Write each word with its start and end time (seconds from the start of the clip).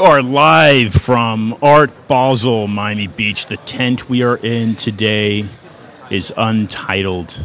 Are 0.00 0.22
live 0.22 0.94
from 0.94 1.58
Art 1.60 1.90
Basel, 2.08 2.66
Miami 2.66 3.06
Beach. 3.06 3.44
The 3.46 3.58
tent 3.58 4.08
we 4.08 4.22
are 4.22 4.38
in 4.38 4.74
today 4.74 5.46
is 6.08 6.32
untitled. 6.38 7.44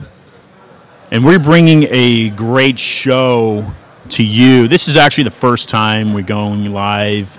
And 1.12 1.26
we're 1.26 1.38
bringing 1.38 1.86
a 1.90 2.30
great 2.30 2.80
show 2.80 3.74
to 4.12 4.26
you. 4.26 4.70
This 4.70 4.88
is 4.88 4.96
actually 4.96 5.26
the 5.26 5.32
first 5.32 5.68
time 5.68 6.14
we're 6.14 6.22
going 6.22 6.72
live. 6.72 7.38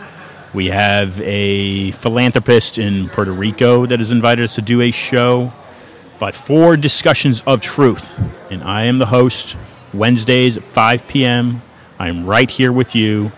We 0.53 0.67
have 0.67 1.19
a 1.23 1.93
philanthropist 1.93 2.77
in 2.79 3.09
Puerto 3.09 3.33
Rico 3.33 3.87
that 3.87 4.01
has 4.01 4.13
invited 4.13 4.45
us 4.45 4.55
to 4.57 4.63
do 4.63 4.83
a 4.83 4.91
show, 4.91 5.51
but 6.21 6.35
for 6.35 6.77
discussions 6.77 7.43
of 7.47 7.63
truth. 7.63 8.23
And 8.51 8.63
I 8.63 8.85
am 8.85 8.99
the 8.99 9.07
host, 9.07 9.57
Wednesdays 9.95 10.59
at 10.59 10.63
5 10.63 11.09
p.m. 11.09 11.63
I'm 11.99 12.27
right 12.27 12.51
here 12.51 12.71
with 12.71 12.95
you 12.95 13.33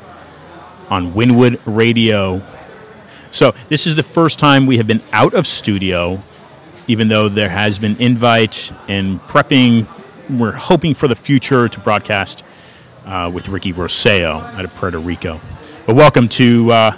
on 0.90 1.12
Wynwood 1.12 1.60
Radio. 1.66 2.42
So, 3.30 3.54
this 3.68 3.86
is 3.86 3.96
the 3.96 4.02
first 4.02 4.38
time 4.38 4.66
we 4.66 4.78
have 4.78 4.86
been 4.86 5.02
out 5.12 5.34
of 5.34 5.46
studio, 5.46 6.22
even 6.86 7.08
though 7.08 7.28
there 7.28 7.50
has 7.50 7.78
been 7.78 7.96
invite 8.00 8.72
and 8.88 9.20
prepping. 9.22 9.86
We're 10.30 10.52
hoping 10.52 10.94
for 10.94 11.08
the 11.08 11.16
future 11.16 11.68
to 11.68 11.80
broadcast 11.80 12.42
uh, 13.04 13.30
with 13.32 13.48
Ricky 13.48 13.72
Rosselló 13.72 14.42
out 14.54 14.64
of 14.64 14.74
Puerto 14.74 14.98
Rico. 14.98 15.40
But 15.86 15.96
welcome 15.96 16.28
to 16.30 16.72
uh, 16.72 16.96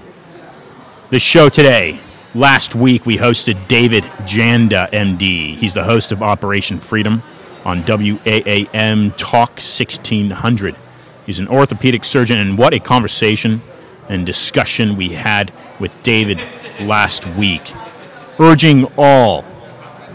the 1.11 1.21
show 1.21 1.49
today. 1.49 2.01
Last 2.35 2.75
week 2.75 3.07
we 3.07 3.17
hosted 3.19 3.67
David 3.67 4.05
Janda, 4.25 4.91
MD. 4.91 5.57
He's 5.57 5.75
the 5.75 5.85
host 5.85 6.13
of 6.13 6.23
Operation 6.23 6.79
Freedom 6.79 7.23
on 7.65 7.83
WAAM 7.83 9.17
Talk 9.17 9.51
1600. 9.51 10.77
He's 11.27 11.39
an 11.39 11.49
orthopedic 11.49 12.05
surgeon, 12.05 12.39
and 12.39 12.57
what 12.57 12.73
a 12.73 12.79
conversation 12.79 13.61
and 14.11 14.27
discussion 14.27 14.97
we 14.97 15.11
had 15.11 15.53
with 15.79 16.03
David 16.03 16.39
last 16.81 17.25
week, 17.27 17.73
urging 18.39 18.87
all 18.99 19.45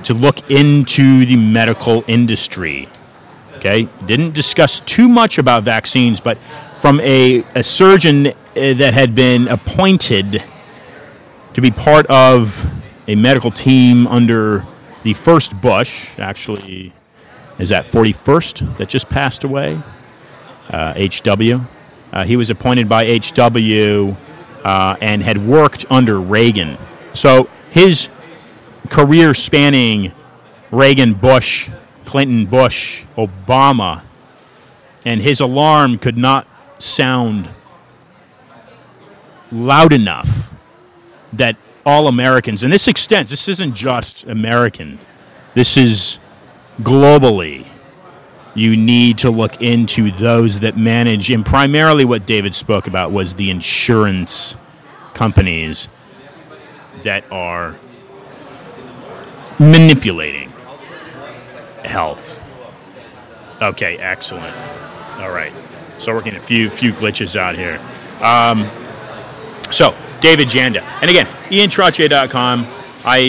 to 0.04 0.14
look 0.14 0.52
into 0.52 1.26
the 1.26 1.38
medical 1.38 2.04
industry. 2.08 2.90
Okay, 3.56 3.88
didn't 4.06 4.34
discuss 4.34 4.82
too 4.82 5.08
much 5.08 5.38
about 5.38 5.64
vaccines, 5.64 6.20
but 6.20 6.38
from 6.80 7.00
a, 7.00 7.44
a 7.56 7.64
surgeon 7.64 8.28
uh, 8.28 8.34
that 8.54 8.94
had 8.94 9.16
been 9.16 9.48
appointed 9.48 10.44
to 11.54 11.62
be 11.62 11.72
part 11.72 12.06
of 12.08 12.70
a 13.08 13.16
medical 13.16 13.50
team 13.50 14.08
under 14.08 14.66
the 15.04 15.14
first 15.14 15.60
Bush, 15.62 16.10
actually, 16.20 16.92
is 17.58 17.70
that 17.70 17.86
41st 17.86 18.78
that 18.78 18.90
just 18.90 19.10
passed 19.10 19.44
away? 19.44 19.80
Uh, 20.70 20.94
HW. 20.94 21.66
Uh, 22.16 22.24
he 22.24 22.38
was 22.38 22.50
appointed 22.50 22.88
by 22.88 23.06
HW 23.06 24.16
uh, 24.64 24.96
and 25.02 25.22
had 25.22 25.38
worked 25.38 25.86
under 25.92 26.20
Reagan. 26.20 26.78
So 27.14 27.50
his 27.72 28.08
career 28.90 29.34
spanning 29.34 30.14
Reagan, 30.72 31.14
Bush, 31.14 31.70
Clinton, 32.06 32.46
Bush, 32.46 33.04
Obama, 33.18 34.02
and 35.06 35.22
his 35.22 35.42
alarm 35.42 36.00
could 36.00 36.18
not 36.18 36.48
sound 36.80 37.50
loud 39.52 39.92
enough 39.92 40.54
that 41.34 41.58
all 41.86 42.08
Americans, 42.08 42.64
and 42.64 42.72
this 42.72 42.88
extends, 42.88 43.30
this 43.30 43.50
isn't 43.50 43.76
just 43.76 44.24
American, 44.26 45.00
this 45.54 45.76
is 45.76 46.18
globally 46.82 47.68
you 48.56 48.78
need 48.78 49.18
to 49.20 49.30
look 49.30 49.62
into 49.62 50.12
those 50.12 50.62
that 50.62 50.78
manage, 50.78 51.30
and 51.30 51.46
primarily 51.46 52.06
what 52.06 52.26
David 52.26 52.56
spoke 52.56 52.88
about 52.88 53.12
was 53.12 53.36
the 53.36 53.50
insurance 53.50 54.56
companies 55.14 55.90
that 57.04 57.30
are 57.32 57.76
manipulating 59.60 60.52
health. 61.84 62.42
Okay, 63.62 63.98
excellent. 63.98 64.56
All 65.18 65.32
right, 65.32 65.52
so 66.00 66.14
we're 66.14 66.22
getting 66.22 66.40
a 66.40 66.44
few 66.44 66.70
few 66.70 66.94
glitches 66.94 67.36
out 67.36 67.56
here. 67.56 67.80
Um, 68.22 68.68
so 69.72 69.96
David 70.22 70.48
Janda, 70.48 70.82
and 71.02 71.10
again, 71.10 71.26
iantrottier.com, 71.50 72.68
I 73.04 73.20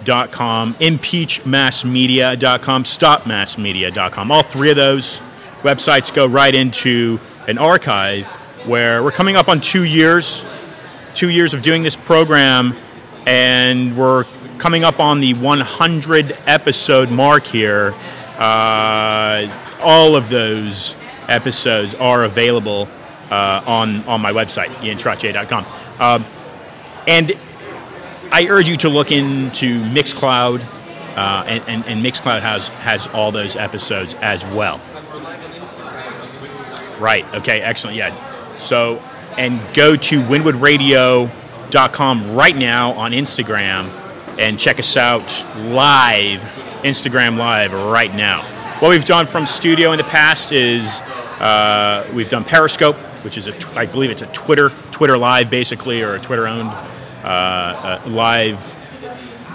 E 0.00 0.02
N 0.02 0.08
T 0.08 0.08
R 0.08 0.08
O 0.08 0.08
T 0.08 0.08
T 0.08 0.08
I 0.08 0.08
E 0.08 0.10
R 0.10 0.28
com, 0.28 0.74
impeachmassmedia.com, 0.74 2.84
stopmassmedia.com. 2.84 4.30
All 4.30 4.42
three 4.42 4.70
of 4.70 4.76
those 4.76 5.20
websites 5.62 6.14
go 6.14 6.26
right 6.26 6.54
into 6.54 7.18
an 7.48 7.58
archive 7.58 8.26
where 8.66 9.02
we're 9.02 9.12
coming 9.12 9.36
up 9.36 9.48
on 9.48 9.60
two 9.60 9.84
years, 9.84 10.44
two 11.14 11.28
years 11.28 11.54
of 11.54 11.62
doing 11.62 11.82
this 11.82 11.96
program, 11.96 12.76
and 13.26 13.96
we're 13.96 14.24
coming 14.58 14.84
up 14.84 15.00
on 15.00 15.20
the 15.20 15.34
100 15.34 16.36
episode 16.46 17.10
mark 17.10 17.46
here. 17.46 17.94
Uh, 18.38 19.48
all 19.82 20.16
of 20.16 20.28
those 20.28 20.94
episodes 21.28 21.94
are 21.94 22.24
available 22.24 22.88
uh, 23.30 23.62
on 23.66 24.02
on 24.04 24.20
my 24.20 24.32
website, 24.32 24.68
iantrottier.com. 24.82 25.64
Uh, 25.98 26.22
and 27.06 27.32
I 28.32 28.46
urge 28.48 28.68
you 28.68 28.76
to 28.78 28.88
look 28.88 29.10
into 29.10 29.82
Mixcloud, 29.82 30.64
uh, 31.16 31.44
and, 31.46 31.64
and, 31.66 31.84
and, 31.86 32.04
Mixcloud 32.04 32.40
has, 32.40 32.68
has 32.68 33.08
all 33.08 33.32
those 33.32 33.56
episodes 33.56 34.14
as 34.14 34.44
well. 34.46 34.80
Right, 37.00 37.24
okay, 37.34 37.60
excellent, 37.60 37.96
yeah. 37.96 38.14
So, 38.58 39.02
and 39.36 39.60
go 39.74 39.96
to 39.96 40.22
wynwoodradio.com 40.22 42.36
right 42.36 42.56
now 42.56 42.92
on 42.92 43.10
Instagram 43.10 43.88
and 44.38 44.60
check 44.60 44.78
us 44.78 44.96
out 44.96 45.44
live, 45.56 46.40
Instagram 46.82 47.36
live 47.36 47.72
right 47.72 48.14
now. 48.14 48.42
What 48.78 48.90
we've 48.90 49.04
done 49.04 49.26
from 49.26 49.46
studio 49.46 49.90
in 49.90 49.98
the 49.98 50.04
past 50.04 50.52
is 50.52 51.00
uh, 51.40 52.08
we've 52.14 52.28
done 52.28 52.44
Periscope, 52.44 52.94
which 53.24 53.36
is 53.36 53.48
a, 53.48 53.78
I 53.78 53.86
believe 53.86 54.10
it's 54.10 54.22
a 54.22 54.28
Twitter, 54.28 54.68
Twitter 54.92 55.18
live 55.18 55.50
basically, 55.50 56.02
or 56.02 56.14
a 56.14 56.20
Twitter 56.20 56.46
owned 56.46 56.70
uh, 57.22 57.26
uh, 57.26 58.08
live 58.08 58.58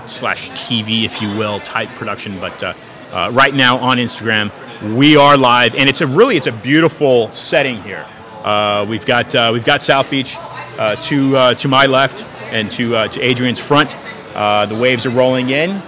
slash 0.06 0.52
TV, 0.52 1.04
if 1.04 1.20
you 1.20 1.36
will, 1.36 1.60
type 1.62 1.90
production. 1.90 2.40
But 2.40 2.62
uh, 2.62 2.74
uh, 3.12 3.32
right 3.34 3.54
now 3.56 3.78
on 3.78 3.98
Instagram, 3.98 4.52
we 4.96 5.18
are 5.18 5.36
live, 5.36 5.74
and 5.74 5.90
it's 5.90 6.02
a 6.02 6.08
really 6.08 6.38
it's 6.38 6.46
a 6.46 6.52
beautiful 6.52 7.28
setting 7.30 7.82
here. 7.82 8.06
Uh, 8.44 8.86
we've 8.88 9.06
got 9.06 9.34
we've 9.52 9.66
got 9.66 9.82
South 9.82 10.12
Beach 10.12 10.36
to 10.78 11.56
to 11.56 11.68
my 11.68 11.88
left 11.88 12.24
and 12.52 12.70
to 12.72 13.08
to 13.08 13.22
Adrian's 13.22 13.60
front. 13.60 13.96
the 14.34 14.78
waves 14.80 15.08
are 15.08 15.12
rolling 15.12 15.50
in. 15.50 15.82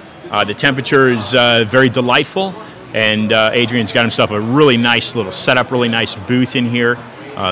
the 0.48 0.56
temperature 0.56 1.10
is 1.10 1.34
very 1.70 1.90
delightful, 1.90 2.56
and 2.96 3.32
Adrian's 3.32 3.92
got 3.92 4.02
himself 4.02 4.32
a 4.32 4.42
really 4.42 4.78
nice 4.78 5.16
little 5.16 5.32
setup, 5.32 5.70
really 5.70 5.90
nice 5.90 6.16
booth 6.16 6.56
in 6.56 6.66
here. 6.66 6.98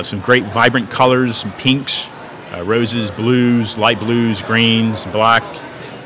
some 0.02 0.18
great 0.18 0.42
vibrant 0.46 0.90
colors, 0.90 1.36
some 1.36 1.52
pinks, 1.52 2.08
uh, 2.52 2.62
roses, 2.64 3.10
blues, 3.10 3.76
light 3.76 3.98
blues, 3.98 4.42
greens, 4.42 5.04
black. 5.06 5.42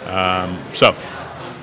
Um, 0.07 0.59
so, 0.73 0.95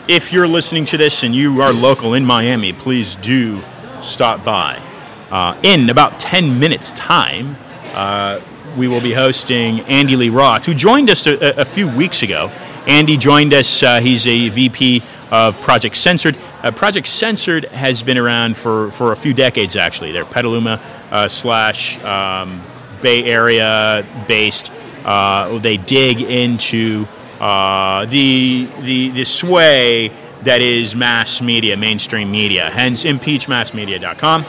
if 0.08 0.32
you're 0.32 0.48
listening 0.48 0.86
to 0.86 0.98
this 0.98 1.24
and 1.24 1.36
you 1.36 1.62
are 1.62 1.74
local 1.74 2.14
in 2.14 2.26
Miami, 2.26 2.72
please 2.74 3.16
do 3.18 3.62
stop 4.02 4.44
by. 4.46 4.82
Uh, 5.30 5.60
in 5.64 5.90
about 5.90 6.20
10 6.20 6.60
minutes' 6.60 6.92
time, 6.94 7.58
uh, 7.94 8.40
we 8.78 8.88
will 8.88 9.02
be 9.02 9.12
hosting 9.12 9.82
Andy 9.82 10.16
Lee 10.16 10.30
Roth, 10.30 10.66
who 10.66 10.74
joined 10.74 11.10
us 11.10 11.28
a, 11.28 11.60
a 11.60 11.66
few 11.66 11.90
weeks 11.90 12.24
ago. 12.24 12.50
Andy 12.88 13.18
joined 13.18 13.54
us, 13.54 13.84
uh, 13.84 14.00
he's 14.00 14.26
a 14.26 14.48
VP 14.50 15.02
of 15.32 15.60
Project 15.62 15.98
Censored. 15.98 16.38
Uh, 16.64 16.72
Project 16.72 17.08
Censored 17.08 17.66
has 17.66 18.02
been 18.02 18.18
around 18.18 18.56
for, 18.56 18.92
for 18.92 19.12
a 19.12 19.16
few 19.16 19.34
decades, 19.34 19.76
actually. 19.76 20.14
They're 20.14 20.24
Petaluma 20.24 20.80
uh, 21.12 21.28
slash 21.28 22.02
um, 22.04 22.62
Bay 23.02 23.24
Area 23.26 24.06
based. 24.28 24.72
Uh, 25.06 25.58
they 25.60 25.78
dig 25.78 26.22
into 26.22 27.06
uh, 27.40 28.06
the, 28.06 28.68
the, 28.82 29.10
the 29.10 29.24
sway 29.24 30.12
that 30.44 30.62
is 30.62 30.96
mass 30.96 31.42
media, 31.42 31.78
mainstream 31.78 32.32
media. 32.32 32.70
Hence, 32.70 33.04
impeachmassmedia.com. 33.06 34.46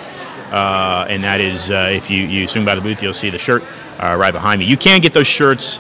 Uh, 0.50 1.06
and 1.08 1.22
that 1.24 1.40
is, 1.40 1.70
uh, 1.70 1.90
if 1.92 2.10
you, 2.10 2.22
you 2.22 2.48
swing 2.48 2.64
by 2.64 2.74
the 2.74 2.80
booth, 2.80 3.02
you'll 3.02 3.12
see 3.12 3.30
the 3.30 3.38
shirt 3.38 3.62
uh, 3.98 4.16
right 4.18 4.32
behind 4.32 4.60
me. 4.60 4.66
You 4.66 4.76
can 4.76 5.00
get 5.00 5.12
those 5.12 5.26
shirts. 5.26 5.78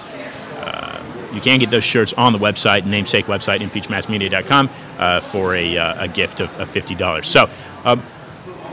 Uh, 0.58 1.02
you 1.32 1.40
can 1.40 1.58
get 1.58 1.70
those 1.70 1.84
shirts 1.84 2.12
on 2.12 2.32
the 2.32 2.38
website, 2.38 2.84
namesake 2.84 3.26
website, 3.26 3.60
impeachmassmedia.com, 3.60 4.70
uh, 4.98 5.20
for 5.20 5.54
a, 5.54 5.76
a 5.76 6.08
gift 6.08 6.40
of, 6.40 6.54
of 6.60 6.68
$50. 6.70 7.24
So, 7.24 7.48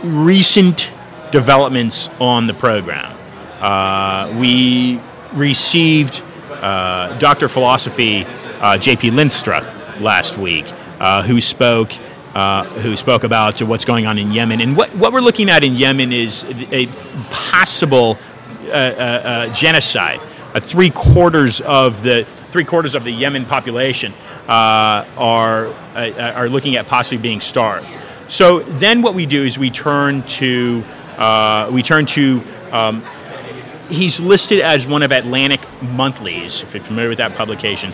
recent 0.03 0.91
developments 1.31 2.09
on 2.19 2.47
the 2.47 2.53
program. 2.53 3.14
Uh, 3.59 4.35
we 4.39 4.99
received 5.33 6.21
uh, 6.51 7.17
Dr. 7.19 7.47
Philosophy 7.47 8.25
uh, 8.59 8.77
J.P. 8.77 9.11
Linstroth 9.11 9.99
last 9.99 10.37
week, 10.37 10.65
uh, 10.99 11.23
who 11.23 11.41
spoke. 11.41 11.91
Uh, 12.33 12.65
who 12.65 12.97
spoke 12.97 13.23
about 13.23 13.61
what's 13.61 13.85
going 13.85 14.05
on 14.05 14.17
in 14.17 14.33
Yemen. 14.33 14.59
And 14.59 14.75
what, 14.75 14.93
what 14.95 15.13
we're 15.13 15.21
looking 15.21 15.49
at 15.49 15.63
in 15.63 15.73
Yemen 15.73 16.11
is 16.11 16.43
a 16.69 16.87
possible 17.31 18.17
uh, 18.65 18.71
uh, 18.71 19.53
genocide. 19.53 20.19
Uh, 20.53 20.59
three 20.59 20.89
quarters 20.89 21.61
of 21.61 22.03
the 22.03 22.25
three 22.25 22.65
quarters 22.65 22.93
of 22.93 23.03
the 23.03 23.11
Yemen 23.11 23.45
population 23.45 24.11
uh, 24.47 25.05
are 25.17 25.67
uh, 25.95 26.33
are 26.35 26.49
looking 26.49 26.75
at 26.75 26.87
possibly 26.87 27.19
being 27.19 27.39
starved. 27.39 27.87
So 28.27 28.59
then, 28.59 29.01
what 29.01 29.13
we 29.13 29.25
do 29.25 29.43
is 29.43 29.57
we 29.57 29.69
turn 29.69 30.23
to 30.23 30.83
we 31.71 31.83
turn 31.83 32.05
to 32.07 32.41
um, 32.71 33.01
he's 33.89 34.19
listed 34.19 34.59
as 34.59 34.87
one 34.87 35.03
of 35.03 35.11
Atlantic 35.11 35.61
Monthly's, 35.81 36.61
if 36.61 36.73
you're 36.73 36.83
familiar 36.83 37.09
with 37.09 37.17
that 37.19 37.35
publication, 37.35 37.91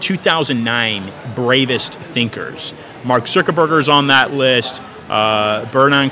2009 0.00 1.12
bravest 1.34 1.94
thinkers. 1.94 2.74
Mark 3.04 3.24
Zuckerberger's 3.24 3.88
on 3.88 4.08
that 4.08 4.32
list. 4.32 4.82
Uh, 5.08 5.66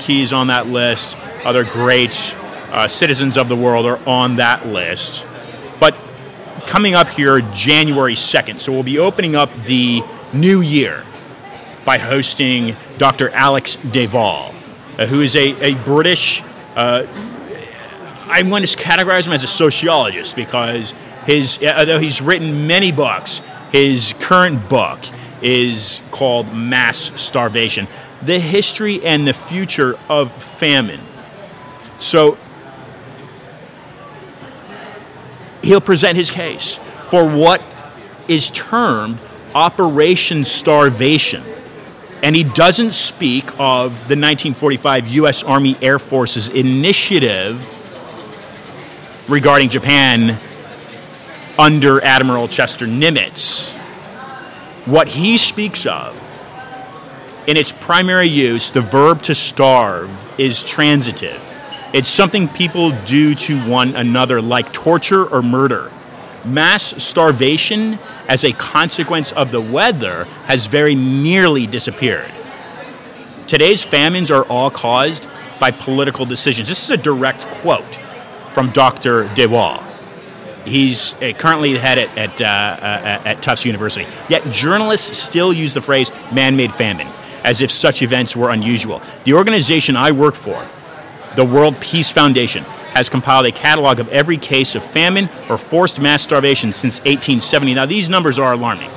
is 0.09 0.33
on 0.33 0.49
that 0.49 0.67
list. 0.67 1.17
Other 1.45 1.65
great 1.65 2.35
uh, 2.71 2.89
citizens 2.89 3.37
of 3.37 3.49
the 3.49 3.57
world 3.57 3.87
are 3.87 4.01
on 4.09 4.37
that 4.37 4.67
list. 4.67 5.27
But 5.79 5.97
coming 6.67 6.95
up 6.95 7.09
here, 7.09 7.41
January 7.53 8.15
2nd, 8.15 8.61
so 8.61 8.73
we'll 8.73 8.83
be 8.83 8.99
opening 8.99 9.37
up 9.37 9.53
the 9.65 10.03
new 10.33 10.61
year 10.61 11.05
by 11.85 11.99
hosting 11.99 12.77
Dr. 12.99 13.31
Alex 13.31 13.77
de 13.77 14.07
Waal, 14.07 14.55
uh, 14.99 15.07
who 15.07 15.21
is 15.21 15.37
a, 15.37 15.73
a 15.73 15.75
British. 15.85 16.43
I'm 18.31 18.49
going 18.49 18.65
to 18.65 18.77
categorize 18.77 19.27
him 19.27 19.33
as 19.33 19.43
a 19.43 19.49
sociologist 19.49 20.37
because 20.37 20.93
his, 21.27 21.63
although 21.63 21.99
he's 21.99 22.21
written 22.21 22.67
many 22.67 22.93
books, 22.93 23.41
his 23.73 24.15
current 24.21 24.69
book 24.69 24.99
is 25.43 26.03
called 26.11 26.53
Mass 26.55 27.13
Starvation 27.21 27.87
The 28.23 28.39
History 28.39 29.05
and 29.05 29.27
the 29.27 29.35
Future 29.35 29.99
of 30.09 30.33
Famine. 30.43 31.01
So 32.01 32.37
he'll 35.63 35.81
present 35.81 36.17
his 36.17 36.31
case 36.31 36.79
for 37.07 37.29
what 37.29 37.63
is 38.27 38.51
termed 38.51 39.19
Operation 39.55 40.45
Starvation. 40.45 41.43
And 42.23 42.35
he 42.35 42.43
doesn't 42.43 42.93
speak 42.93 43.45
of 43.59 43.91
the 44.09 44.17
1945 44.17 45.07
U.S. 45.09 45.43
Army 45.43 45.77
Air 45.81 45.99
Force's 45.99 46.49
initiative 46.49 47.78
regarding 49.29 49.69
Japan 49.69 50.37
under 51.59 52.03
Admiral 52.03 52.49
Chester 52.49 52.87
Nimitz. 52.87 53.75
What 54.87 55.09
he 55.09 55.37
speaks 55.37 55.85
of 55.85 56.17
in 57.47 57.57
its 57.57 57.73
primary 57.73 58.29
use, 58.29 58.71
the 58.71 58.81
verb 58.81 59.23
to 59.23 59.35
starve 59.35 60.11
is 60.39 60.65
transitive. 60.65 61.43
It's 61.93 62.09
something 62.09 62.49
people 62.49 62.93
do 63.05 63.35
to 63.35 63.59
one 63.69 63.97
another, 63.97 64.41
like 64.41 64.73
torture 64.73 65.25
or 65.25 65.43
murder. 65.43 65.91
Mass 66.45 67.03
starvation, 67.03 67.99
as 68.29 68.45
a 68.45 68.53
consequence 68.53 69.33
of 69.33 69.51
the 69.51 69.61
weather, 69.61 70.25
has 70.47 70.67
very 70.67 70.95
nearly 70.95 71.67
disappeared. 71.67 72.31
Today's 73.47 73.83
famines 73.83 74.31
are 74.31 74.45
all 74.45 74.71
caused 74.71 75.27
by 75.59 75.71
political 75.71 76.25
decisions. 76.25 76.69
This 76.69 76.85
is 76.85 76.91
a 76.91 76.97
direct 76.97 77.47
quote 77.47 77.99
from 78.59 78.71
Dr. 78.71 79.33
de 79.37 79.47
Waal. 79.47 79.81
He's 80.65 81.15
uh, 81.23 81.33
currently 81.39 81.75
the 81.75 81.79
head 81.79 81.97
at, 81.97 82.19
at, 82.19 82.41
uh, 82.41 82.45
uh, 82.45 83.29
at 83.29 83.41
Tufts 83.41 83.65
University. 83.65 84.05
Yet 84.29 84.51
journalists 84.51 85.17
still 85.17 85.53
use 85.53 85.75
the 85.75 85.81
phrase 85.81 86.11
man 86.33 86.57
made 86.57 86.75
famine 86.75 87.07
as 87.45 87.61
if 87.61 87.71
such 87.71 88.03
events 88.03 88.35
were 88.35 88.51
unusual. 88.51 89.01
The 89.23 89.35
organization 89.35 89.95
I 89.97 90.11
work 90.11 90.35
for, 90.35 90.67
the 91.37 91.45
World 91.45 91.81
Peace 91.81 92.11
Foundation, 92.11 92.65
has 92.95 93.09
compiled 93.09 93.47
a 93.47 93.53
catalog 93.53 94.01
of 94.01 94.09
every 94.09 94.37
case 94.37 94.75
of 94.75 94.83
famine 94.83 95.29
or 95.49 95.57
forced 95.57 96.01
mass 96.01 96.23
starvation 96.23 96.73
since 96.73 96.99
1870. 97.03 97.75
Now, 97.75 97.87
these 97.87 98.11
numbers 98.11 98.41
are 98.41 98.55
alarming. 98.55 98.91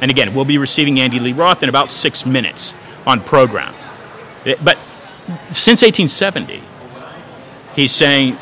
And 0.00 0.12
again, 0.12 0.32
we'll 0.32 0.44
be 0.44 0.58
receiving 0.58 1.00
Andy 1.00 1.18
Lee 1.18 1.32
Roth 1.32 1.64
in 1.64 1.68
about 1.68 1.90
six 1.90 2.24
minutes 2.24 2.72
on 3.04 3.20
program. 3.24 3.74
But 4.44 4.78
since 5.50 5.82
1870, 5.82 6.62
he's 7.74 7.90
saying 7.90 8.38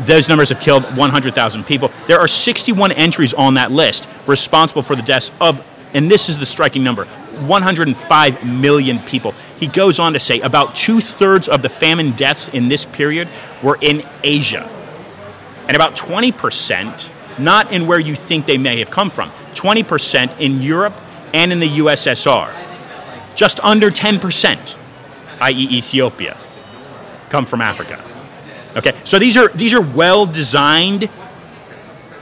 those 0.00 0.28
numbers 0.28 0.48
have 0.48 0.60
killed 0.60 0.84
100,000 0.96 1.64
people. 1.64 1.90
There 2.06 2.18
are 2.18 2.28
61 2.28 2.92
entries 2.92 3.34
on 3.34 3.54
that 3.54 3.70
list 3.70 4.08
responsible 4.26 4.82
for 4.82 4.96
the 4.96 5.02
deaths 5.02 5.30
of, 5.40 5.64
and 5.94 6.10
this 6.10 6.28
is 6.28 6.38
the 6.38 6.46
striking 6.46 6.82
number, 6.82 7.04
105 7.04 8.44
million 8.44 8.98
people. 9.00 9.34
He 9.58 9.66
goes 9.66 9.98
on 9.98 10.12
to 10.14 10.20
say 10.20 10.40
about 10.40 10.74
two 10.74 11.00
thirds 11.00 11.48
of 11.48 11.62
the 11.62 11.68
famine 11.68 12.12
deaths 12.12 12.48
in 12.48 12.68
this 12.68 12.84
period 12.84 13.28
were 13.62 13.78
in 13.80 14.04
Asia, 14.22 14.68
and 15.68 15.76
about 15.76 15.94
20%, 15.94 17.08
not 17.38 17.72
in 17.72 17.86
where 17.86 18.00
you 18.00 18.14
think 18.14 18.46
they 18.46 18.58
may 18.58 18.78
have 18.80 18.90
come 18.90 19.10
from, 19.10 19.30
20% 19.54 20.38
in 20.40 20.60
Europe 20.60 20.94
and 21.32 21.52
in 21.52 21.60
the 21.60 21.68
USSR. 21.68 22.52
Just 23.34 23.58
under 23.60 23.90
10%, 23.90 24.76
i.e., 25.40 25.68
Ethiopia, 25.70 26.36
come 27.30 27.46
from 27.46 27.60
Africa. 27.60 28.13
Okay, 28.76 28.92
so 29.04 29.18
these 29.18 29.36
are 29.36 29.48
these 29.48 29.72
are 29.72 29.80
well 29.80 30.26
designed 30.26 31.04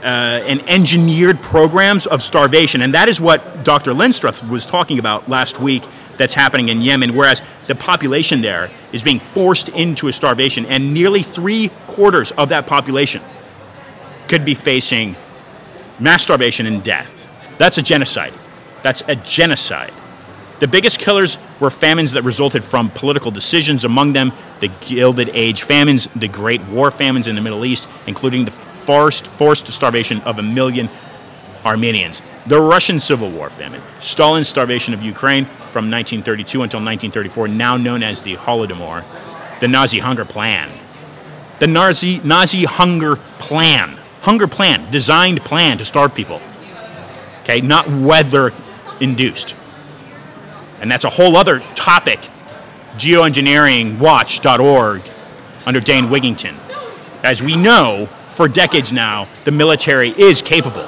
uh, 0.03 0.05
and 0.05 0.61
engineered 0.69 1.41
programs 1.41 2.05
of 2.05 2.21
starvation, 2.21 2.81
and 2.81 2.93
that 2.93 3.09
is 3.09 3.19
what 3.19 3.63
Dr. 3.63 3.91
Linstroth 3.91 4.47
was 4.47 4.65
talking 4.65 4.99
about 4.99 5.27
last 5.27 5.59
week. 5.59 5.83
That's 6.17 6.35
happening 6.35 6.69
in 6.69 6.81
Yemen, 6.81 7.15
whereas 7.15 7.41
the 7.65 7.73
population 7.73 8.41
there 8.41 8.69
is 8.91 9.01
being 9.01 9.19
forced 9.19 9.69
into 9.69 10.09
a 10.09 10.13
starvation, 10.13 10.65
and 10.67 10.93
nearly 10.93 11.23
three 11.23 11.71
quarters 11.87 12.31
of 12.33 12.49
that 12.49 12.67
population 12.67 13.23
could 14.27 14.45
be 14.45 14.53
facing 14.53 15.15
mass 15.99 16.21
starvation 16.21 16.67
and 16.67 16.83
death. 16.83 17.27
That's 17.57 17.79
a 17.79 17.81
genocide. 17.81 18.33
That's 18.83 19.01
a 19.07 19.15
genocide. 19.15 19.93
The 20.59 20.67
biggest 20.67 20.99
killers 20.99 21.37
were 21.59 21.69
famines 21.69 22.13
that 22.13 22.23
resulted 22.23 22.63
from 22.63 22.89
political 22.89 23.31
decisions, 23.31 23.83
among 23.83 24.13
them 24.13 24.31
the 24.59 24.69
Gilded 24.81 25.29
Age 25.33 25.63
famines, 25.63 26.07
the 26.15 26.27
Great 26.27 26.61
War 26.67 26.91
famines 26.91 27.27
in 27.27 27.35
the 27.35 27.41
Middle 27.41 27.65
East, 27.65 27.89
including 28.07 28.45
the 28.45 28.51
forced, 28.51 29.27
forced 29.27 29.67
starvation 29.67 30.21
of 30.21 30.39
a 30.39 30.43
million 30.43 30.89
Armenians, 31.65 32.21
the 32.45 32.59
Russian 32.59 32.99
Civil 32.99 33.31
War 33.31 33.49
famine, 33.49 33.81
Stalin's 33.99 34.49
starvation 34.49 34.93
of 34.93 35.01
Ukraine 35.01 35.45
from 35.45 35.89
1932 35.89 36.61
until 36.61 36.79
1934, 36.79 37.47
now 37.47 37.77
known 37.77 38.03
as 38.03 38.21
the 38.21 38.35
Holodomor, 38.35 39.03
the 39.59 39.67
Nazi 39.67 39.99
hunger 39.99 40.25
plan. 40.25 40.69
The 41.59 41.67
Nazi, 41.67 42.19
Nazi 42.23 42.65
hunger 42.65 43.15
plan. 43.15 43.97
Hunger 44.21 44.47
plan, 44.47 44.89
designed 44.91 45.41
plan 45.41 45.77
to 45.77 45.85
starve 45.85 46.13
people. 46.13 46.41
Okay, 47.43 47.61
not 47.61 47.87
weather 47.87 48.51
induced. 48.99 49.55
And 50.83 50.91
that's 50.91 51.05
a 51.05 51.09
whole 51.09 51.35
other 51.37 51.61
topic, 51.75 52.19
geoengineeringwatch.org 52.97 55.01
under 55.65 55.79
Dane 55.79 56.07
Wigington. 56.07 56.57
As 57.23 57.41
we 57.41 57.55
know, 57.55 58.07
for 58.31 58.49
decades 58.49 58.91
now, 58.91 59.29
the 59.45 59.51
military 59.51 60.09
is 60.09 60.41
capable 60.41 60.85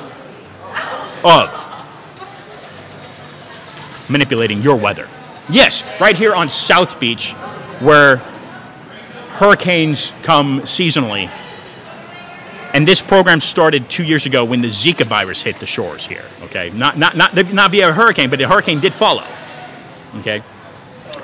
of 1.24 1.62
manipulating 4.10 4.62
your 4.62 4.76
weather. 4.76 5.08
Yes, 5.50 5.86
right 6.02 6.18
here 6.18 6.36
on 6.36 6.50
South 6.50 7.00
Beach, 7.00 7.32
where 7.80 8.18
hurricanes 9.38 10.12
come 10.24 10.60
seasonally. 10.64 11.30
And 12.74 12.86
this 12.86 13.02
program 13.02 13.40
started 13.40 13.90
two 13.90 14.04
years 14.04 14.26
ago 14.26 14.44
when 14.44 14.62
the 14.62 14.68
Zika 14.68 15.06
virus 15.06 15.42
hit 15.42 15.62
the 15.62 15.66
shores 15.66 16.06
here. 16.06 16.26
Okay, 16.42 16.70
not 16.72 16.98
not 16.98 17.16
not 17.16 17.34
not 17.54 17.72
via 17.72 17.88
a 17.88 17.94
hurricane, 17.94 18.30
but 18.30 18.42
a 18.42 18.48
hurricane 18.50 18.82
did 18.82 18.94
follow 18.94 19.24
okay, 20.18 20.42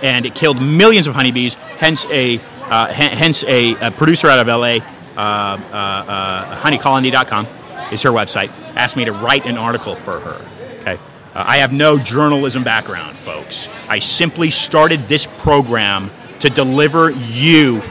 and 0.03 0.25
it 0.25 0.35
killed 0.35 0.61
millions 0.61 1.07
of 1.07 1.15
honeybees. 1.15 1.55
Hence 1.55 2.05
a 2.05 2.39
uh, 2.63 2.87
hence 2.87 3.43
a, 3.43 3.75
a, 3.75 3.91
producer 3.91 4.29
out 4.29 4.39
of 4.39 4.47
LA, 4.47 4.77
uh, 5.17 5.19
uh, 5.19 5.75
uh, 5.75 6.55
honeycolony.com 6.61 7.45
is 7.91 8.01
her 8.03 8.11
website. 8.11 8.49
Asked 8.75 8.95
me 8.95 9.05
to 9.05 9.11
write 9.11 9.45
an 9.45 9.57
article 9.57 9.95
for 9.95 10.19
her. 10.19 10.45
Okay, 10.79 10.97
I 11.35 11.57
have 11.57 11.73
no 11.73 11.97
journalism 11.97 12.63
background, 12.63 13.17
folks. 13.17 13.67
I 13.89 13.99
simply 13.99 14.49
started 14.49 15.07
this 15.07 15.27
program 15.27 16.09
to 16.39 16.49
deliver 16.49 17.11
you 17.11 17.81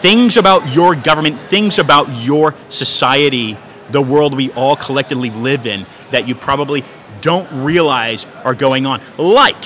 things 0.00 0.36
about 0.36 0.74
your 0.74 0.94
government, 0.94 1.40
things 1.40 1.78
about 1.78 2.08
your 2.22 2.54
society, 2.68 3.56
the 3.90 4.02
world 4.02 4.36
we 4.36 4.50
all 4.52 4.76
collectively 4.76 5.30
live 5.30 5.66
in 5.66 5.86
that 6.10 6.28
you 6.28 6.34
probably 6.34 6.84
don't 7.20 7.64
realize 7.64 8.26
are 8.44 8.54
going 8.54 8.86
on. 8.86 9.00
Like 9.16 9.64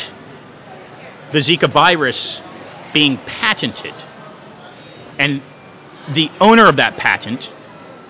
the 1.32 1.38
Zika 1.38 1.68
virus 1.68 2.42
being 2.92 3.18
patented. 3.18 3.94
And 5.18 5.42
the 6.08 6.30
owner 6.40 6.68
of 6.68 6.76
that 6.76 6.96
patent 6.96 7.52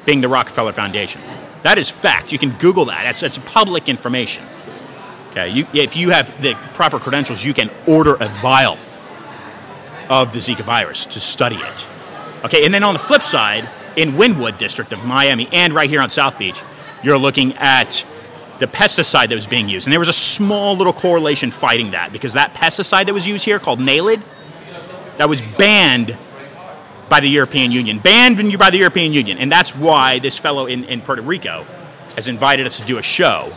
being 0.05 0.21
the 0.21 0.29
Rockefeller 0.29 0.73
Foundation. 0.73 1.21
That 1.63 1.79
is 1.79 1.89
fact. 1.89 2.33
You 2.33 2.39
can 2.39 2.51
Google 2.59 2.87
that. 2.87 3.05
That's, 3.05 3.21
that's 3.21 3.39
public 3.39 3.89
information. 3.89 4.45
Okay, 5.31 5.49
you, 5.49 5.67
if 5.73 5.97
you 5.97 6.11
have 6.11 6.43
the 6.43 6.55
proper 6.75 6.99
credentials, 6.99 7.45
you 7.45 7.55
can 7.55 7.71
order 7.87 8.17
a 8.21 8.29
vial 8.29 8.77
of 10.11 10.33
the 10.33 10.41
Zika 10.41 10.63
virus 10.63 11.07
to 11.07 11.21
study 11.21 11.57
it. 11.57 11.87
Okay, 12.45 12.65
and 12.65 12.75
then 12.75 12.83
on 12.83 12.93
the 12.93 12.99
flip 12.99 13.23
side, 13.23 13.69
in 13.97 14.13
Wynwood 14.13 14.59
district 14.59 14.93
of 14.93 15.05
Miami 15.05 15.49
and 15.53 15.73
right 15.73 15.89
here 15.89 16.01
on 16.01 16.11
South 16.11 16.39
Beach, 16.39 16.61
you're 17.03 17.19
looking 17.19 17.55
at 17.55 18.07
the 18.63 18.69
pesticide 18.69 19.29
that 19.29 19.35
was 19.35 19.49
being 19.49 19.69
used. 19.69 19.89
And 19.89 19.93
there 19.93 19.99
was 19.99 20.09
a 20.09 20.13
small 20.13 20.77
little 20.77 20.93
correlation 20.93 21.51
fighting 21.51 21.91
that 21.91 22.13
because 22.13 22.35
that 22.35 22.55
pesticide 22.55 23.07
that 23.07 23.13
was 23.13 23.27
used 23.27 23.45
here 23.45 23.59
called 23.59 23.81
Naled, 23.81 24.23
that 25.17 25.29
was 25.29 25.43
banned 25.59 26.17
by 27.09 27.19
the 27.19 27.29
European 27.29 27.73
Union, 27.73 27.99
banned 27.99 28.37
by 28.59 28.71
the 28.71 28.79
European 28.79 29.13
Union. 29.13 29.39
And 29.39 29.51
that's 29.51 29.75
why 29.75 30.21
this 30.21 30.39
fellow 30.39 30.67
in, 30.67 30.85
in 30.85 31.01
Puerto 31.01 31.23
Rico 31.23 31.67
has 32.15 32.29
invited 32.29 32.67
us 32.67 32.79
to 32.79 32.87
do 32.87 32.99
a 32.99 33.03
show 33.03 33.53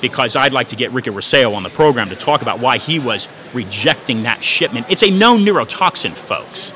because 0.00 0.34
I'd 0.34 0.52
like 0.52 0.68
to 0.68 0.76
get 0.76 0.90
Ricky 0.90 1.10
Rosselló 1.10 1.54
on 1.54 1.62
the 1.62 1.70
program 1.70 2.08
to 2.08 2.16
talk 2.16 2.42
about 2.42 2.58
why 2.58 2.78
he 2.78 2.98
was 2.98 3.28
rejecting 3.54 4.24
that 4.24 4.42
shipment. 4.42 4.86
It's 4.90 5.04
a 5.04 5.10
known 5.10 5.44
neurotoxin, 5.44 6.14
folks, 6.14 6.72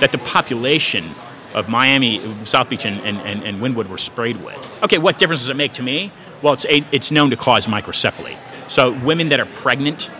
that 0.00 0.10
the 0.10 0.18
population 0.18 1.10
of 1.54 1.68
Miami, 1.68 2.22
South 2.44 2.70
Beach, 2.70 2.86
and, 2.86 2.98
and, 3.00 3.42
and, 3.44 3.60
Wynwood 3.60 3.88
were 3.88 3.98
sprayed 3.98 4.42
with. 4.42 4.82
Okay, 4.82 4.98
what 4.98 5.18
difference 5.18 5.42
does 5.42 5.48
it 5.50 5.56
make 5.56 5.72
to 5.74 5.82
me? 5.82 6.10
Well, 6.42 6.52
it's, 6.52 6.66
it's 6.68 7.10
known 7.10 7.30
to 7.30 7.36
cause 7.36 7.66
microcephaly. 7.66 8.36
So, 8.68 8.92
women 8.92 9.30
that 9.30 9.40
are 9.40 9.46
pregnant 9.46 10.10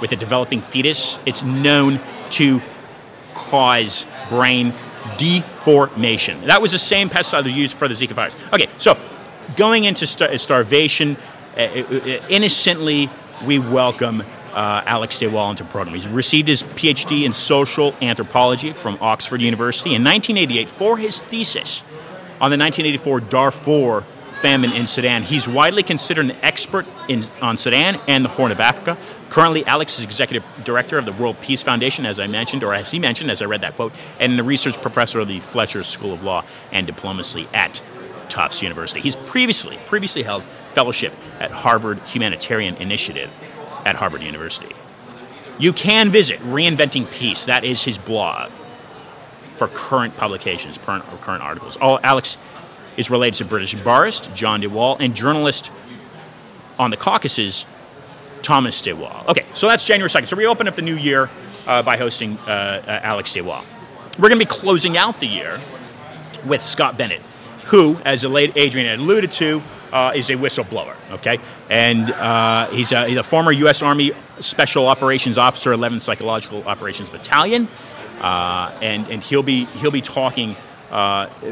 with 0.00 0.12
a 0.12 0.16
developing 0.16 0.60
fetus, 0.60 1.18
it's 1.26 1.42
known 1.42 2.00
to 2.30 2.62
cause 3.34 4.06
brain 4.28 4.72
deformation. 5.16 6.40
That 6.46 6.62
was 6.62 6.72
the 6.72 6.78
same 6.78 7.08
pesticide 7.08 7.44
that 7.44 7.50
used 7.50 7.76
for 7.76 7.88
the 7.88 7.94
Zika 7.94 8.12
virus. 8.12 8.36
Okay, 8.52 8.66
so 8.78 8.96
going 9.56 9.84
into 9.84 10.06
star- 10.06 10.36
starvation, 10.38 11.16
uh, 11.56 11.60
uh, 11.60 11.64
uh, 11.64 12.26
innocently, 12.28 13.10
we 13.44 13.58
welcome 13.58 14.22
uh, 14.54 14.82
Alex 14.86 15.18
de 15.18 15.28
Waal 15.28 15.50
into 15.50 15.64
the 15.64 15.70
program. 15.70 15.94
He's 15.94 16.08
received 16.08 16.48
his 16.48 16.62
PhD 16.62 17.24
in 17.24 17.32
social 17.32 17.94
anthropology 18.02 18.72
from 18.72 18.98
Oxford 19.00 19.40
University 19.40 19.94
in 19.94 20.02
1988 20.02 20.68
for 20.68 20.96
his 20.96 21.20
thesis 21.20 21.82
on 22.40 22.50
the 22.50 22.58
1984 22.58 23.20
Darfur 23.20 24.04
famine 24.40 24.72
in 24.72 24.86
Sudan. 24.86 25.22
He's 25.22 25.48
widely 25.48 25.82
considered 25.82 26.26
an 26.26 26.36
expert 26.42 26.86
in, 27.08 27.24
on 27.42 27.56
Sudan 27.56 28.00
and 28.06 28.24
the 28.24 28.28
Horn 28.28 28.52
of 28.52 28.60
Africa. 28.60 28.96
Currently, 29.30 29.66
Alex 29.66 29.98
is 29.98 30.04
executive 30.04 30.44
director 30.64 30.96
of 30.96 31.04
the 31.04 31.12
World 31.12 31.40
Peace 31.40 31.62
Foundation, 31.62 32.06
as 32.06 32.18
I 32.18 32.26
mentioned, 32.26 32.64
or 32.64 32.72
as 32.72 32.90
he 32.90 32.98
mentioned, 32.98 33.30
as 33.30 33.42
I 33.42 33.44
read 33.44 33.60
that 33.60 33.74
quote, 33.74 33.92
and 34.18 34.38
a 34.38 34.42
research 34.42 34.80
professor 34.80 35.20
of 35.20 35.28
the 35.28 35.40
Fletcher 35.40 35.82
School 35.82 36.12
of 36.12 36.24
Law 36.24 36.44
and 36.72 36.86
Diplomacy 36.86 37.46
at 37.52 37.82
Tufts 38.28 38.62
University. 38.62 39.00
He's 39.00 39.16
previously 39.16 39.78
previously 39.86 40.22
held 40.22 40.42
fellowship 40.72 41.14
at 41.40 41.50
Harvard 41.50 41.98
Humanitarian 42.00 42.76
Initiative 42.76 43.30
at 43.84 43.96
Harvard 43.96 44.22
University. 44.22 44.74
You 45.58 45.72
can 45.72 46.10
visit 46.10 46.38
Reinventing 46.40 47.10
Peace. 47.10 47.46
That 47.46 47.64
is 47.64 47.82
his 47.82 47.98
blog 47.98 48.50
for 49.56 49.66
current 49.68 50.16
publications, 50.16 50.78
current, 50.78 51.04
current 51.20 51.42
articles. 51.42 51.76
Oh, 51.80 51.98
Alex 52.02 52.38
is 52.98 53.08
related 53.10 53.38
to 53.38 53.44
British 53.46 53.74
barrist 53.76 54.34
John 54.34 54.60
de 54.60 54.68
Waal 54.68 54.98
and 54.98 55.14
journalist 55.14 55.70
on 56.78 56.90
the 56.90 56.96
Caucasus, 56.96 57.64
Thomas 58.42 58.82
de 58.82 58.92
Waal. 58.92 59.24
Okay, 59.28 59.46
so 59.54 59.68
that's 59.68 59.84
January 59.84 60.10
2nd. 60.10 60.28
So 60.28 60.36
we 60.36 60.46
open 60.46 60.68
up 60.68 60.76
the 60.76 60.82
new 60.82 60.96
year 60.96 61.30
uh, 61.66 61.82
by 61.82 61.96
hosting 61.96 62.36
uh, 62.38 62.82
uh, 62.86 63.00
Alex 63.02 63.32
de 63.32 63.40
Waal. 63.40 63.64
We're 64.18 64.28
going 64.28 64.40
to 64.40 64.44
be 64.44 64.50
closing 64.50 64.98
out 64.98 65.20
the 65.20 65.26
year 65.26 65.60
with 66.46 66.60
Scott 66.60 66.98
Bennett, 66.98 67.22
who, 67.66 67.96
as 68.04 68.22
the 68.22 68.28
late 68.28 68.52
Adrian 68.56 69.00
alluded 69.00 69.30
to, 69.32 69.62
uh, 69.92 70.12
is 70.14 70.28
a 70.30 70.34
whistleblower. 70.34 70.96
Okay, 71.12 71.38
and 71.70 72.10
uh, 72.10 72.66
he's, 72.68 72.90
a, 72.90 73.06
he's, 73.06 73.16
a, 73.16 73.22
former 73.22 73.52
U.S. 73.52 73.80
Army 73.80 74.12
Special 74.40 74.88
Operations 74.88 75.38
Officer, 75.38 75.70
11th 75.70 76.02
Psychological 76.02 76.64
Operations 76.64 77.10
Battalion, 77.10 77.68
uh, 78.20 78.76
and 78.82 79.08
and 79.08 79.22
he'll 79.22 79.42
be 79.44 79.64
he'll 79.66 79.92
be 79.92 80.02
talking 80.02 80.56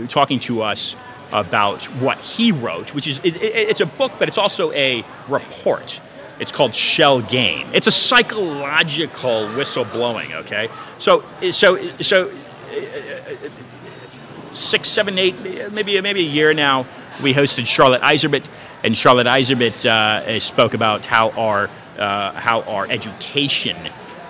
talking 0.09 0.41
to 0.41 0.63
us 0.63 0.97
about 1.33 1.85
what 2.01 2.19
he 2.19 2.53
wrote, 2.53 2.95
which 2.95 3.07
is 3.07 3.19
it, 3.25 3.37
it, 3.37 3.71
it's 3.71 3.81
a 3.81 3.87
book, 3.87 4.13
but 4.19 4.29
it's 4.29 4.39
also 4.39 4.73
a 4.73 5.05
report. 5.29 6.01
It's 6.39 6.53
called 6.53 6.75
Shell 6.75 7.23
Game. 7.23 7.67
It's 7.73 7.87
a 7.87 7.91
psychological 7.91 9.47
whistleblowing. 9.57 10.35
Okay, 10.43 10.69
so 10.99 11.25
so 11.51 11.79
so 12.01 12.31
six, 14.53 14.89
seven, 14.89 15.19
eight, 15.19 15.35
maybe 15.73 16.01
maybe 16.01 16.21
a 16.21 16.31
year 16.31 16.55
now, 16.55 16.87
we 17.23 17.33
hosted 17.33 17.67
Charlotte 17.67 18.03
Iserbyt, 18.03 18.49
and 18.85 18.97
Charlotte 18.97 19.27
Iserbyt 19.27 19.87
uh, 19.87 20.41
spoke 20.41 20.75
about 20.75 21.07
how 21.07 21.31
our 21.31 21.71
uh, 21.99 22.33
how 22.33 22.63
our 22.63 22.87
education 22.91 23.77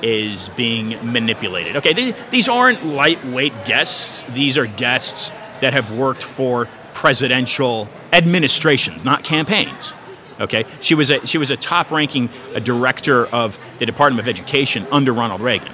is 0.02 0.48
being 0.50 0.90
manipulated. 1.10 1.76
Okay, 1.76 2.12
these 2.30 2.48
aren't 2.48 2.84
lightweight 2.84 3.64
guests. 3.64 4.22
These 4.34 4.58
are 4.58 4.66
guests 4.66 5.30
that 5.60 5.72
have 5.72 5.96
worked 5.96 6.22
for 6.22 6.68
presidential 6.96 7.90
administrations, 8.10 9.04
not 9.04 9.22
campaigns. 9.22 9.94
Okay, 10.40 10.64
she 10.80 10.94
was 10.94 11.10
a 11.10 11.26
she 11.26 11.36
was 11.36 11.50
a 11.50 11.56
top-ranking 11.56 12.30
a 12.54 12.60
director 12.60 13.26
of 13.26 13.58
the 13.78 13.84
Department 13.84 14.26
of 14.26 14.28
Education 14.28 14.86
under 14.90 15.12
Ronald 15.12 15.42
Reagan, 15.42 15.72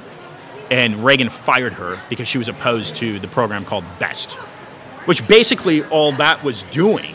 and 0.69 1.05
Reagan 1.05 1.31
fired 1.31 1.75
her 1.75 2.01
because 2.11 2.27
she 2.27 2.39
was 2.39 2.49
opposed 2.49 2.97
to 2.97 3.21
the 3.21 3.29
program 3.29 3.65
called 3.65 3.85
BEST, 4.01 4.33
which 5.07 5.27
basically 5.29 5.85
all 5.85 6.11
that 6.13 6.43
was 6.43 6.65
doing 6.65 7.15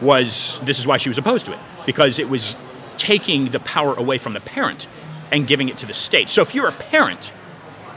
was 0.00 0.58
this 0.64 0.80
is 0.80 0.86
why 0.86 0.96
she 0.96 1.08
was 1.08 1.16
opposed 1.16 1.46
to 1.46 1.52
it 1.52 1.60
because 1.86 2.18
it 2.18 2.28
was 2.28 2.56
taking 2.96 3.44
the 3.46 3.60
power 3.60 3.94
away 3.94 4.18
from 4.18 4.32
the 4.32 4.40
parent 4.40 4.88
and 5.30 5.46
giving 5.46 5.68
it 5.68 5.78
to 5.78 5.86
the 5.86 5.94
state. 5.94 6.28
So 6.28 6.42
if 6.42 6.52
you're 6.52 6.68
a 6.68 6.72
parent, 6.72 7.32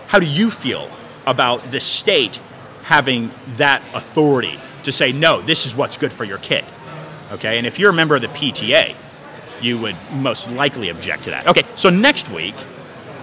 how 0.08 0.20
do 0.20 0.28
you 0.28 0.52
feel 0.52 0.92
about 1.26 1.72
the 1.72 1.80
state 1.80 2.40
having 2.84 3.32
that 3.58 3.82
authority 3.96 4.60
to 4.84 4.92
say, 4.92 5.12
no, 5.12 5.42
this 5.42 5.66
is 5.66 5.76
what's 5.76 5.98
good 5.98 6.12
for 6.12 6.24
your 6.24 6.38
kid. 6.40 6.64
Okay, 7.32 7.58
and 7.58 7.68
if 7.68 7.78
you're 7.78 7.92
a 7.92 7.94
member 7.94 8.16
of 8.16 8.22
the 8.22 8.28
PTA, 8.30 8.96
you 9.62 9.78
would 9.78 9.96
most 10.14 10.52
likely 10.52 10.90
object 10.90 11.26
to 11.26 11.30
that. 11.32 11.48
Okay, 11.48 11.64
so 11.76 11.90
next 11.90 12.30
week, 12.30 12.56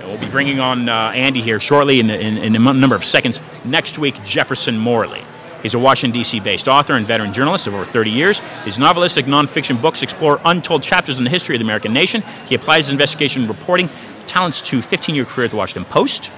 we'll 0.00 0.18
be 0.18 0.28
bringing 0.28 0.60
on 0.60 0.88
uh, 0.88 1.12
Andy 1.14 1.40
here 1.40 1.58
shortly 1.58 2.00
in, 2.00 2.10
in, 2.10 2.36
in, 2.36 2.54
a 2.54 2.72
number 2.72 2.94
of 2.94 3.04
seconds. 3.04 3.40
Next 3.64 3.98
week, 3.98 4.14
Jefferson 4.24 4.78
Morley. 4.78 5.22
He's 5.62 5.74
a 5.74 5.78
Washington, 5.78 6.16
D.C. 6.16 6.38
based 6.40 6.68
author 6.68 6.92
and 6.92 7.06
veteran 7.06 7.32
journalist 7.32 7.66
of 7.66 7.74
over 7.74 7.84
30 7.84 8.10
years. 8.10 8.38
His 8.64 8.78
novelistic 8.78 9.24
nonfiction 9.24 9.80
books 9.80 10.02
explore 10.02 10.40
untold 10.44 10.82
chapters 10.82 11.18
in 11.18 11.24
the 11.24 11.30
history 11.30 11.56
of 11.56 11.60
the 11.60 11.64
American 11.64 11.92
nation. 11.92 12.22
He 12.46 12.54
applies 12.54 12.86
his 12.86 12.92
investigation 12.92 13.48
reporting 13.48 13.88
talents 14.26 14.60
to 14.60 14.82
15 14.82 15.14
year 15.14 15.24
career 15.24 15.46
at 15.46 15.50
the 15.50 15.56
Washington 15.56 15.90
Post. 15.90 16.30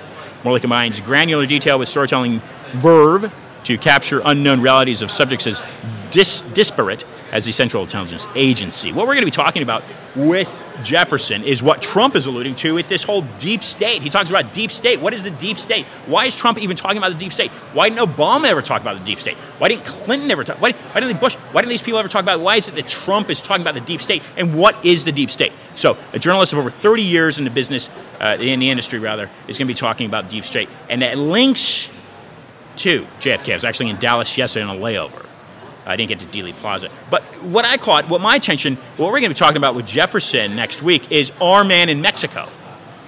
Morley 0.44 0.60
combines 0.60 1.00
granular 1.00 1.44
detail 1.44 1.78
with 1.78 1.88
storytelling 1.88 2.40
verve 2.74 3.32
to 3.64 3.78
capture 3.78 4.20
unknown 4.24 4.60
realities 4.60 5.02
of 5.02 5.10
subjects 5.10 5.46
as 5.46 5.62
dis- 6.10 6.42
disparate 6.54 7.04
as 7.32 7.44
the 7.44 7.52
Central 7.52 7.82
Intelligence 7.82 8.26
Agency. 8.34 8.92
What 8.92 9.06
we're 9.06 9.14
going 9.14 9.26
to 9.26 9.26
be 9.26 9.30
talking 9.30 9.62
about 9.62 9.84
with 10.16 10.64
Jefferson 10.82 11.44
is 11.44 11.62
what 11.62 11.82
Trump 11.82 12.16
is 12.16 12.26
alluding 12.26 12.54
to 12.56 12.74
with 12.74 12.88
this 12.88 13.04
whole 13.04 13.22
deep 13.38 13.62
state. 13.62 14.02
He 14.02 14.10
talks 14.10 14.30
about 14.30 14.52
deep 14.52 14.70
state. 14.70 15.00
What 15.00 15.12
is 15.12 15.22
the 15.22 15.30
deep 15.30 15.58
state? 15.58 15.86
Why 16.06 16.24
is 16.24 16.36
Trump 16.36 16.58
even 16.58 16.76
talking 16.76 16.98
about 16.98 17.12
the 17.12 17.18
deep 17.18 17.32
state? 17.32 17.50
Why 17.50 17.88
didn't 17.88 18.08
Obama 18.08 18.46
ever 18.46 18.62
talk 18.62 18.80
about 18.80 18.98
the 18.98 19.04
deep 19.04 19.20
state? 19.20 19.36
Why 19.36 19.68
didn't 19.68 19.84
Clinton 19.84 20.30
ever 20.30 20.44
talk? 20.44 20.60
Why, 20.60 20.72
why 20.72 21.00
didn't 21.00 21.20
Bush? 21.20 21.34
Why 21.34 21.60
didn't 21.60 21.70
these 21.70 21.82
people 21.82 21.98
ever 21.98 22.08
talk 22.08 22.22
about? 22.22 22.40
It? 22.40 22.42
Why 22.42 22.56
is 22.56 22.68
it 22.68 22.74
that 22.76 22.88
Trump 22.88 23.30
is 23.30 23.42
talking 23.42 23.62
about 23.62 23.74
the 23.74 23.80
deep 23.80 24.00
state? 24.00 24.22
And 24.36 24.56
what 24.56 24.82
is 24.84 25.04
the 25.04 25.12
deep 25.12 25.30
state? 25.30 25.52
So, 25.76 25.96
a 26.12 26.18
journalist 26.18 26.52
of 26.52 26.58
over 26.58 26.70
30 26.70 27.02
years 27.02 27.38
in 27.38 27.44
the 27.44 27.50
business, 27.50 27.88
uh, 28.20 28.38
in 28.40 28.58
the 28.60 28.70
industry 28.70 28.98
rather, 28.98 29.30
is 29.46 29.58
going 29.58 29.66
to 29.66 29.72
be 29.72 29.74
talking 29.74 30.06
about 30.06 30.28
deep 30.28 30.44
state, 30.44 30.68
and 30.88 31.02
that 31.02 31.18
links 31.18 31.90
to 32.78 33.02
JFK. 33.20 33.52
I 33.52 33.54
was 33.54 33.64
actually 33.64 33.90
in 33.90 33.96
Dallas 33.96 34.36
yesterday 34.36 34.64
on 34.64 34.76
a 34.76 34.80
layover. 34.80 35.26
I 35.86 35.96
didn't 35.96 36.10
get 36.10 36.20
to 36.20 36.26
Dealey 36.26 36.52
Plaza. 36.52 36.90
But 37.10 37.22
what 37.42 37.64
I 37.64 37.78
caught, 37.78 38.08
what 38.08 38.20
my 38.20 38.36
attention, 38.36 38.76
what 38.96 39.06
we're 39.06 39.20
going 39.20 39.24
to 39.24 39.28
be 39.30 39.34
talking 39.34 39.56
about 39.56 39.74
with 39.74 39.86
Jefferson 39.86 40.54
next 40.54 40.82
week 40.82 41.10
is 41.10 41.32
our 41.40 41.64
man 41.64 41.88
in 41.88 42.02
Mexico. 42.02 42.48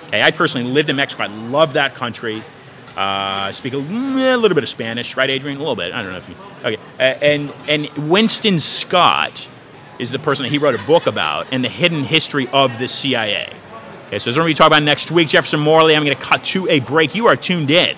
Okay, 0.06 0.22
I 0.22 0.30
personally 0.30 0.70
lived 0.70 0.88
in 0.88 0.96
Mexico. 0.96 1.24
I 1.24 1.26
love 1.26 1.74
that 1.74 1.94
country. 1.94 2.42
Uh, 2.96 3.52
speak 3.52 3.74
a, 3.74 3.76
a, 3.76 3.80
little 4.36 4.54
bit 4.54 4.64
of 4.64 4.68
Spanish, 4.68 5.16
right, 5.16 5.30
Adrian? 5.30 5.58
A 5.58 5.60
little 5.60 5.76
bit. 5.76 5.92
I 5.92 6.02
don't 6.02 6.12
know 6.12 6.18
if 6.18 6.28
you. 6.28 6.34
Okay. 6.64 6.76
Uh, 6.98 7.02
and 7.02 7.52
and 7.68 8.10
Winston 8.10 8.58
Scott 8.58 9.46
is 9.98 10.10
the 10.10 10.18
person 10.18 10.44
that 10.44 10.50
he 10.50 10.58
wrote 10.58 10.74
a 10.74 10.82
book 10.84 11.06
about 11.06 11.52
and 11.52 11.62
the 11.62 11.68
hidden 11.68 12.02
history 12.02 12.48
of 12.52 12.78
the 12.78 12.88
CIA. 12.88 13.52
Okay, 14.06 14.18
so 14.18 14.30
as 14.30 14.36
we're 14.36 14.42
going 14.42 14.54
to 14.54 14.54
be 14.54 14.58
talking 14.58 14.78
about 14.78 14.82
next 14.82 15.10
week, 15.10 15.28
Jefferson 15.28 15.60
Morley. 15.60 15.94
I'm 15.94 16.04
going 16.04 16.16
to 16.16 16.22
cut 16.22 16.42
to 16.44 16.66
a 16.68 16.80
break. 16.80 17.14
You 17.14 17.26
are 17.26 17.36
tuned 17.36 17.70
in 17.70 17.96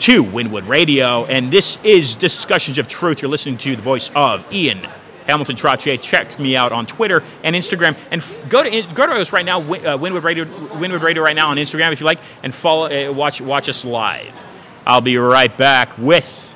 to 0.00 0.22
Wynwood 0.22 0.68
Radio, 0.68 1.24
and 1.24 1.50
this 1.50 1.76
is 1.82 2.14
Discussions 2.14 2.78
of 2.78 2.86
Truth. 2.86 3.20
You're 3.20 3.30
listening 3.30 3.58
to 3.58 3.74
the 3.74 3.82
voice 3.82 4.10
of 4.14 4.50
Ian 4.52 4.78
Hamilton 5.26 5.56
Trottier. 5.56 6.00
Check 6.00 6.38
me 6.38 6.56
out 6.56 6.72
on 6.72 6.86
Twitter 6.86 7.22
and 7.42 7.56
Instagram, 7.56 7.96
and 8.10 8.24
go 8.48 8.62
to 8.62 8.94
go 8.94 9.06
to 9.06 9.12
us 9.12 9.32
right 9.32 9.44
now, 9.44 9.60
uh, 9.60 9.98
Wynwood 9.98 10.22
Radio, 10.22 10.44
Wynwood 10.44 11.02
Radio 11.02 11.22
right 11.22 11.34
now 11.34 11.48
on 11.48 11.56
Instagram 11.56 11.92
if 11.92 12.00
you 12.00 12.06
like, 12.06 12.20
and 12.42 12.54
follow, 12.54 12.86
uh, 12.86 13.12
watch 13.12 13.40
watch 13.40 13.68
us 13.68 13.84
live. 13.84 14.44
I'll 14.86 15.00
be 15.00 15.16
right 15.16 15.54
back 15.56 15.98
with 15.98 16.54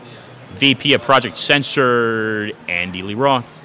VP 0.54 0.94
of 0.94 1.02
Project 1.02 1.36
Censored, 1.36 2.54
Andy 2.68 3.02
Lee 3.02 3.14
Roth. 3.14 3.61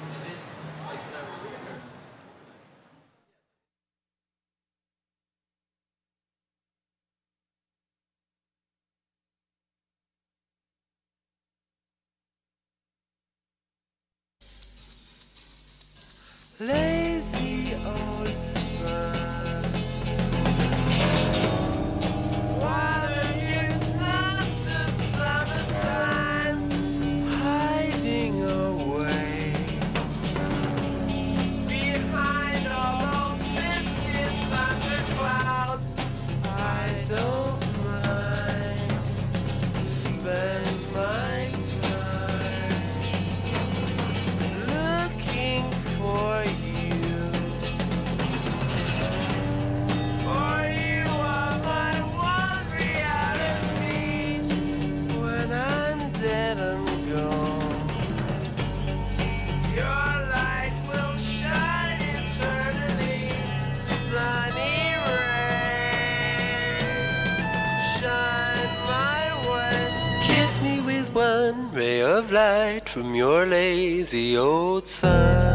From 72.88 73.14
your 73.14 73.44
lazy 73.44 74.38
old 74.38 74.86
sun. 74.88 75.47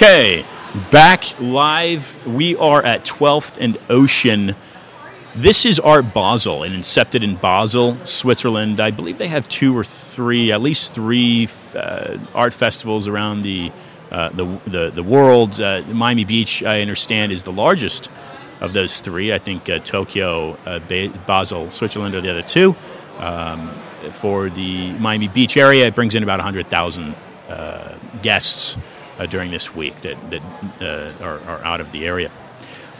Okay, 0.00 0.44
back 0.92 1.24
live. 1.40 2.24
We 2.24 2.54
are 2.54 2.80
at 2.80 3.04
12th 3.04 3.58
and 3.60 3.76
Ocean. 3.90 4.54
This 5.34 5.66
is 5.66 5.80
Art 5.80 6.14
Basel, 6.14 6.62
and 6.62 6.72
incepted 6.72 7.24
in 7.24 7.34
Basel, 7.34 7.96
Switzerland. 8.06 8.78
I 8.78 8.92
believe 8.92 9.18
they 9.18 9.26
have 9.26 9.48
two 9.48 9.76
or 9.76 9.82
three, 9.82 10.52
at 10.52 10.60
least 10.60 10.94
three 10.94 11.48
uh, 11.74 12.16
art 12.32 12.54
festivals 12.54 13.08
around 13.08 13.42
the 13.42 13.72
uh, 14.12 14.28
the, 14.28 14.44
the 14.66 14.90
the 14.90 15.02
world. 15.02 15.60
Uh, 15.60 15.82
Miami 15.92 16.22
Beach, 16.22 16.62
I 16.62 16.80
understand, 16.80 17.32
is 17.32 17.42
the 17.42 17.52
largest 17.52 18.08
of 18.60 18.74
those 18.74 19.00
three. 19.00 19.32
I 19.32 19.38
think 19.38 19.68
uh, 19.68 19.80
Tokyo, 19.80 20.56
uh, 20.64 20.78
ba- 20.78 21.12
Basel, 21.26 21.72
Switzerland 21.72 22.14
are 22.14 22.20
the 22.20 22.30
other 22.30 22.42
two. 22.42 22.76
Um, 23.18 23.76
for 24.12 24.48
the 24.48 24.92
Miami 24.92 25.26
Beach 25.26 25.56
area, 25.56 25.88
it 25.88 25.96
brings 25.96 26.14
in 26.14 26.22
about 26.22 26.38
100,000 26.38 27.16
uh, 27.48 27.94
guests 28.22 28.78
uh, 29.18 29.26
during 29.26 29.50
this 29.50 29.74
week 29.74 29.96
that, 29.96 30.16
that 30.30 30.42
uh, 30.80 31.24
are, 31.24 31.40
are 31.40 31.64
out 31.64 31.80
of 31.80 31.92
the 31.92 32.06
area. 32.06 32.30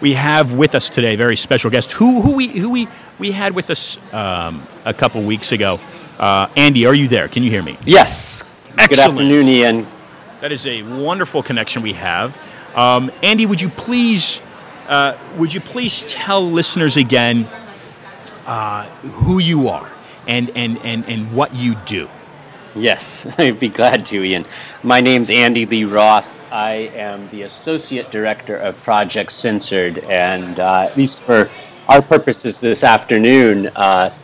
We 0.00 0.14
have 0.14 0.52
with 0.52 0.74
us 0.74 0.90
today 0.90 1.14
a 1.14 1.16
very 1.16 1.36
special 1.36 1.70
guest 1.70 1.92
who, 1.92 2.20
who, 2.20 2.36
we, 2.36 2.48
who 2.48 2.70
we, 2.70 2.88
we 3.18 3.32
had 3.32 3.54
with 3.54 3.70
us 3.70 3.98
um, 4.12 4.62
a 4.84 4.94
couple 4.94 5.22
weeks 5.22 5.52
ago. 5.52 5.80
Uh, 6.18 6.48
Andy, 6.56 6.86
are 6.86 6.94
you 6.94 7.08
there? 7.08 7.28
Can 7.28 7.42
you 7.42 7.50
hear 7.50 7.62
me? 7.62 7.76
Yes. 7.84 8.44
Good 8.88 8.98
afternoon, 8.98 9.44
Ian. 9.44 9.86
That 10.40 10.52
is 10.52 10.66
a 10.66 10.82
wonderful 10.82 11.42
connection 11.42 11.82
we 11.82 11.94
have. 11.94 12.36
Um, 12.76 13.10
Andy, 13.22 13.44
would 13.46 13.60
you 13.60 13.68
please 13.70 14.40
uh, 14.88 15.18
would 15.36 15.52
you 15.52 15.60
please 15.60 16.02
tell 16.04 16.42
listeners 16.42 16.96
again 16.96 17.46
uh, 18.46 18.86
who 19.02 19.38
you 19.38 19.68
are 19.68 19.88
and, 20.26 20.50
and, 20.56 20.78
and, 20.78 21.04
and 21.06 21.34
what 21.34 21.54
you 21.54 21.74
do? 21.84 22.08
Yes, 22.78 23.26
I'd 23.38 23.58
be 23.58 23.68
glad 23.68 24.06
to, 24.06 24.22
Ian. 24.22 24.44
My 24.82 25.00
name's 25.00 25.30
Andy 25.30 25.66
Lee 25.66 25.84
Roth. 25.84 26.44
I 26.52 26.90
am 26.94 27.28
the 27.30 27.42
Associate 27.42 28.08
Director 28.10 28.56
of 28.56 28.80
Project 28.82 29.32
Censored, 29.32 29.98
and 30.04 30.60
uh, 30.60 30.86
at 30.88 30.96
least 30.96 31.24
for 31.24 31.50
our 31.88 32.00
purposes 32.00 32.60
this 32.60 32.84
afternoon, 32.84 33.68
uh, 33.74 34.14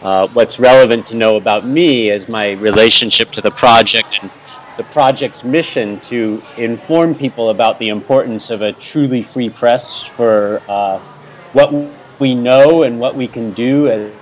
uh, 0.00 0.26
what's 0.28 0.58
relevant 0.58 1.06
to 1.08 1.16
know 1.16 1.36
about 1.36 1.66
me 1.66 2.08
is 2.08 2.28
my 2.28 2.52
relationship 2.52 3.30
to 3.32 3.40
the 3.40 3.50
project 3.50 4.18
and 4.22 4.30
the 4.76 4.84
project's 4.84 5.44
mission 5.44 6.00
to 6.00 6.42
inform 6.56 7.14
people 7.14 7.50
about 7.50 7.78
the 7.78 7.88
importance 7.88 8.48
of 8.48 8.62
a 8.62 8.72
truly 8.72 9.22
free 9.22 9.50
press 9.50 10.02
for 10.02 10.62
uh, 10.68 10.98
what 11.52 11.74
we 12.20 12.34
know 12.34 12.84
and 12.84 12.98
what 12.98 13.14
we 13.14 13.28
can 13.28 13.52
do 13.52 13.88
as 13.88 14.12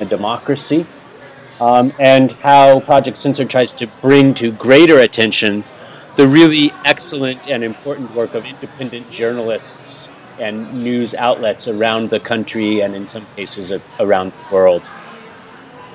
a 0.00 0.04
democracy, 0.04 0.84
um, 1.60 1.92
and 1.98 2.32
how 2.32 2.80
Project 2.80 3.16
Censored 3.16 3.50
tries 3.50 3.72
to 3.74 3.86
bring 4.00 4.34
to 4.34 4.52
greater 4.52 4.98
attention 4.98 5.64
the 6.16 6.26
really 6.26 6.72
excellent 6.84 7.48
and 7.48 7.64
important 7.64 8.14
work 8.14 8.34
of 8.34 8.44
independent 8.44 9.10
journalists 9.10 10.08
and 10.38 10.82
news 10.82 11.14
outlets 11.14 11.68
around 11.68 12.10
the 12.10 12.20
country 12.20 12.80
and 12.80 12.94
in 12.94 13.06
some 13.06 13.26
cases 13.36 13.72
around 14.00 14.32
the 14.32 14.54
world. 14.54 14.82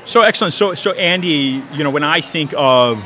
So 0.06 0.22
excellent. 0.22 0.54
So, 0.54 0.74
so 0.74 0.92
Andy, 0.94 1.64
you 1.74 1.84
know, 1.84 1.92
when 1.92 2.04
I 2.04 2.22
think 2.22 2.54
of 2.58 3.04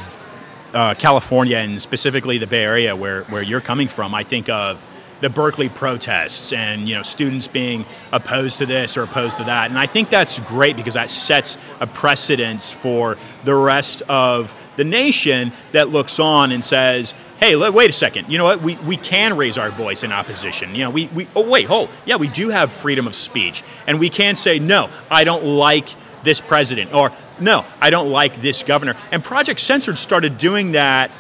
uh, 0.74 0.94
California 0.96 1.58
and 1.58 1.82
specifically 1.82 2.38
the 2.38 2.48
Bay 2.48 2.64
Area, 2.64 2.96
where 2.96 3.24
where 3.26 3.42
you're 3.42 3.62
coming 3.62 3.88
from, 3.88 4.16
I 4.16 4.24
think 4.24 4.50
of 4.50 4.84
the 5.24 5.30
Berkeley 5.30 5.70
protests 5.70 6.52
and 6.52 6.88
you 6.88 6.96
know 6.96 7.02
students 7.02 7.48
being 7.48 7.86
opposed 8.12 8.58
to 8.58 8.66
this 8.66 8.98
or 8.98 9.04
opposed 9.04 9.38
to 9.38 9.46
that, 9.46 9.70
and 9.70 9.80
I 9.80 9.86
think 9.86 10.10
that's 10.10 10.38
great 10.40 10.76
because 10.76 10.96
that 10.96 11.10
sets 11.10 11.58
a 11.80 11.88
precedence 11.88 12.74
for 12.74 13.18
the 13.46 13.56
rest 13.56 14.04
of 14.10 14.54
the 14.76 14.84
nation 14.84 15.54
that 15.72 15.88
looks 15.88 16.20
on 16.20 16.52
and 16.52 16.64
says, 16.64 17.14
"Hey, 17.40 17.56
wait 17.56 17.90
a 17.90 17.94
second. 17.94 18.30
You 18.30 18.38
know 18.38 18.44
what? 18.44 18.62
We, 18.62 18.76
we 18.76 18.98
can 18.98 19.38
raise 19.38 19.58
our 19.58 19.70
voice 19.70 20.04
in 20.04 20.12
opposition. 20.12 20.76
You 20.76 20.84
know, 20.84 20.90
we, 20.90 21.08
we 21.08 21.26
oh 21.38 21.50
wait, 21.50 21.68
hold, 21.68 21.90
yeah, 22.06 22.18
we 22.18 22.28
do 22.28 22.50
have 22.50 22.70
freedom 22.70 23.08
of 23.08 23.16
speech, 23.16 23.64
and 23.88 24.02
we 24.02 24.10
can 24.10 24.36
say 24.36 24.60
no, 24.60 24.90
I 25.10 25.24
don't 25.24 25.46
like 25.46 25.88
this 26.24 26.42
president, 26.42 26.94
or 26.94 27.12
no, 27.40 27.66
I 27.80 27.92
don't 27.92 28.10
like 28.10 28.42
this 28.42 28.62
governor." 28.64 28.96
And 29.14 29.24
Project 29.24 29.62
Censored 29.62 29.98
started 29.98 30.38
doing 30.38 30.74
that 30.74 31.12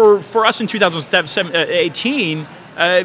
for 0.00 0.20
for 0.22 0.46
us 0.46 0.60
in 0.60 0.66
2018. 0.66 2.46
Uh, 2.76 3.04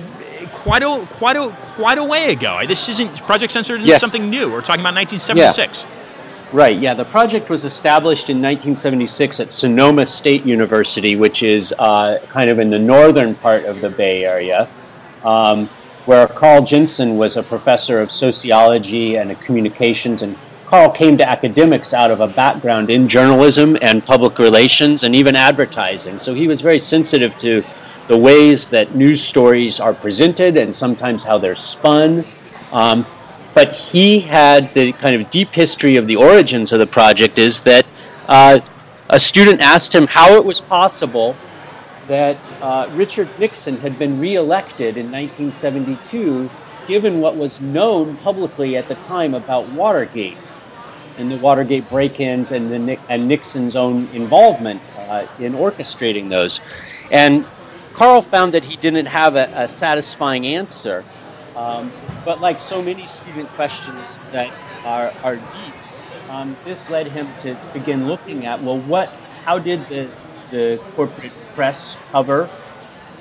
quite 0.53 0.83
a 0.83 1.07
quite 1.11 1.35
a 1.35 1.49
quite 1.75 1.97
a 1.97 2.03
way 2.03 2.31
ago. 2.31 2.61
This 2.65 2.87
isn't 2.89 3.21
Project 3.23 3.51
Censored 3.51 3.79
isn't 3.79 3.89
Yes. 3.89 4.01
something 4.01 4.29
new. 4.29 4.51
We're 4.51 4.61
talking 4.61 4.81
about 4.81 4.95
1976. 4.95 5.85
Right, 6.53 6.77
yeah. 6.79 6.93
The 6.93 7.03
project 7.03 7.49
was 7.49 7.65
established 7.65 8.29
in 8.29 8.37
1976 8.37 9.39
at 9.41 9.51
Sonoma 9.51 10.05
State 10.05 10.45
University, 10.45 11.15
which 11.17 11.43
is 11.43 11.73
uh, 11.77 12.19
kind 12.29 12.49
of 12.49 12.59
in 12.59 12.69
the 12.69 12.79
northern 12.79 13.35
part 13.35 13.65
of 13.65 13.81
the 13.81 13.89
Bay 13.89 14.23
Area, 14.23 14.69
um, 15.25 15.67
where 16.05 16.27
Carl 16.27 16.63
Jensen 16.63 17.17
was 17.17 17.35
a 17.35 17.43
professor 17.43 17.99
of 17.99 18.09
sociology 18.11 19.17
and 19.17 19.37
communications. 19.41 20.21
And 20.21 20.37
Came 20.93 21.17
to 21.17 21.27
academics 21.27 21.93
out 21.93 22.11
of 22.11 22.19
a 22.19 22.27
background 22.27 22.89
in 22.89 23.07
journalism 23.07 23.77
and 23.81 24.03
public 24.03 24.39
relations 24.39 25.03
and 25.03 25.15
even 25.15 25.35
advertising. 25.35 26.19
So 26.19 26.33
he 26.33 26.47
was 26.47 26.59
very 26.59 26.79
sensitive 26.79 27.37
to 27.37 27.63
the 28.07 28.17
ways 28.17 28.67
that 28.67 28.93
news 28.93 29.23
stories 29.23 29.79
are 29.79 29.93
presented 29.93 30.57
and 30.57 30.75
sometimes 30.75 31.23
how 31.23 31.37
they're 31.37 31.55
spun. 31.55 32.25
Um, 32.73 33.05
but 33.53 33.73
he 33.73 34.19
had 34.19 34.73
the 34.73 34.91
kind 34.91 35.19
of 35.19 35.29
deep 35.29 35.47
history 35.47 35.95
of 35.95 36.07
the 36.07 36.17
origins 36.17 36.73
of 36.73 36.79
the 36.79 36.87
project 36.87 37.37
is 37.37 37.61
that 37.61 37.85
uh, 38.27 38.59
a 39.09 39.19
student 39.19 39.61
asked 39.61 39.95
him 39.95 40.07
how 40.07 40.35
it 40.35 40.43
was 40.43 40.59
possible 40.59 41.37
that 42.07 42.37
uh, 42.61 42.89
Richard 42.91 43.29
Nixon 43.39 43.77
had 43.77 43.97
been 43.97 44.19
reelected 44.19 44.97
in 44.97 45.09
1972, 45.09 46.49
given 46.85 47.21
what 47.21 47.37
was 47.37 47.61
known 47.61 48.17
publicly 48.17 48.75
at 48.75 48.89
the 48.89 48.95
time 49.07 49.33
about 49.33 49.69
Watergate 49.69 50.37
and 51.17 51.31
the 51.31 51.37
Watergate 51.37 51.89
break-ins 51.89 52.51
and 52.51 52.69
the 52.71 52.99
and 53.09 53.27
Nixon's 53.27 53.75
own 53.75 54.07
involvement 54.13 54.81
uh, 54.97 55.27
in 55.39 55.53
orchestrating 55.53 56.29
those. 56.29 56.61
And 57.11 57.45
Carl 57.93 58.21
found 58.21 58.53
that 58.53 58.65
he 58.65 58.75
didn't 58.75 59.05
have 59.05 59.35
a, 59.35 59.49
a 59.53 59.67
satisfying 59.67 60.45
answer. 60.45 61.03
Um, 61.55 61.91
but 62.25 62.41
like 62.41 62.59
so 62.59 62.81
many 62.81 63.07
student 63.07 63.47
questions 63.49 64.19
that 64.33 64.51
are, 64.83 65.13
are 65.23 65.37
deep, 65.37 65.73
um, 66.29 66.57
this 66.65 66.89
led 66.89 67.07
him 67.07 67.27
to 67.43 67.57
begin 67.71 68.07
looking 68.07 68.45
at 68.45 68.61
well, 68.61 68.79
what, 68.79 69.07
how 69.43 69.59
did 69.59 69.87
the, 69.87 70.09
the 70.51 70.81
corporate 70.95 71.31
press 71.53 71.97
cover 72.11 72.49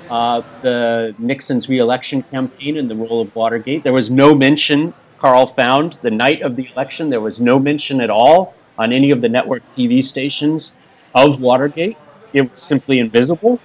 uh, 0.09 0.41
the 0.61 1.15
Nixon's 1.17 1.69
reelection 1.69 2.23
campaign 2.23 2.77
and 2.77 2.89
the 2.89 2.95
role 2.95 3.21
of 3.21 3.33
Watergate? 3.35 3.83
There 3.83 3.93
was 3.93 4.09
no 4.09 4.35
mention, 4.35 4.93
Carl 5.25 5.47
found, 5.47 5.97
the 6.03 6.11
night 6.11 6.43
of 6.43 6.55
the 6.55 6.69
election, 6.71 7.09
there 7.09 7.19
was 7.19 7.39
no 7.39 7.57
mention 7.57 7.99
at 7.99 8.11
all 8.11 8.53
on 8.77 8.93
any 8.93 9.09
of 9.09 9.21
the 9.21 9.27
network 9.27 9.63
TV 9.75 10.03
stations 10.03 10.75
of 11.15 11.41
Watergate. 11.41 11.97
It 12.33 12.47
was 12.51 12.59
simply 12.59 12.99
invisible. 12.99 13.59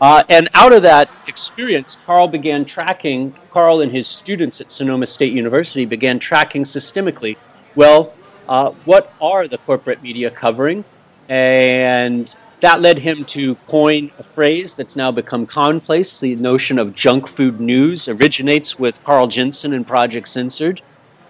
Uh, 0.00 0.22
and 0.30 0.48
out 0.54 0.72
of 0.72 0.80
that 0.80 1.10
experience, 1.26 1.98
Carl 2.06 2.26
began 2.26 2.64
tracking, 2.64 3.34
Carl 3.50 3.82
and 3.82 3.92
his 3.92 4.08
students 4.08 4.62
at 4.62 4.70
Sonoma 4.70 5.04
State 5.04 5.34
University 5.34 5.84
began 5.84 6.18
tracking 6.18 6.62
systemically, 6.62 7.36
well, 7.74 8.14
uh, 8.48 8.70
what 8.86 9.12
are 9.20 9.46
the 9.46 9.58
corporate 9.58 10.02
media 10.02 10.30
covering? 10.30 10.86
And 11.28 12.34
that 12.60 12.80
led 12.80 12.98
him 12.98 13.24
to 13.24 13.56
coin 13.66 14.10
a 14.18 14.22
phrase 14.22 14.74
that's 14.74 14.96
now 14.96 15.12
become 15.12 15.44
commonplace. 15.44 16.18
The 16.18 16.34
notion 16.36 16.78
of 16.78 16.94
junk 16.94 17.28
food 17.28 17.60
news 17.60 18.08
originates 18.08 18.78
with 18.78 19.04
Carl 19.04 19.26
Jensen 19.26 19.74
and 19.74 19.86
Project 19.86 20.28
Censored. 20.28 20.80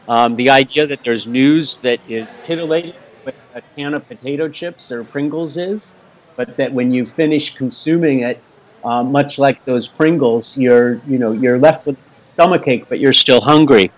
Um, 0.09 0.37
the 0.37 0.51
idea 0.51 0.87
that 0.87 1.03
there's 1.03 1.27
news 1.27 1.79
that 1.79 1.99
is 2.09 2.39
titillating, 2.43 2.95
with 3.25 3.35
a 3.55 3.63
can 3.77 3.95
of 3.95 4.07
potato 4.07 4.49
chips 4.49 4.93
or 4.93 5.03
Pringles 5.03 5.57
is, 5.57 5.95
but 6.37 6.57
that 6.57 6.73
when 6.73 6.93
you 6.93 7.07
finish 7.07 7.55
consuming 7.55 8.21
it, 8.21 8.43
uh, 8.85 9.03
much 9.03 9.39
like 9.39 9.65
those 9.65 9.89
Pringles, 9.89 10.59
you're 10.59 11.01
you 11.07 11.19
know 11.19 11.33
you're 11.33 11.59
left 11.59 11.87
with 11.87 11.97
stomachache, 12.13 12.89
but 12.89 12.99
you're 13.01 13.15
still 13.15 13.41
hungry. 13.41 13.91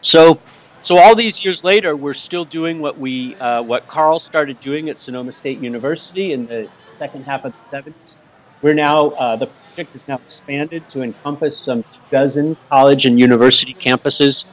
So, 0.00 0.40
so 0.82 0.98
all 0.98 1.14
these 1.14 1.44
years 1.44 1.62
later, 1.62 1.96
we're 1.96 2.14
still 2.14 2.44
doing 2.44 2.80
what 2.80 2.98
we 2.98 3.36
uh, 3.36 3.62
what 3.62 3.86
Carl 3.86 4.18
started 4.18 4.58
doing 4.58 4.88
at 4.88 4.98
Sonoma 4.98 5.30
State 5.30 5.60
University 5.60 6.32
in 6.32 6.46
the 6.46 6.68
second 6.94 7.24
half 7.24 7.44
of 7.44 7.54
the 7.70 7.76
70s. 7.76 8.16
We're 8.60 8.74
now 8.74 9.10
uh, 9.10 9.36
the 9.36 9.46
project 9.46 9.94
is 9.94 10.08
now 10.08 10.16
expanded 10.16 10.88
to 10.90 11.02
encompass 11.02 11.56
some 11.56 11.84
dozen 12.10 12.56
college 12.68 13.06
and 13.06 13.20
university 13.20 13.74
campuses 13.74 14.46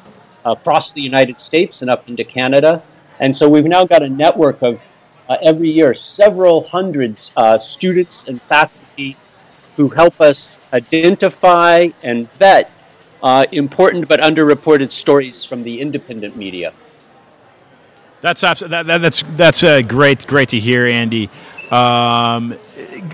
across 0.51 0.91
the 0.91 1.01
United 1.01 1.39
States 1.39 1.81
and 1.81 1.89
up 1.89 2.07
into 2.09 2.23
Canada. 2.23 2.81
And 3.19 3.35
so 3.35 3.49
we've 3.49 3.65
now 3.65 3.85
got 3.85 4.01
a 4.01 4.09
network 4.09 4.61
of 4.61 4.81
uh, 5.27 5.37
every 5.41 5.69
year 5.69 5.93
several 5.93 6.67
hundreds 6.67 7.31
uh, 7.35 7.57
students 7.57 8.27
and 8.27 8.41
faculty 8.43 9.15
who 9.75 9.89
help 9.89 10.19
us 10.19 10.59
identify 10.73 11.87
and 12.03 12.29
vet 12.33 12.71
uh, 13.21 13.45
important 13.51 14.07
but 14.07 14.19
underreported 14.19 14.91
stories 14.91 15.43
from 15.43 15.63
the 15.63 15.79
independent 15.81 16.35
media. 16.35 16.73
That's 18.21 18.41
that, 18.41 18.59
that, 18.59 19.01
that's 19.01 19.23
that's 19.37 19.63
uh, 19.63 19.81
great 19.81 20.27
great 20.27 20.49
to 20.49 20.59
hear, 20.59 20.85
Andy. 20.85 21.29
Um, 21.71 22.57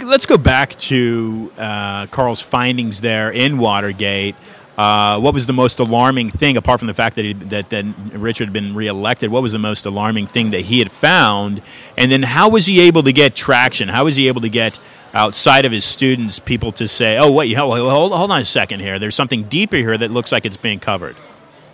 let's 0.03 0.25
go 0.25 0.37
back 0.37 0.75
to 0.77 1.51
uh, 1.57 2.07
Carl's 2.07 2.41
findings 2.41 3.01
there 3.01 3.29
in 3.31 3.57
Watergate. 3.57 4.35
Uh, 4.77 5.19
what 5.19 5.33
was 5.33 5.45
the 5.45 5.53
most 5.53 5.79
alarming 5.79 6.29
thing, 6.29 6.57
apart 6.57 6.79
from 6.79 6.87
the 6.87 6.93
fact 6.93 7.15
that, 7.15 7.23
he, 7.23 7.33
that 7.33 7.69
that 7.69 7.85
Richard 8.11 8.45
had 8.45 8.53
been 8.53 8.75
reelected? 8.75 9.31
What 9.31 9.41
was 9.41 9.53
the 9.53 9.59
most 9.59 9.85
alarming 9.85 10.27
thing 10.27 10.51
that 10.51 10.61
he 10.61 10.79
had 10.79 10.91
found? 10.91 11.61
And 11.97 12.11
then, 12.11 12.23
how 12.23 12.49
was 12.49 12.65
he 12.65 12.81
able 12.81 13.03
to 13.03 13.13
get 13.13 13.35
traction? 13.35 13.87
How 13.87 14.03
was 14.03 14.17
he 14.17 14.27
able 14.27 14.41
to 14.41 14.49
get 14.49 14.79
outside 15.13 15.63
of 15.65 15.71
his 15.71 15.85
students 15.85 16.39
people 16.39 16.73
to 16.73 16.89
say, 16.89 17.17
"Oh, 17.17 17.31
wait, 17.31 17.53
hold, 17.53 17.79
hold 17.79 18.31
on 18.31 18.41
a 18.41 18.45
second 18.45 18.81
here. 18.81 18.99
There's 18.99 19.15
something 19.15 19.43
deeper 19.43 19.77
here 19.77 19.97
that 19.97 20.11
looks 20.11 20.33
like 20.33 20.45
it's 20.45 20.57
being 20.57 20.79
covered." 20.79 21.15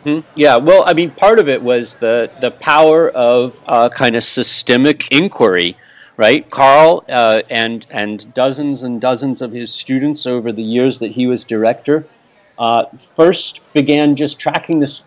Mm-hmm. 0.05 0.27
Yeah, 0.35 0.57
well, 0.57 0.83
I 0.85 0.93
mean, 0.93 1.09
part 1.09 1.39
of 1.39 1.49
it 1.49 1.61
was 1.61 1.95
the 1.95 2.29
the 2.39 2.51
power 2.51 3.09
of 3.09 3.59
uh, 3.65 3.89
kind 3.89 4.15
of 4.15 4.23
systemic 4.23 5.11
inquiry 5.11 5.75
right? 6.17 6.47
Carl 6.51 7.03
uh, 7.09 7.41
and 7.49 7.85
and 7.89 8.31
dozens 8.35 8.83
and 8.83 9.01
dozens 9.01 9.41
of 9.41 9.51
his 9.51 9.73
students 9.73 10.27
over 10.27 10.51
the 10.51 10.61
years 10.61 10.99
that 10.99 11.11
he 11.11 11.25
was 11.25 11.43
director 11.43 12.05
uh, 12.57 12.85
first 12.97 13.61
began 13.73 14.15
just 14.15 14.39
tracking 14.39 14.79
this. 14.79 15.03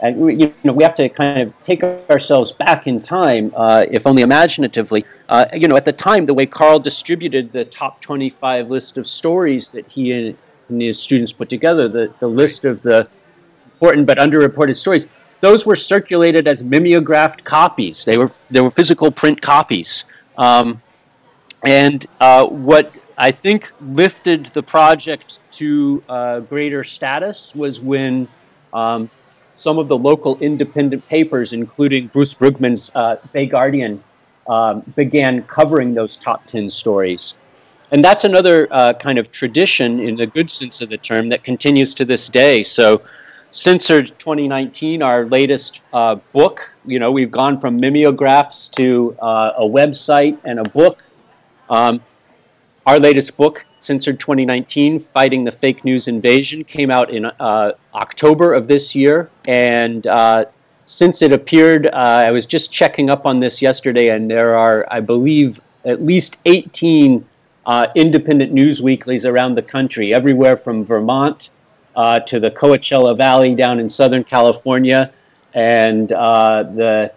And 0.00 0.16
we, 0.18 0.34
you 0.34 0.54
know, 0.64 0.72
we 0.72 0.82
have 0.82 0.94
to 0.96 1.08
kind 1.08 1.40
of 1.42 1.62
take 1.62 1.82
ourselves 1.82 2.52
back 2.52 2.86
in 2.86 3.00
time, 3.00 3.52
uh, 3.56 3.86
if 3.90 4.06
only 4.06 4.22
imaginatively. 4.22 5.04
Uh, 5.28 5.46
you 5.54 5.68
know, 5.68 5.76
at 5.76 5.84
the 5.84 5.92
time, 5.92 6.26
the 6.26 6.34
way 6.34 6.46
Carl 6.46 6.78
distributed 6.78 7.52
the 7.52 7.64
top 7.64 8.00
25 8.00 8.70
list 8.70 8.98
of 8.98 9.06
stories 9.06 9.68
that 9.70 9.86
he 9.88 10.12
and 10.12 10.36
his 10.82 11.00
students 11.00 11.32
put 11.32 11.48
together, 11.48 11.88
the, 11.88 12.12
the 12.20 12.26
list 12.26 12.64
of 12.64 12.82
the 12.82 13.08
important 13.74 14.06
but 14.06 14.18
underreported 14.18 14.76
stories, 14.76 15.06
those 15.40 15.66
were 15.66 15.76
circulated 15.76 16.48
as 16.48 16.62
mimeographed 16.62 17.44
copies. 17.44 18.04
They 18.04 18.16
were 18.18 18.30
they 18.48 18.60
were 18.60 18.70
physical 18.70 19.10
print 19.10 19.40
copies. 19.40 20.04
Um, 20.38 20.80
and 21.64 22.06
uh, 22.20 22.46
what 22.46 22.92
I 23.16 23.30
think 23.30 23.72
lifted 23.80 24.46
the 24.46 24.62
project 24.62 25.38
to 25.52 26.02
uh, 26.08 26.40
greater 26.40 26.82
status 26.82 27.54
was 27.54 27.80
when 27.80 28.28
um, 28.72 29.08
some 29.54 29.78
of 29.78 29.88
the 29.88 29.96
local 29.96 30.36
independent 30.38 31.06
papers, 31.08 31.52
including 31.52 32.08
Bruce 32.08 32.34
Brugmann's 32.34 32.90
uh, 32.94 33.16
Bay 33.32 33.46
Guardian, 33.46 34.02
um, 34.48 34.80
began 34.96 35.42
covering 35.44 35.94
those 35.94 36.16
top 36.16 36.46
10 36.48 36.68
stories. 36.68 37.34
And 37.92 38.04
that's 38.04 38.24
another 38.24 38.66
uh, 38.70 38.94
kind 38.94 39.18
of 39.18 39.30
tradition 39.30 40.00
in 40.00 40.16
the 40.16 40.26
good 40.26 40.50
sense 40.50 40.80
of 40.80 40.88
the 40.88 40.98
term 40.98 41.28
that 41.28 41.44
continues 41.44 41.94
to 41.94 42.04
this 42.04 42.28
day. 42.28 42.62
So, 42.62 43.02
Censored 43.52 44.18
2019, 44.18 45.00
our 45.00 45.26
latest 45.26 45.80
uh, 45.92 46.16
book, 46.32 46.74
you 46.84 46.98
know, 46.98 47.12
we've 47.12 47.30
gone 47.30 47.60
from 47.60 47.76
mimeographs 47.76 48.68
to 48.70 49.16
uh, 49.22 49.52
a 49.56 49.62
website 49.62 50.36
and 50.42 50.58
a 50.58 50.64
book. 50.64 51.04
Um, 51.70 52.02
our 52.86 52.98
latest 52.98 53.36
book, 53.36 53.64
Censored 53.78 54.20
2019 54.20 55.00
Fighting 55.00 55.44
the 55.44 55.52
Fake 55.52 55.84
News 55.84 56.08
Invasion, 56.08 56.64
came 56.64 56.90
out 56.90 57.10
in 57.10 57.24
uh, 57.24 57.72
October 57.94 58.54
of 58.54 58.68
this 58.68 58.94
year. 58.94 59.30
And 59.46 60.06
uh, 60.06 60.46
since 60.84 61.22
it 61.22 61.32
appeared, 61.32 61.86
uh, 61.86 61.90
I 61.92 62.30
was 62.30 62.46
just 62.46 62.70
checking 62.70 63.08
up 63.08 63.26
on 63.26 63.40
this 63.40 63.62
yesterday, 63.62 64.10
and 64.10 64.30
there 64.30 64.54
are, 64.56 64.86
I 64.90 65.00
believe, 65.00 65.60
at 65.84 66.02
least 66.02 66.36
18 66.44 67.26
uh, 67.66 67.86
independent 67.94 68.52
news 68.52 68.82
weeklies 68.82 69.24
around 69.24 69.54
the 69.54 69.62
country, 69.62 70.12
everywhere 70.12 70.56
from 70.56 70.84
Vermont 70.84 71.50
uh, 71.96 72.20
to 72.20 72.38
the 72.40 72.50
Coachella 72.50 73.16
Valley 73.16 73.54
down 73.54 73.80
in 73.80 73.88
Southern 73.88 74.24
California 74.24 75.12
and 75.54 76.12
uh, 76.12 76.64
the 76.64 77.12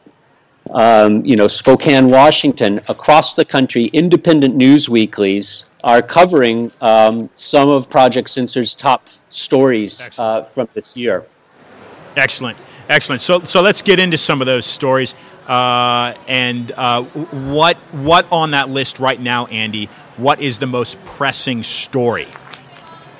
um, 0.73 1.25
you 1.25 1.35
know, 1.35 1.47
Spokane, 1.47 2.09
Washington, 2.09 2.79
across 2.89 3.33
the 3.35 3.45
country, 3.45 3.85
independent 3.85 4.55
news 4.55 4.89
weeklies 4.89 5.69
are 5.83 6.01
covering 6.01 6.71
um, 6.81 7.29
some 7.35 7.69
of 7.69 7.89
Project 7.89 8.29
Censor's 8.29 8.73
top 8.73 9.07
stories 9.29 10.09
uh, 10.17 10.43
from 10.43 10.67
this 10.73 10.97
year. 10.97 11.25
Excellent, 12.15 12.57
excellent. 12.89 13.21
So, 13.21 13.41
so 13.41 13.61
let's 13.61 13.81
get 13.81 13.99
into 13.99 14.17
some 14.17 14.41
of 14.41 14.47
those 14.47 14.65
stories. 14.65 15.13
Uh, 15.47 16.13
and 16.27 16.71
uh, 16.73 17.03
what 17.03 17.77
what 17.93 18.29
on 18.31 18.51
that 18.51 18.69
list 18.69 18.99
right 18.99 19.19
now, 19.19 19.45
Andy? 19.45 19.85
What 20.17 20.41
is 20.41 20.59
the 20.59 20.67
most 20.67 21.03
pressing 21.05 21.63
story? 21.63 22.27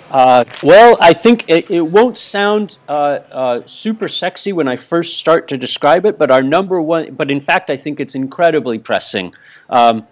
Uh, 0.09 0.45
well, 0.63 0.97
I 1.01 1.13
think 1.13 1.49
it, 1.49 1.69
it 1.69 1.81
won't 1.81 2.17
sound 2.17 2.77
uh, 2.87 3.19
uh, 3.31 3.61
super 3.65 4.07
sexy 4.07 4.53
when 4.53 4.67
I 4.67 4.77
first 4.77 5.17
start 5.17 5.49
to 5.49 5.57
describe 5.57 6.05
it, 6.05 6.17
but 6.17 6.31
our 6.31 6.41
number 6.41 6.81
one, 6.81 7.13
but 7.13 7.29
in 7.29 7.41
fact, 7.41 7.69
I 7.69 7.77
think 7.77 7.99
it's 7.99 8.15
incredibly 8.15 8.79
pressing. 8.79 9.33
Um, 9.69 10.07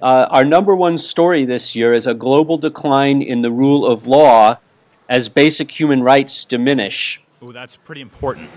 uh, 0.00 0.26
our 0.30 0.44
number 0.44 0.74
one 0.74 0.96
story 0.96 1.44
this 1.44 1.74
year 1.74 1.92
is 1.92 2.06
a 2.06 2.14
global 2.14 2.58
decline 2.58 3.22
in 3.22 3.42
the 3.42 3.50
rule 3.50 3.84
of 3.84 4.06
law 4.06 4.56
as 5.08 5.28
basic 5.28 5.70
human 5.70 6.02
rights 6.02 6.44
diminish. 6.44 7.20
Oh, 7.42 7.52
that's 7.52 7.76
pretty 7.76 8.00
important. 8.00 8.48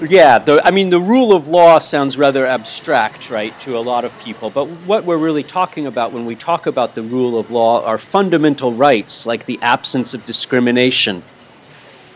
Yeah, 0.00 0.38
the, 0.38 0.64
I 0.64 0.70
mean, 0.70 0.90
the 0.90 1.00
rule 1.00 1.32
of 1.32 1.48
law 1.48 1.78
sounds 1.78 2.16
rather 2.16 2.46
abstract, 2.46 3.30
right, 3.30 3.58
to 3.62 3.76
a 3.76 3.80
lot 3.80 4.04
of 4.04 4.16
people. 4.20 4.48
But 4.48 4.66
what 4.86 5.04
we're 5.04 5.18
really 5.18 5.42
talking 5.42 5.86
about 5.86 6.12
when 6.12 6.24
we 6.24 6.36
talk 6.36 6.66
about 6.66 6.94
the 6.94 7.02
rule 7.02 7.38
of 7.38 7.50
law 7.50 7.84
are 7.84 7.98
fundamental 7.98 8.72
rights, 8.72 9.26
like 9.26 9.44
the 9.46 9.58
absence 9.60 10.14
of 10.14 10.24
discrimination. 10.24 11.24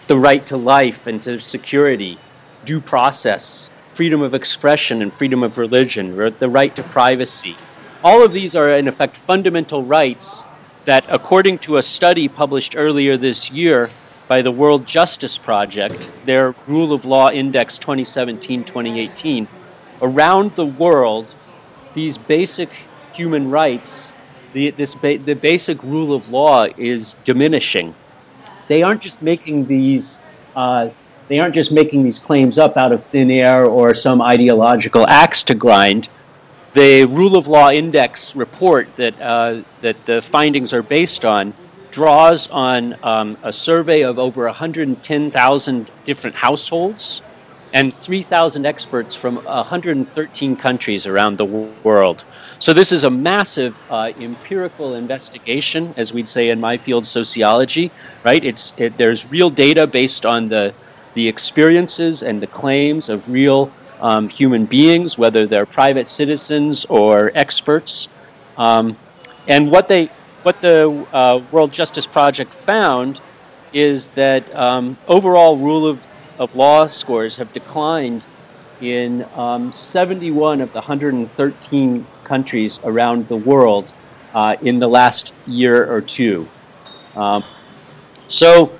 the 0.06 0.18
right 0.18 0.44
to 0.46 0.56
life 0.56 1.06
and 1.06 1.22
to 1.22 1.40
security, 1.40 2.18
due 2.64 2.80
process, 2.80 3.70
freedom 3.92 4.22
of 4.22 4.34
expression 4.34 5.02
and 5.02 5.12
freedom 5.12 5.42
of 5.42 5.58
religion, 5.58 6.16
the 6.38 6.48
right 6.48 6.74
to 6.76 6.82
privacy. 6.82 7.56
All 8.02 8.24
of 8.24 8.32
these 8.32 8.54
are, 8.56 8.70
in 8.70 8.88
effect, 8.88 9.16
fundamental 9.16 9.82
rights 9.84 10.44
that, 10.84 11.06
according 11.08 11.58
to 11.60 11.76
a 11.76 11.82
study 11.82 12.28
published 12.28 12.74
earlier 12.76 13.16
this 13.16 13.50
year 13.50 13.90
by 14.28 14.42
the 14.42 14.50
World 14.50 14.87
Justice 14.87 15.38
Project, 15.38 16.11
their 16.24 16.54
Rule 16.66 16.92
of 16.92 17.04
Law 17.04 17.30
Index 17.30 17.78
2017 17.78 18.64
2018, 18.64 19.48
around 20.00 20.54
the 20.56 20.66
world, 20.66 21.35
these 21.94 22.18
basic 22.18 22.70
human 23.12 23.50
rights, 23.50 24.14
the, 24.52 24.70
this 24.70 24.94
ba- 24.94 25.18
the 25.18 25.35
basic 25.35 25.82
rule 25.82 26.14
of 26.14 26.28
law 26.28 26.66
is 26.76 27.14
diminishing. 27.24 27.94
They 28.68 28.82
aren't 28.82 29.02
just 29.02 29.22
making 29.22 29.66
these. 29.66 30.20
Uh, 30.54 30.90
they 31.28 31.38
aren't 31.38 31.54
just 31.54 31.72
making 31.72 32.02
these 32.02 32.18
claims 32.18 32.58
up 32.58 32.76
out 32.76 32.92
of 32.92 33.04
thin 33.06 33.30
air 33.30 33.64
or 33.64 33.94
some 33.94 34.20
ideological 34.20 35.06
axe 35.06 35.44
to 35.44 35.54
grind. 35.54 36.08
The 36.74 37.04
Rule 37.04 37.37
of 37.37 37.46
Law 37.48 37.70
Index 37.70 38.35
report 38.37 38.94
that 38.96 39.20
uh, 39.20 39.62
that 39.80 40.04
the 40.06 40.20
findings 40.20 40.72
are 40.72 40.82
based 40.82 41.24
on 41.24 41.54
draws 41.92 42.48
on 42.48 42.96
um, 43.02 43.38
a 43.42 43.52
survey 43.52 44.02
of 44.02 44.18
over 44.18 44.46
110,000 44.46 45.90
different 46.05 46.35
households 46.35 47.22
and 47.72 47.94
3,000 47.94 48.66
experts 48.66 49.14
from 49.14 49.37
113 49.37 50.57
countries 50.57 51.07
around 51.07 51.38
the 51.38 51.44
world. 51.44 52.24
So 52.59 52.72
this 52.72 52.92
is 52.92 53.05
a 53.05 53.11
massive 53.11 53.81
uh, 53.90 54.12
empirical 54.18 54.94
investigation, 54.94 55.94
as 55.96 56.12
we'd 56.12 56.28
say 56.28 56.50
in 56.50 56.61
my 56.61 56.76
field, 56.78 57.07
sociology. 57.07 57.90
Right? 58.24 58.44
It's 58.44 58.72
it, 58.76 58.96
there's 58.96 59.31
real 59.31 59.50
data 59.50 59.87
based 59.87 60.26
on 60.26 60.48
the 60.48 60.74
the 61.14 61.28
experiences 61.28 62.22
and 62.22 62.40
the 62.40 62.46
claims 62.46 63.09
of 63.09 63.28
real 63.28 63.70
um, 64.00 64.28
human 64.28 64.64
beings, 64.66 65.18
whether 65.18 65.46
they're 65.46 65.66
private 65.66 66.09
citizens 66.09 66.85
or 66.87 67.31
experts. 67.35 68.09
Um, 68.57 68.96
and 69.48 69.70
what 69.70 69.88
they 69.88 70.11
what 70.42 70.61
the 70.61 71.07
uh, 71.12 71.42
World 71.50 71.72
Justice 71.72 72.07
Project 72.07 72.52
found 72.52 73.20
is 73.72 74.11
that 74.11 74.55
um, 74.55 74.96
overall 75.09 75.57
rule 75.57 75.87
of, 75.87 76.07
of 76.38 76.55
law 76.55 76.87
scores 76.87 77.37
have 77.37 77.52
declined 77.52 78.26
in 78.81 79.24
um, 79.37 79.72
71 79.72 80.61
of 80.61 80.72
the 80.72 80.81
113 80.81 82.07
countries 82.24 82.81
around 82.85 83.28
the 83.28 83.37
world 83.37 83.90
uh, 84.35 84.57
in 84.61 84.78
the 84.78 84.88
last 84.88 85.33
year 85.46 85.90
or 85.90 86.00
two. 86.00 86.48
Um, 87.14 87.44
so 88.28 88.72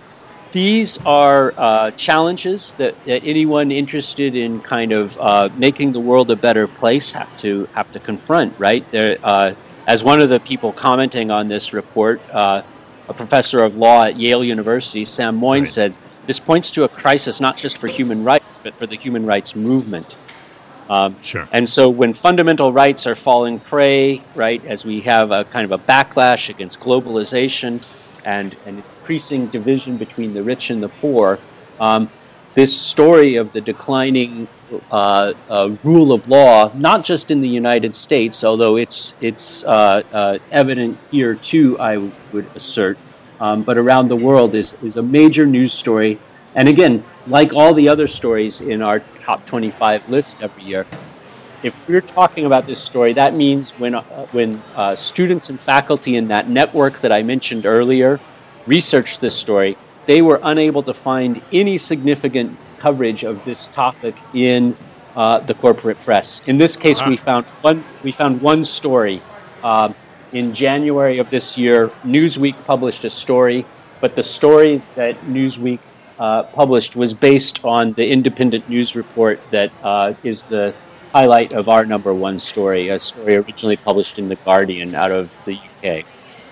these 0.51 0.99
are 1.07 1.55
uh, 1.57 1.91
challenges 1.93 2.73
that, 2.75 2.95
that, 3.05 3.25
anyone 3.25 3.71
interested 3.71 4.35
in 4.35 4.61
kind 4.61 4.93
of 4.93 5.17
uh, 5.19 5.49
making 5.57 5.93
the 5.93 6.01
world 6.01 6.31
a 6.31 6.37
better 6.37 6.67
place 6.67 7.13
have 7.13 7.39
to 7.39 7.67
have 7.75 7.91
to 7.93 8.01
confront. 8.01 8.59
Right 8.59 8.89
there, 8.91 9.19
uh, 9.23 9.55
as 9.87 10.05
one 10.05 10.21
of 10.21 10.29
the 10.29 10.41
people 10.41 10.73
commenting 10.73 11.31
on 11.31 11.49
this 11.49 11.73
report, 11.73 12.21
uh, 12.33 12.63
a 13.09 13.15
professor 13.15 13.63
of 13.63 13.77
law 13.77 14.05
at 14.05 14.17
Yale 14.17 14.45
University, 14.45 15.05
Sam 15.05 15.37
Moyn, 15.37 15.61
right. 15.61 15.69
said 15.69 15.99
this 16.27 16.39
points 16.39 16.71
to 16.73 16.85
a 16.85 16.89
crisis 16.89 17.41
not 17.41 17.57
just 17.57 17.79
for 17.79 17.89
human 17.89 18.23
rights 18.25 18.59
but 18.63 18.75
for 18.75 18.87
the 18.87 18.97
human 18.97 19.27
rights 19.27 19.57
movement. 19.57 20.17
Um, 20.89 21.17
sure. 21.23 21.49
And 21.53 21.69
so 21.69 21.89
when 21.89 22.13
fundamental 22.13 22.73
rights 22.73 23.07
are 23.07 23.15
falling 23.15 23.61
prey, 23.61 24.23
right, 24.35 24.65
as 24.67 24.85
we 24.85 25.01
have 25.03 25.31
a 25.31 25.45
kind 25.45 25.65
of 25.65 25.73
a 25.73 25.83
backlash 25.83 26.49
against 26.49 26.81
globalization 26.81 27.83
and, 28.25 28.55
an 28.67 28.77
increasing 28.77 29.49
division 29.49 29.97
between 29.97 30.33
the 30.35 30.43
rich 30.43 30.71
and 30.71 30.83
the 30.83 30.89
poor, 30.89 31.39
um, 31.81 32.09
this 32.55 32.79
story 32.79 33.37
of 33.37 33.53
the 33.53 33.61
declining 33.61 34.47
uh, 34.91 35.33
uh, 35.49 35.75
rule 35.85 36.13
of 36.13 36.29
law, 36.29 36.71
not 36.75 37.05
just 37.05 37.31
in 37.31 37.41
the 37.41 37.49
United 37.49 37.95
States, 37.97 38.45
although 38.45 38.77
it's 38.77 39.15
it's 39.21 39.65
uh, 39.65 40.03
uh 40.13 40.39
evident 40.51 40.99
here 41.11 41.35
too, 41.35 41.79
I 41.79 41.97
would 42.33 42.47
assert, 42.55 42.99
um, 43.41 43.63
but 43.63 43.79
around 43.79 44.09
the 44.09 44.17
world 44.17 44.55
is 44.55 44.75
is 44.83 44.97
a 44.97 45.03
major 45.03 45.47
news 45.47 45.73
story. 45.73 46.19
And 46.55 46.69
again, 46.69 47.03
like 47.27 47.55
all 47.55 47.73
the 47.73 47.89
other 47.89 48.07
stories 48.07 48.61
in 48.61 48.83
our 48.83 49.01
top 49.25 49.47
25 49.47 50.11
list 50.11 50.43
every 50.43 50.65
year, 50.65 50.85
if 51.63 51.89
we're 51.89 52.03
talking 52.03 52.45
about 52.45 52.67
this 52.67 52.83
story, 52.83 53.15
that 53.15 53.35
means 53.35 53.73
when 53.79 53.95
uh, 53.95 54.03
when 54.33 54.61
uh, 54.77 54.95
students 54.95 55.49
and 55.49 55.59
faculty 55.59 56.17
in 56.17 56.29
that 56.29 56.49
network 56.49 57.01
that 57.01 57.13
I 57.13 57.23
mentioned 57.23 57.67
earlier 57.67 58.21
researched 58.67 59.21
this 59.21 59.35
story, 59.35 59.77
they 60.07 60.23
were 60.23 60.41
unable 60.43 60.83
to 60.83 60.95
find 60.95 61.41
any 61.53 61.79
significant 61.79 62.57
coverage 62.79 63.25
of 63.25 63.45
this 63.45 63.69
topic 63.69 64.17
in 64.35 64.77
uh, 65.15 65.39
the 65.41 65.55
corporate 65.55 66.01
press. 66.01 66.43
In 66.47 66.59
this 66.59 66.77
case, 66.77 67.01
uh-huh. 67.01 67.11
we 67.11 67.17
found 67.17 67.47
one. 67.63 67.85
We 68.03 68.13
found 68.13 68.41
one 68.43 68.65
story 68.65 69.21
uh, 69.63 69.93
in 70.33 70.55
January 70.55 71.19
of 71.19 71.31
this 71.31 71.57
year. 71.59 71.89
Newsweek 72.05 72.57
published 72.65 73.05
a 73.05 73.11
story, 73.11 73.65
but 74.01 74.17
the 74.17 74.23
story 74.23 74.83
that 74.95 75.17
Newsweek 75.23 75.79
uh, 76.19 76.45
published 76.45 76.97
was 76.97 77.15
based 77.15 77.65
on 77.65 77.93
the 77.93 78.09
independent 78.11 78.69
news 78.69 78.97
report 78.97 79.41
that 79.51 79.71
uh, 79.83 80.15
is 80.23 80.43
the 80.45 80.75
highlight 81.13 81.53
of 81.53 81.69
our 81.69 81.85
number 81.85 82.15
one 82.15 82.39
story, 82.39 82.89
a 82.89 82.99
story 82.99 83.37
originally 83.37 83.77
published 83.77 84.19
in 84.19 84.29
the 84.29 84.37
Guardian 84.37 84.95
out 84.95 85.11
of 85.11 85.35
the 85.45 85.55
UK. 85.55 86.07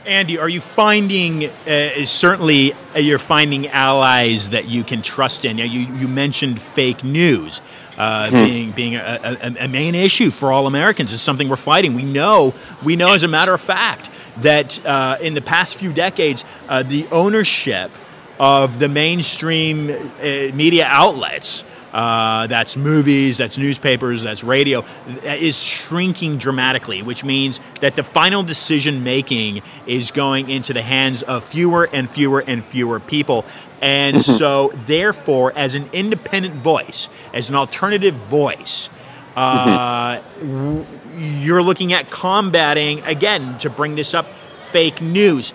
Andy, 0.06 0.38
are 0.38 0.48
you 0.48 0.60
finding 0.62 1.44
uh, 1.44 2.06
certainly 2.06 2.72
uh, 2.72 2.98
you're 2.98 3.18
finding 3.18 3.68
allies 3.68 4.50
that 4.50 4.66
you 4.66 4.82
can 4.82 5.02
trust 5.02 5.44
in? 5.44 5.58
You, 5.58 5.66
you 5.66 6.08
mentioned 6.08 6.60
fake 6.60 7.04
news 7.04 7.60
uh, 7.98 8.30
hmm. 8.30 8.34
being 8.34 8.70
being 8.72 8.94
a, 8.96 9.38
a, 9.42 9.64
a, 9.64 9.68
main 9.68 9.94
issue 9.94 10.30
for 10.30 10.52
all 10.52 10.66
Americans. 10.66 11.12
It's 11.12 11.22
something 11.22 11.50
we're 11.50 11.56
fighting. 11.56 11.94
We 11.94 12.04
know 12.04 12.54
we 12.82 12.96
know 12.96 13.12
as 13.12 13.24
a 13.24 13.28
matter 13.28 13.52
of 13.52 13.60
fact 13.60 14.08
that 14.38 14.84
uh, 14.86 15.18
in 15.20 15.34
the 15.34 15.42
past 15.42 15.76
few 15.76 15.92
decades, 15.92 16.44
uh, 16.68 16.82
the 16.82 17.06
ownership 17.12 17.90
of 18.38 18.78
the 18.78 18.88
mainstream 18.88 19.90
uh, 19.90 20.54
media 20.54 20.86
outlets 20.88 21.62
uh, 21.92 22.46
that's 22.46 22.76
movies, 22.76 23.38
that's 23.38 23.59
newspapers, 23.59 24.22
that's 24.22 24.44
radio, 24.44 24.85
is 25.24 25.62
shrinking 25.62 26.38
dramatically, 26.38 27.03
which 27.03 27.24
means 27.24 27.61
that 27.81 27.96
the 27.96 28.05
final 28.05 28.42
decision 28.42 29.03
making 29.03 29.62
is 29.87 30.11
going 30.11 30.50
into 30.50 30.72
the 30.72 30.83
hands 30.83 31.22
of 31.22 31.44
fewer 31.44 31.88
and 31.92 32.09
fewer 32.09 32.44
and 32.46 32.64
fewer 32.64 33.00
people. 33.00 33.44
And 33.81 34.16
mm-hmm. 34.16 34.33
so, 34.33 34.72
therefore, 34.87 35.53
as 35.57 35.74
an 35.74 35.88
independent 35.92 36.55
voice, 36.55 37.09
as 37.33 37.48
an 37.48 37.57
alternative 37.57 38.14
voice, 38.14 38.90
uh, 39.37 40.18
mm-hmm. 40.18 41.42
you're 41.42 41.62
looking 41.62 41.92
at 41.92 42.11
combating, 42.11 43.00
again, 43.03 43.59
to 43.59 43.70
bring 43.70 43.94
this 43.94 44.14
up, 44.14 44.26
fake 44.70 45.00
news. 45.00 45.55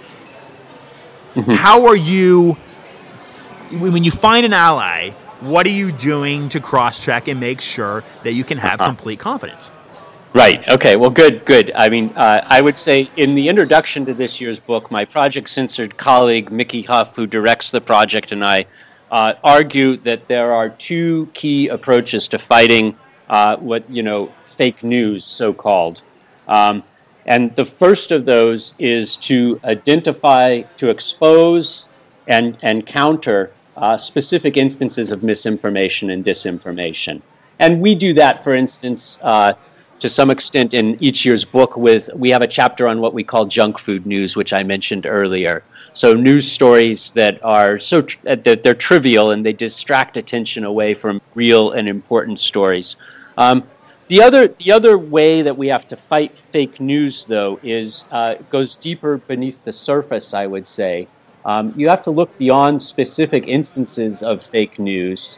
Mm-hmm. 1.36 1.52
How 1.52 1.86
are 1.86 1.96
you, 1.96 2.58
when 3.72 4.04
you 4.04 4.12
find 4.12 4.46
an 4.46 4.54
ally, 4.54 5.12
what 5.42 5.66
are 5.66 5.72
you 5.72 5.92
doing 5.92 6.50
to 6.50 6.60
cross 6.60 7.04
check 7.04 7.28
and 7.28 7.40
make 7.40 7.62
sure 7.62 8.04
that 8.24 8.34
you 8.34 8.44
can 8.44 8.58
have 8.58 8.82
uh-huh. 8.82 8.90
complete 8.90 9.20
confidence? 9.20 9.72
Right. 10.34 10.68
Okay. 10.68 10.98
Well, 10.98 11.12
good. 11.12 11.46
Good. 11.46 11.72
I 11.74 11.88
mean, 11.88 12.12
uh, 12.16 12.46
I 12.46 12.60
would 12.60 12.76
say 12.76 13.10
in 13.16 13.36
the 13.36 13.48
introduction 13.48 14.06
to 14.08 14.14
this 14.14 14.42
year's 14.42 14.60
book, 14.60 14.92
my 14.92 15.06
project 15.06 15.50
censored 15.50 15.96
colleague 15.96 16.52
Mickey 16.52 16.82
Huff, 16.82 17.16
who 17.16 17.26
directs 17.26 17.72
the 17.72 17.80
project, 17.80 18.34
and 18.34 18.44
I 18.44 18.66
uh, 19.10 19.36
argue 19.42 19.96
that 19.98 20.28
there 20.28 20.52
are 20.52 20.68
two 20.68 21.30
key 21.34 21.70
approaches 21.70 22.28
to 22.30 22.38
fighting 22.38 22.98
uh, 23.30 23.56
what 23.58 23.90
you 23.90 24.04
know 24.04 24.34
fake 24.44 24.84
news, 24.84 25.24
so 25.24 25.54
called. 25.54 26.02
Um, 26.50 26.84
and 27.26 27.56
the 27.56 27.66
first 27.66 28.12
of 28.12 28.26
those 28.26 28.74
is 28.78 29.16
to 29.18 29.60
identify, 29.64 30.64
to 30.78 30.90
expose, 30.90 31.88
and 32.28 32.58
and 32.62 32.86
counter 32.86 33.54
uh, 33.78 33.98
specific 33.98 34.58
instances 34.58 35.12
of 35.12 35.24
misinformation 35.24 36.10
and 36.10 36.24
disinformation. 36.24 37.22
And 37.60 37.82
we 37.82 37.96
do 37.96 38.14
that, 38.14 38.44
for 38.44 38.54
instance, 38.54 39.20
uh, 39.22 39.54
to 40.00 40.10
some 40.10 40.30
extent 40.30 40.74
in 40.74 41.02
each 41.02 41.26
year's 41.26 41.46
book 41.46 41.78
with 41.78 42.10
we 42.16 42.30
have 42.30 42.42
a 42.42 42.48
chapter 42.48 42.88
on 42.88 43.00
what 43.00 43.14
we 43.14 43.24
call 43.24 43.46
junk 43.46 43.78
food 43.80 44.06
news 44.06 44.36
which 44.36 44.52
i 44.54 44.62
mentioned 44.64 45.06
earlier 45.06 45.64
so 45.94 46.14
news 46.14 46.52
stories 46.52 47.12
that 47.12 47.44
are 47.44 47.80
so 47.80 48.02
tr- 48.02 48.18
uh, 48.28 48.36
that 48.36 48.62
they're 48.62 48.74
trivial 48.74 49.32
and 49.32 49.46
they 49.46 49.54
distract 49.54 50.18
attention 50.18 50.64
away 50.64 50.94
from 50.94 51.22
real 51.34 51.72
and 51.72 51.88
important 51.88 52.40
stories 52.40 52.96
um, 53.38 53.64
the 54.08 54.22
other 54.22 54.48
the 54.48 54.72
other 54.72 54.98
way 54.98 55.42
that 55.42 55.58
we 55.58 55.70
have 55.70 55.88
to 55.88 55.96
fight 55.96 56.38
fake 56.38 56.80
news 56.80 57.26
though 57.26 57.60
is 57.64 58.06
uh, 58.12 58.36
goes 58.50 58.76
deeper 58.76 59.18
beneath 59.18 59.64
the 59.64 59.74
surface 59.74 60.34
i 60.34 60.46
would 60.46 60.68
say 60.68 61.08
um, 61.46 61.74
you 61.78 61.88
have 61.90 62.04
to 62.04 62.12
look 62.12 62.36
beyond 62.38 62.82
specific 62.82 63.48
instances 63.48 64.24
of 64.24 64.44
fake 64.44 64.80
news, 64.80 65.38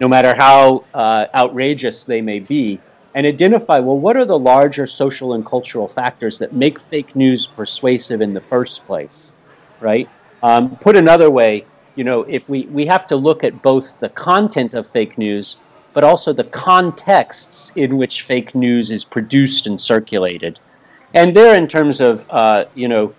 no 0.00 0.08
matter 0.08 0.34
how 0.36 0.84
uh, 0.94 1.26
outrageous 1.34 2.04
they 2.04 2.20
may 2.20 2.38
be, 2.38 2.80
and 3.14 3.26
identify 3.26 3.80
well, 3.80 3.98
what 3.98 4.16
are 4.16 4.24
the 4.24 4.38
larger 4.38 4.86
social 4.86 5.34
and 5.34 5.44
cultural 5.44 5.88
factors 5.88 6.38
that 6.38 6.52
make 6.52 6.78
fake 6.78 7.16
news 7.16 7.46
persuasive 7.46 8.20
in 8.20 8.32
the 8.32 8.40
first 8.40 8.86
place, 8.86 9.34
right? 9.80 10.08
Um, 10.42 10.76
put 10.76 10.96
another 10.96 11.30
way, 11.30 11.66
you 11.96 12.04
know, 12.04 12.22
if 12.22 12.48
we, 12.48 12.66
we 12.66 12.86
have 12.86 13.06
to 13.08 13.16
look 13.16 13.42
at 13.42 13.60
both 13.60 13.98
the 13.98 14.08
content 14.08 14.74
of 14.74 14.88
fake 14.88 15.18
news, 15.18 15.56
but 15.92 16.04
also 16.04 16.32
the 16.32 16.44
contexts 16.44 17.72
in 17.74 17.96
which 17.96 18.22
fake 18.22 18.54
news 18.54 18.92
is 18.92 19.04
produced 19.04 19.66
and 19.66 19.80
circulated. 19.80 20.60
And 21.12 21.34
there, 21.34 21.56
in 21.56 21.66
terms 21.66 22.00
of, 22.00 22.24
uh, 22.30 22.66
you 22.76 22.86
know, 22.86 23.12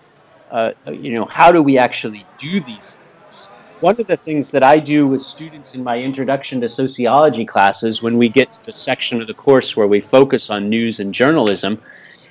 uh, 0.51 0.71
you 0.91 1.13
know, 1.13 1.25
how 1.25 1.51
do 1.51 1.61
we 1.61 1.77
actually 1.77 2.25
do 2.37 2.59
these 2.59 2.97
things? 2.97 3.45
One 3.79 3.99
of 3.99 4.05
the 4.05 4.17
things 4.17 4.51
that 4.51 4.63
I 4.63 4.77
do 4.77 5.07
with 5.07 5.21
students 5.21 5.73
in 5.73 5.83
my 5.83 5.97
introduction 5.97 6.61
to 6.61 6.69
sociology 6.69 7.45
classes, 7.45 8.03
when 8.03 8.17
we 8.17 8.29
get 8.29 8.51
to 8.53 8.65
the 8.65 8.73
section 8.73 9.21
of 9.21 9.27
the 9.27 9.33
course 9.33 9.75
where 9.75 9.87
we 9.87 9.99
focus 9.99 10.49
on 10.49 10.69
news 10.69 10.99
and 10.99 11.13
journalism, 11.13 11.81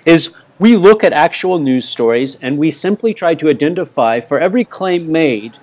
is 0.07 0.33
we 0.59 0.77
look 0.77 1.03
at 1.03 1.13
actual 1.13 1.59
news 1.59 1.89
stories 1.89 2.37
and 2.43 2.57
we 2.59 2.71
simply 2.71 3.15
try 3.15 3.35
to 3.35 3.49
identify 3.49 4.21
for 4.21 4.39
every 4.39 4.65
claim 4.65 5.11
made 5.11 5.57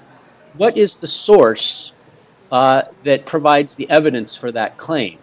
what 0.58 0.76
is 0.76 0.96
the 0.96 1.08
source 1.08 1.94
uh, 2.52 2.82
that 3.04 3.26
provides 3.26 3.76
the 3.76 3.90
evidence 3.90 4.36
for 4.36 4.52
that 4.52 4.78
claim. 4.78 5.20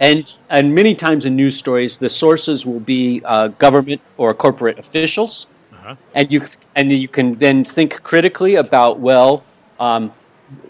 And, 0.00 0.32
and 0.50 0.74
many 0.74 0.94
times 0.94 1.24
in 1.24 1.36
news 1.36 1.56
stories, 1.56 1.98
the 1.98 2.08
sources 2.08 2.64
will 2.66 2.80
be 2.80 3.22
uh, 3.24 3.48
government 3.48 4.00
or 4.16 4.34
corporate 4.34 4.78
officials. 4.78 5.46
Uh-huh. 5.88 5.96
And, 6.14 6.30
you, 6.30 6.42
and 6.76 6.92
you 6.92 7.08
can 7.08 7.32
then 7.32 7.64
think 7.64 8.02
critically 8.02 8.56
about, 8.56 9.00
well, 9.00 9.42
um, 9.80 10.12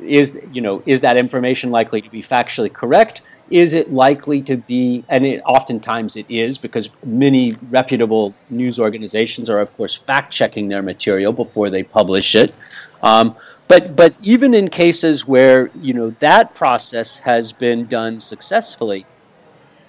is, 0.01 0.39
you 0.53 0.61
know, 0.61 0.83
is 0.87 1.01
that 1.01 1.17
information 1.17 1.71
likely 1.71 2.01
to 2.01 2.11
be 2.11 2.23
factually 2.23 2.73
correct? 2.73 3.23
Is 3.51 3.73
it 3.73 3.93
likely 3.93 4.43
to 4.43 4.57
be, 4.57 5.05
and 5.09 5.27
it, 5.27 5.43
oftentimes 5.45 6.17
it 6.17 6.27
is, 6.29 6.57
because 6.59 6.89
many 7.05 7.57
reputable 7.71 8.33
news 8.51 8.79
organizations 8.79 9.51
are, 9.51 9.59
of 9.59 9.77
course, 9.77 9.95
fact 9.95 10.33
checking 10.33 10.69
their 10.69 10.83
material 10.83 11.33
before 11.33 11.69
they 11.69 11.83
publish 11.83 12.35
it. 12.35 12.55
Um, 13.03 13.37
but 13.67 13.97
but 13.97 14.15
even 14.23 14.55
in 14.55 14.69
cases 14.69 15.27
where 15.27 15.71
you 15.81 15.95
know 15.95 16.11
that 16.19 16.55
process 16.55 17.19
has 17.19 17.53
been 17.53 17.87
done 17.87 18.21
successfully, 18.21 19.07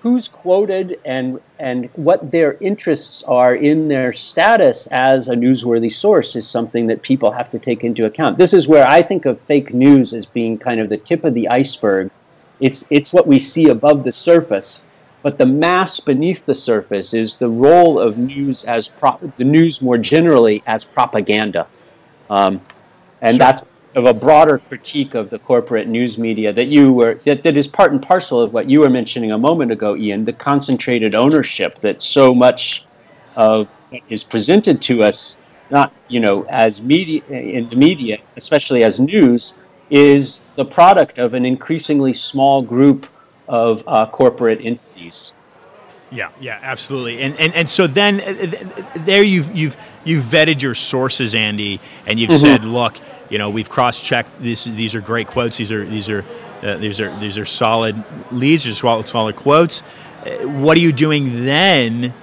who's 0.01 0.27
quoted 0.27 0.99
and 1.03 1.39
and 1.59 1.89
what 1.95 2.31
their 2.31 2.53
interests 2.61 3.21
are 3.23 3.53
in 3.53 3.89
their 3.89 4.13
status 4.13 4.87
as 4.87 5.27
a 5.27 5.35
newsworthy 5.35 5.91
source 5.91 6.35
is 6.35 6.47
something 6.47 6.87
that 6.87 7.01
people 7.01 7.31
have 7.31 7.51
to 7.51 7.59
take 7.59 7.83
into 7.83 8.05
account. 8.05 8.37
This 8.37 8.53
is 8.53 8.67
where 8.67 8.87
I 8.87 9.01
think 9.01 9.25
of 9.25 9.39
fake 9.41 9.73
news 9.73 10.13
as 10.13 10.25
being 10.25 10.57
kind 10.57 10.79
of 10.79 10.89
the 10.89 10.97
tip 10.97 11.25
of 11.25 11.33
the 11.33 11.49
iceberg. 11.49 12.09
It's 12.59 12.85
it's 12.89 13.11
what 13.11 13.27
we 13.27 13.39
see 13.39 13.69
above 13.69 14.03
the 14.03 14.11
surface, 14.11 14.81
but 15.21 15.37
the 15.37 15.45
mass 15.45 15.99
beneath 15.99 16.45
the 16.45 16.53
surface 16.53 17.13
is 17.13 17.35
the 17.35 17.49
role 17.49 17.99
of 17.99 18.17
news 18.17 18.63
as 18.63 18.87
pro- 18.87 19.19
the 19.35 19.43
news 19.43 19.81
more 19.81 19.97
generally 19.97 20.63
as 20.65 20.85
propaganda. 20.85 21.67
Um, 22.29 22.61
and 23.21 23.33
sure. 23.33 23.39
that's 23.39 23.63
of 23.95 24.05
a 24.05 24.13
broader 24.13 24.59
critique 24.59 25.15
of 25.15 25.29
the 25.29 25.39
corporate 25.39 25.87
news 25.87 26.17
media 26.17 26.53
that 26.53 26.67
you 26.67 26.93
were 26.93 27.15
that, 27.25 27.43
that 27.43 27.57
is 27.57 27.67
part 27.67 27.91
and 27.91 28.01
parcel 28.01 28.39
of 28.39 28.53
what 28.53 28.69
you 28.69 28.81
were 28.81 28.89
mentioning 28.89 29.31
a 29.31 29.37
moment 29.37 29.71
ago 29.71 29.95
ian 29.95 30.23
the 30.23 30.33
concentrated 30.33 31.15
ownership 31.15 31.75
that 31.79 32.01
so 32.01 32.33
much 32.33 32.85
of 33.35 33.75
is 34.09 34.23
presented 34.23 34.81
to 34.81 35.01
us 35.01 35.37
not 35.71 35.91
you 36.07 36.19
know 36.19 36.43
as 36.49 36.81
media 36.81 37.21
in 37.29 37.67
the 37.69 37.75
media 37.75 38.17
especially 38.37 38.83
as 38.83 38.99
news 38.99 39.57
is 39.89 40.45
the 40.55 40.65
product 40.65 41.17
of 41.17 41.33
an 41.33 41.45
increasingly 41.45 42.13
small 42.13 42.61
group 42.61 43.07
of 43.47 43.83
uh, 43.87 44.05
corporate 44.05 44.59
entities 44.63 45.33
yeah, 46.11 46.31
yeah, 46.39 46.59
absolutely. 46.61 47.21
And 47.21 47.39
and, 47.39 47.53
and 47.53 47.69
so 47.69 47.87
then 47.87 48.19
uh, 48.19 48.93
there 48.99 49.23
you've 49.23 49.55
you've 49.55 49.77
you've 50.03 50.23
vetted 50.23 50.61
your 50.61 50.75
sources, 50.75 51.35
Andy, 51.35 51.79
and 52.07 52.19
you've 52.19 52.31
mm-hmm. 52.31 52.39
said, 52.39 52.63
look, 52.63 52.95
you 53.29 53.37
know, 53.37 53.49
we've 53.49 53.69
cross-checked. 53.69 54.39
This, 54.39 54.65
these 54.65 54.95
are 54.95 55.01
great 55.01 55.27
quotes. 55.27 55.57
These 55.57 55.71
are 55.71 55.85
these 55.85 56.09
are 56.09 56.25
uh, 56.63 56.77
these 56.77 56.99
are 56.99 57.17
these 57.19 57.37
are 57.37 57.45
solid 57.45 57.95
leads. 58.31 58.63
These 58.63 58.83
are 58.83 59.03
solid 59.03 59.35
quotes. 59.35 59.81
Uh, 60.25 60.47
what 60.47 60.77
are 60.77 60.81
you 60.81 60.91
doing 60.91 61.45
then 61.45 62.13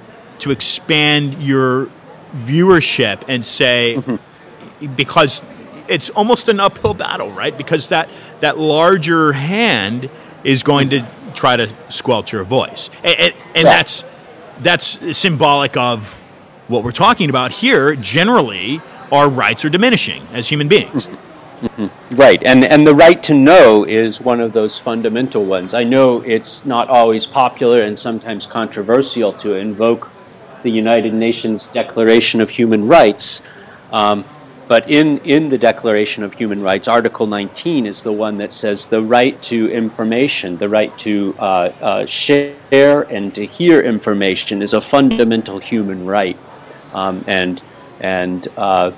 to 0.41 0.51
expand 0.51 1.35
your 1.35 1.89
viewership 2.35 3.23
and 3.29 3.45
say 3.45 3.97
mm-hmm. 3.97 4.95
because 4.95 5.43
it's 5.89 6.11
almost 6.11 6.49
an 6.49 6.61
uphill 6.61 6.95
battle, 6.95 7.31
right? 7.31 7.57
Because 7.57 7.89
that 7.89 8.11
that 8.41 8.59
larger 8.59 9.33
hand 9.33 10.11
is 10.45 10.63
going 10.63 10.91
to 10.91 11.07
try 11.37 11.57
to 11.57 11.73
squelch 11.89 12.33
your 12.33 12.45
voice, 12.45 12.91
and, 13.05 13.15
and, 13.19 13.35
and 13.55 13.57
yeah. 13.57 13.63
that's 13.63 14.05
that's 14.61 15.17
symbolic 15.17 15.77
of 15.77 16.15
what 16.69 16.83
we're 16.83 16.91
talking 16.91 17.31
about 17.31 17.53
here. 17.53 17.95
Generally, 17.95 18.81
our 19.13 19.29
rights 19.29 19.65
are 19.65 19.69
diminishing 19.69 20.27
as 20.33 20.49
human 20.49 20.69
beings. 20.69 21.13
Mm-hmm. 21.61 22.17
Right, 22.17 22.43
and 22.43 22.65
and 22.65 22.87
the 22.87 22.95
right 22.95 23.23
to 23.25 23.35
know 23.35 23.85
is 23.85 24.21
one 24.21 24.41
of 24.41 24.53
those 24.53 24.79
fundamental 24.79 25.45
ones. 25.45 25.73
I 25.73 25.85
know 25.85 26.21
it's 26.21 26.67
not 26.67 26.89
always 26.89 27.25
popular 27.25 27.83
and 27.83 27.99
sometimes 27.99 28.45
controversial 28.45 29.33
to 29.35 29.55
invoke 29.55 30.11
the 30.63 30.71
United 30.71 31.15
Nations 31.15 31.69
Declaration 31.69 32.41
of 32.41 32.51
Human 32.51 32.89
Rights, 32.89 33.41
um, 33.93 34.25
but 34.69 34.91
in 34.91 35.19
in 35.19 35.49
the 35.49 35.59
Declaration 35.59 36.25
of 36.25 36.35
Human 36.35 36.61
Rights, 36.61 36.89
Article 36.89 37.27
19 37.27 37.87
is 37.87 38.03
the 38.03 38.13
one 38.13 38.39
that 38.39 38.53
says 38.53 38.87
the 38.87 39.03
right 39.03 39.41
to 39.43 39.71
information, 39.71 40.57
the 40.57 40.69
right 40.69 40.97
to 40.99 41.35
uh, 41.39 41.73
uh, 41.81 42.07
share 42.07 43.03
and 43.03 43.35
to 43.35 43.47
hear 43.47 43.81
information 43.81 44.63
is 44.63 44.73
a 44.73 44.81
fundamental 44.81 45.59
human 45.59 46.05
right, 46.05 46.37
um, 46.95 47.25
and 47.29 47.63
and 48.01 48.49
uh, 48.57 48.91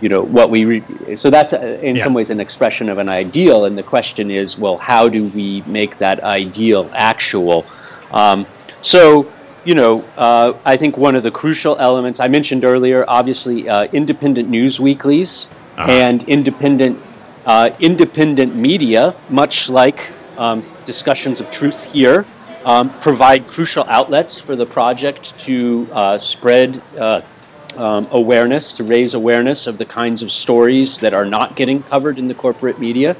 you 0.00 0.08
know 0.08 0.22
what 0.22 0.48
we 0.50 0.64
re- 0.64 1.16
so 1.16 1.28
that's 1.28 1.52
uh, 1.52 1.78
in 1.82 1.96
yeah. 1.96 2.04
some 2.04 2.14
ways 2.14 2.30
an 2.30 2.40
expression 2.40 2.88
of 2.88 2.98
an 2.98 3.08
ideal. 3.08 3.66
And 3.66 3.76
the 3.76 3.82
question 3.82 4.30
is 4.30 4.56
well 4.56 4.78
how 4.78 5.08
do 5.08 5.26
we 5.26 5.62
make 5.66 5.98
that 5.98 6.22
ideal 6.24 6.90
actual? 6.94 7.66
Um, 8.10 8.46
so 8.80 9.30
you 9.64 9.74
know 9.74 10.04
uh, 10.16 10.52
i 10.64 10.76
think 10.76 10.96
one 10.96 11.14
of 11.14 11.22
the 11.22 11.30
crucial 11.30 11.76
elements 11.78 12.20
i 12.20 12.28
mentioned 12.28 12.64
earlier 12.64 13.04
obviously 13.08 13.68
uh, 13.68 13.84
independent 13.92 14.48
news 14.48 14.80
weeklies 14.80 15.48
uh-huh. 15.76 15.90
and 15.90 16.22
independent 16.24 16.98
uh, 17.46 17.70
independent 17.80 18.54
media 18.54 19.14
much 19.28 19.68
like 19.68 20.12
um, 20.38 20.64
discussions 20.84 21.40
of 21.40 21.50
truth 21.50 21.92
here 21.92 22.24
um, 22.64 22.90
provide 23.00 23.46
crucial 23.46 23.84
outlets 23.88 24.38
for 24.38 24.54
the 24.54 24.66
project 24.66 25.38
to 25.38 25.88
uh, 25.92 26.18
spread 26.18 26.82
um, 27.76 28.08
awareness, 28.10 28.74
to 28.74 28.84
raise 28.84 29.14
awareness 29.14 29.66
of 29.66 29.78
the 29.78 29.84
kinds 29.84 30.22
of 30.22 30.30
stories 30.30 30.98
that 30.98 31.14
are 31.14 31.24
not 31.24 31.56
getting 31.56 31.82
covered 31.84 32.18
in 32.18 32.28
the 32.28 32.34
corporate 32.34 32.78
media. 32.78 33.16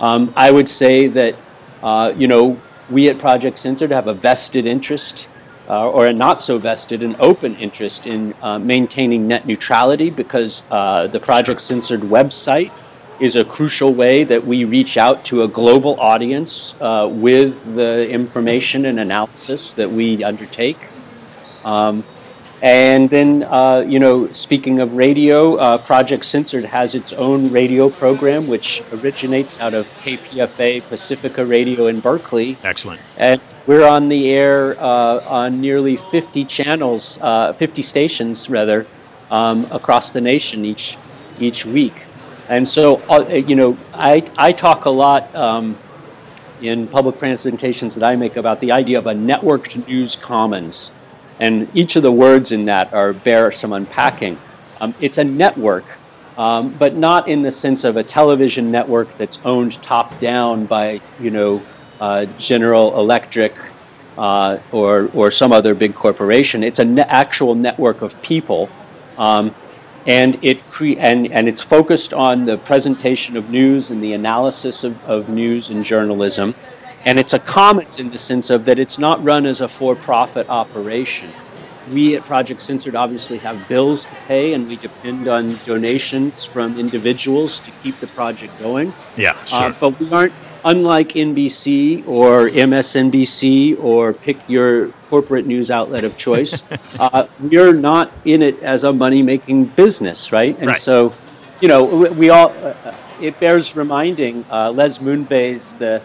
Um, 0.00 0.32
I 0.36 0.50
would 0.50 0.68
say 0.68 1.08
that, 1.08 1.36
uh, 1.82 2.12
you 2.16 2.26
know, 2.26 2.60
we 2.90 3.08
at 3.08 3.18
Project 3.18 3.58
Censored 3.58 3.90
have 3.90 4.06
a 4.06 4.14
vested 4.14 4.66
interest, 4.66 5.28
uh, 5.70 5.88
or 5.88 6.06
a 6.06 6.12
not 6.12 6.42
so 6.42 6.58
vested, 6.58 7.04
an 7.04 7.14
open 7.20 7.54
interest 7.56 8.08
in 8.08 8.34
uh, 8.42 8.58
maintaining 8.58 9.28
net 9.28 9.46
neutrality 9.46 10.10
because 10.10 10.64
uh, 10.68 11.06
the 11.06 11.20
Project 11.20 11.60
Censored 11.60 12.00
website 12.00 12.72
is 13.20 13.36
a 13.36 13.44
crucial 13.44 13.94
way 13.94 14.24
that 14.24 14.44
we 14.44 14.64
reach 14.64 14.96
out 14.96 15.24
to 15.26 15.44
a 15.44 15.48
global 15.48 16.00
audience 16.00 16.74
uh, 16.80 17.08
with 17.08 17.62
the 17.76 18.10
information 18.10 18.84
and 18.86 18.98
analysis 18.98 19.74
that 19.74 19.88
we 19.88 20.24
undertake. 20.24 20.78
Um, 21.64 22.02
and 22.62 23.08
then, 23.08 23.42
uh, 23.44 23.84
you 23.86 23.98
know, 23.98 24.30
speaking 24.32 24.80
of 24.80 24.94
radio, 24.94 25.54
uh, 25.54 25.78
Project 25.78 26.26
Censored 26.26 26.64
has 26.64 26.94
its 26.94 27.12
own 27.14 27.50
radio 27.50 27.88
program, 27.88 28.46
which 28.48 28.82
originates 28.92 29.60
out 29.60 29.72
of 29.72 29.88
KPFA 30.02 30.86
Pacifica 30.86 31.44
Radio 31.46 31.86
in 31.86 32.00
Berkeley. 32.00 32.58
Excellent. 32.62 33.00
And 33.16 33.40
we're 33.66 33.86
on 33.86 34.10
the 34.10 34.30
air 34.30 34.78
uh, 34.78 35.20
on 35.26 35.62
nearly 35.62 35.96
50 35.96 36.44
channels, 36.44 37.18
uh, 37.22 37.54
50 37.54 37.80
stations 37.80 38.50
rather, 38.50 38.86
um, 39.30 39.66
across 39.70 40.10
the 40.10 40.20
nation 40.20 40.64
each 40.64 40.98
each 41.38 41.64
week. 41.64 41.94
And 42.50 42.68
so, 42.68 42.96
uh, 43.08 43.24
you 43.32 43.56
know, 43.56 43.78
I 43.94 44.28
I 44.36 44.52
talk 44.52 44.84
a 44.84 44.90
lot. 44.90 45.34
Um, 45.34 45.78
in 46.60 46.86
public 46.86 47.18
presentations 47.18 47.94
that 47.94 48.04
I 48.04 48.16
make 48.16 48.36
about 48.36 48.60
the 48.60 48.72
idea 48.72 48.98
of 48.98 49.06
a 49.06 49.14
networked 49.14 49.88
news 49.88 50.14
commons 50.14 50.90
and 51.40 51.68
each 51.74 51.96
of 51.96 52.02
the 52.02 52.12
words 52.12 52.52
in 52.52 52.66
that 52.66 52.92
are 52.92 53.12
bear 53.12 53.50
some 53.50 53.72
unpacking. 53.72 54.38
Um, 54.80 54.94
it's 55.00 55.18
a 55.18 55.24
network, 55.24 55.84
um, 56.38 56.70
but 56.78 56.94
not 56.94 57.28
in 57.28 57.42
the 57.42 57.50
sense 57.50 57.84
of 57.84 57.96
a 57.96 58.04
television 58.04 58.70
network 58.70 59.16
that's 59.18 59.38
owned 59.44 59.82
top 59.82 60.18
down 60.20 60.66
by 60.66 61.00
you 61.18 61.30
know 61.30 61.62
uh, 62.00 62.26
General 62.38 62.98
Electric 62.98 63.54
uh, 64.16 64.58
or 64.70 65.10
or 65.14 65.30
some 65.30 65.52
other 65.52 65.74
big 65.74 65.94
corporation. 65.94 66.62
It's 66.62 66.78
an 66.78 66.94
ne- 66.94 67.02
actual 67.02 67.54
network 67.54 68.02
of 68.02 68.20
people. 68.22 68.68
Um, 69.18 69.54
and 70.06 70.38
it 70.42 70.68
cre- 70.70 70.98
and, 70.98 71.30
and 71.30 71.46
it's 71.46 71.60
focused 71.60 72.14
on 72.14 72.46
the 72.46 72.56
presentation 72.56 73.36
of 73.36 73.50
news 73.50 73.90
and 73.90 74.02
the 74.02 74.14
analysis 74.14 74.82
of, 74.82 75.02
of 75.04 75.28
news 75.28 75.68
and 75.68 75.84
journalism 75.84 76.54
and 77.04 77.18
it's 77.18 77.32
a 77.32 77.38
commons 77.38 77.98
in 77.98 78.10
the 78.10 78.18
sense 78.18 78.50
of 78.50 78.64
that 78.66 78.78
it's 78.78 78.98
not 78.98 79.22
run 79.24 79.46
as 79.46 79.60
a 79.60 79.68
for-profit 79.68 80.48
operation. 80.48 81.30
we 81.92 82.14
at 82.14 82.22
Project 82.22 82.62
Censored 82.62 82.94
obviously 82.94 83.38
have 83.38 83.66
bills 83.66 84.06
to 84.06 84.14
pay, 84.28 84.52
and 84.54 84.68
we 84.68 84.76
depend 84.76 85.26
on 85.26 85.58
donations 85.66 86.44
from 86.44 86.78
individuals 86.78 87.58
to 87.60 87.70
keep 87.82 87.98
the 87.98 88.06
project 88.06 88.56
going. 88.60 88.92
Yeah, 89.16 89.32
Uh, 89.50 89.72
sure. 89.72 89.76
but 89.80 89.98
we 89.98 90.12
aren't, 90.12 90.32
unlike 90.64 91.16
NBC 91.16 92.04
or 92.06 92.48
MSNBC 92.48 93.76
or 93.82 94.12
pick 94.12 94.36
your 94.46 94.88
corporate 95.08 95.46
news 95.46 95.70
outlet 95.70 96.04
of 96.04 96.16
choice, 96.16 96.62
uh, 97.00 97.26
we're 97.40 97.72
not 97.74 98.12
in 98.24 98.42
it 98.42 98.62
as 98.62 98.84
a 98.84 98.92
money 98.92 99.22
making 99.22 99.64
business, 99.64 100.30
right? 100.32 100.56
And 100.58 100.68
Right. 100.68 100.76
so, 100.76 101.12
you 101.60 101.66
know, 101.66 101.82
we, 101.84 102.08
we 102.10 102.30
all, 102.30 102.50
uh, 102.62 102.74
uh, 102.84 102.94
it 103.20 103.40
bears 103.40 103.74
reminding, 103.74 104.44
uh, 104.50 104.70
Les 104.70 104.98
Moonves, 104.98 105.76
the 105.78 106.02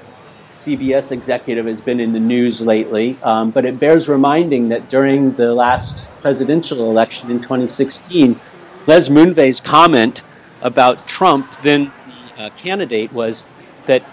CBS 0.66 1.12
executive, 1.12 1.68
has 1.68 1.80
been 1.80 2.00
in 2.00 2.12
the 2.12 2.20
news 2.20 2.60
lately, 2.60 3.18
um, 3.22 3.52
but 3.52 3.66
it 3.66 3.80
bears 3.80 4.10
reminding 4.10 4.70
that 4.70 4.90
during 4.90 5.32
the 5.36 5.54
last 5.54 6.12
presidential 6.22 6.90
election 6.90 7.30
in 7.30 7.40
2016, 7.40 8.40
Les 8.88 9.10
Moonves' 9.10 9.64
comment 9.64 10.24
about 10.62 11.08
Trump, 11.08 11.52
then 11.62 11.92
the 12.36 12.44
uh, 12.44 12.50
candidate, 12.52 13.14
was 13.14 13.46
that 13.86 14.04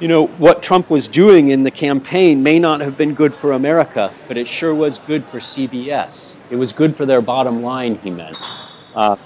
you 0.00 0.08
know, 0.08 0.26
what 0.26 0.62
Trump 0.62 0.90
was 0.90 1.08
doing 1.08 1.50
in 1.50 1.64
the 1.64 1.70
campaign 1.70 2.42
may 2.42 2.58
not 2.58 2.80
have 2.80 2.96
been 2.96 3.14
good 3.14 3.34
for 3.34 3.52
America, 3.52 4.12
but 4.28 4.36
it 4.36 4.46
sure 4.46 4.74
was 4.74 4.98
good 4.98 5.24
for 5.24 5.38
CBS. 5.38 6.36
It 6.50 6.56
was 6.56 6.72
good 6.72 6.94
for 6.94 7.04
their 7.04 7.20
bottom 7.20 7.62
line, 7.62 7.98
he 7.98 8.10
meant. 8.10 8.36
Uh, 8.94 9.16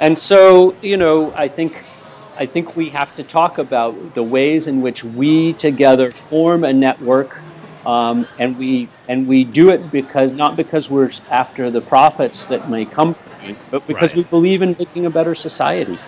and 0.00 0.16
so, 0.16 0.74
you 0.82 0.96
know, 0.96 1.32
I 1.34 1.48
think, 1.48 1.82
I 2.38 2.46
think 2.46 2.76
we 2.76 2.90
have 2.90 3.14
to 3.16 3.22
talk 3.22 3.58
about 3.58 4.14
the 4.14 4.22
ways 4.22 4.66
in 4.66 4.82
which 4.82 5.02
we 5.02 5.54
together 5.54 6.10
form 6.10 6.64
a 6.64 6.72
network, 6.72 7.36
um, 7.86 8.26
and 8.38 8.58
we 8.58 8.88
and 9.08 9.26
we 9.26 9.44
do 9.44 9.70
it 9.70 9.90
because 9.90 10.32
not 10.32 10.56
because 10.56 10.90
we're 10.90 11.10
after 11.30 11.70
the 11.70 11.80
profits 11.80 12.46
that 12.46 12.68
may 12.68 12.84
come 12.84 13.14
from 13.14 13.50
it, 13.50 13.56
but 13.70 13.86
because 13.86 14.10
Right. 14.14 14.24
we 14.24 14.30
believe 14.30 14.60
in 14.62 14.76
making 14.78 15.06
a 15.06 15.10
better 15.10 15.34
society. 15.34 15.98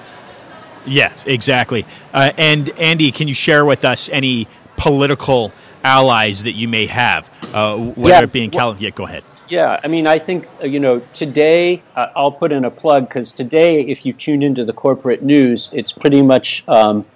Yes, 0.87 1.25
exactly. 1.27 1.85
Uh, 2.13 2.33
and 2.37 2.71
Andy, 2.79 3.11
can 3.13 3.29
you 3.29 3.35
share 3.35 3.65
with 3.65 3.85
us 3.85 4.09
any 4.13 4.49
political 4.77 5.53
allies 5.85 6.43
that 6.43 6.53
you 6.53 6.69
may 6.69 6.87
have, 6.87 7.31
uh, 7.55 7.77
whether 7.77 8.15
Yeah, 8.17 8.23
it 8.23 8.33
be 8.33 8.45
in 8.45 8.51
well- 8.51 8.59
California? 8.61 8.85
Yeah, 8.89 8.91
go 8.91 9.05
ahead. 9.07 9.25
Yeah, 9.49 9.81
I 9.83 9.89
mean, 9.89 10.07
I 10.07 10.19
think, 10.19 10.47
uh, 10.63 10.67
you 10.67 10.79
know, 10.79 11.01
today, 11.15 11.83
uh, 11.97 12.09
I'll 12.15 12.33
put 12.33 12.53
in 12.53 12.67
a 12.67 12.71
plug 12.71 13.09
because 13.09 13.33
today, 13.33 13.81
if 13.81 14.05
you 14.05 14.13
tune 14.13 14.43
into 14.43 14.65
the 14.65 14.73
corporate 14.73 15.23
news, 15.23 15.71
it's 15.73 15.91
pretty 15.91 16.21
much 16.21 16.65
um, 16.69 17.07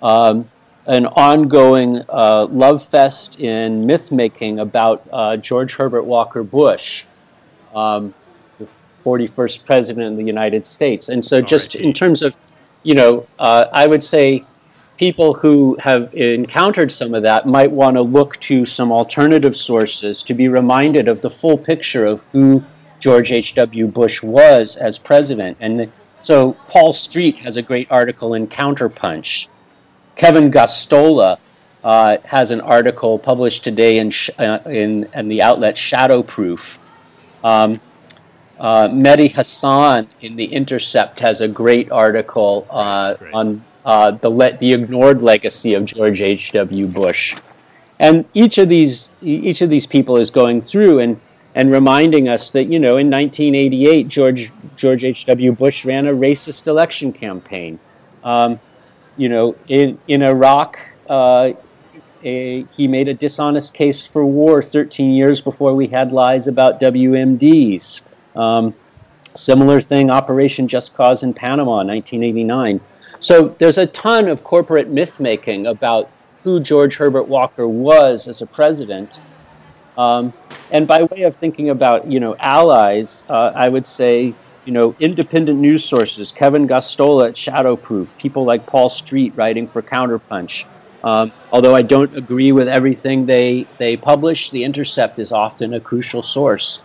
um, 0.00 0.48
an 0.86 1.06
ongoing 1.06 2.00
uh, 2.08 2.46
love 2.50 2.82
fest 2.82 3.40
in 3.40 3.84
myth 3.84 4.10
making 4.10 4.60
about 4.60 5.06
uh, 5.12 5.36
George 5.36 5.74
Herbert 5.74 6.04
Walker 6.04 6.42
Bush, 6.42 7.04
um, 7.74 8.14
the 8.58 8.66
41st 9.04 9.64
president 9.66 10.12
of 10.12 10.16
the 10.16 10.24
United 10.24 10.66
States. 10.66 11.10
And 11.10 11.22
so, 11.22 11.42
just 11.42 11.74
in 11.74 11.92
terms 11.92 12.22
of, 12.22 12.34
you 12.84 12.94
know, 12.94 13.26
uh, 13.38 13.66
I 13.70 13.86
would 13.86 14.02
say 14.02 14.44
people 14.96 15.34
who 15.34 15.76
have 15.80 16.14
encountered 16.14 16.90
some 16.90 17.14
of 17.14 17.22
that 17.22 17.46
might 17.46 17.70
want 17.70 17.96
to 17.96 18.02
look 18.02 18.38
to 18.40 18.64
some 18.64 18.90
alternative 18.90 19.56
sources 19.56 20.22
to 20.22 20.34
be 20.34 20.48
reminded 20.48 21.08
of 21.08 21.20
the 21.20 21.30
full 21.30 21.58
picture 21.58 22.06
of 22.06 22.22
who 22.32 22.64
George 22.98 23.32
H.W. 23.32 23.86
Bush 23.88 24.22
was 24.22 24.76
as 24.76 24.98
president. 24.98 25.58
And 25.60 25.92
so 26.20 26.52
Paul 26.68 26.92
Street 26.92 27.36
has 27.36 27.56
a 27.56 27.62
great 27.62 27.88
article 27.90 28.34
in 28.34 28.46
Counterpunch. 28.46 29.48
Kevin 30.16 30.50
Gosztola 30.50 31.38
uh, 31.84 32.16
has 32.24 32.50
an 32.50 32.62
article 32.62 33.18
published 33.18 33.64
today 33.64 33.98
in, 33.98 34.10
sh- 34.10 34.30
uh, 34.38 34.60
in, 34.64 35.08
in 35.14 35.28
the 35.28 35.42
outlet 35.42 35.76
Shadowproof. 35.76 36.78
Um, 37.44 37.80
uh, 38.58 38.88
Mehdi 38.88 39.30
Hasan 39.30 40.08
in 40.22 40.36
The 40.36 40.46
Intercept 40.46 41.18
has 41.18 41.42
a 41.42 41.48
great 41.48 41.92
article 41.92 42.66
uh, 42.70 43.14
Great. 43.14 43.34
on 43.34 43.64
uh, 43.86 44.10
the, 44.10 44.28
le- 44.28 44.56
the 44.58 44.72
ignored 44.74 45.22
legacy 45.22 45.74
of 45.74 45.84
George 45.84 46.20
H.W. 46.20 46.88
Bush. 46.88 47.36
And 47.98 48.26
each 48.34 48.58
of 48.58 48.68
these 48.68 49.10
each 49.22 49.62
of 49.62 49.70
these 49.70 49.86
people 49.86 50.18
is 50.18 50.30
going 50.30 50.60
through 50.60 50.98
and, 50.98 51.18
and 51.54 51.70
reminding 51.70 52.28
us 52.28 52.50
that 52.50 52.64
you 52.64 52.78
know 52.78 52.98
in 52.98 53.08
1988 53.08 54.08
George 54.08 54.52
George 54.76 55.04
H.W. 55.04 55.52
Bush 55.52 55.86
ran 55.86 56.06
a 56.06 56.12
racist 56.12 56.66
election 56.66 57.12
campaign. 57.12 57.78
Um, 58.22 58.60
you 59.16 59.30
know 59.30 59.56
in 59.68 59.98
in 60.08 60.20
Iraq 60.20 60.78
uh, 61.08 61.52
a, 62.22 62.66
he 62.76 62.88
made 62.88 63.08
a 63.08 63.14
dishonest 63.14 63.72
case 63.72 64.06
for 64.06 64.26
war 64.26 64.62
13 64.62 65.12
years 65.12 65.40
before 65.40 65.74
we 65.74 65.86
had 65.86 66.12
lies 66.12 66.48
about 66.48 66.80
WMDs. 66.80 68.02
Um, 68.34 68.74
similar 69.34 69.80
thing, 69.80 70.10
Operation 70.10 70.68
Just 70.68 70.94
Cause 70.94 71.22
in 71.22 71.32
Panama, 71.32 71.76
1989. 71.84 72.80
So 73.20 73.54
there's 73.58 73.78
a 73.78 73.86
ton 73.86 74.28
of 74.28 74.44
corporate 74.44 74.88
myth 74.88 75.20
making 75.20 75.66
about 75.66 76.10
who 76.42 76.60
George 76.60 76.96
Herbert 76.96 77.24
Walker 77.24 77.66
was 77.66 78.28
as 78.28 78.42
a 78.42 78.46
president. 78.46 79.18
Um, 79.98 80.32
and 80.70 80.86
by 80.86 81.04
way 81.04 81.22
of 81.22 81.34
thinking 81.36 81.70
about 81.70 82.06
you 82.06 82.20
know 82.20 82.36
allies, 82.36 83.24
uh, 83.28 83.52
I 83.54 83.68
would 83.68 83.86
say 83.86 84.34
you 84.64 84.72
know 84.72 84.94
independent 85.00 85.58
news 85.58 85.84
sources, 85.84 86.32
Kevin 86.32 86.68
Gosztola 86.68 87.28
at 87.28 87.34
Shadowproof, 87.34 88.16
people 88.18 88.44
like 88.44 88.66
Paul 88.66 88.90
Street 88.90 89.32
writing 89.36 89.66
for 89.66 89.82
Counterpunch. 89.82 90.66
Um, 91.02 91.32
although 91.52 91.74
I 91.74 91.82
don't 91.82 92.16
agree 92.16 92.52
with 92.52 92.68
everything 92.68 93.26
they 93.26 93.66
they 93.78 93.96
publish, 93.96 94.50
The 94.50 94.64
Intercept 94.64 95.18
is 95.18 95.32
often 95.32 95.74
a 95.74 95.80
crucial 95.80 96.22
source. 96.22 96.80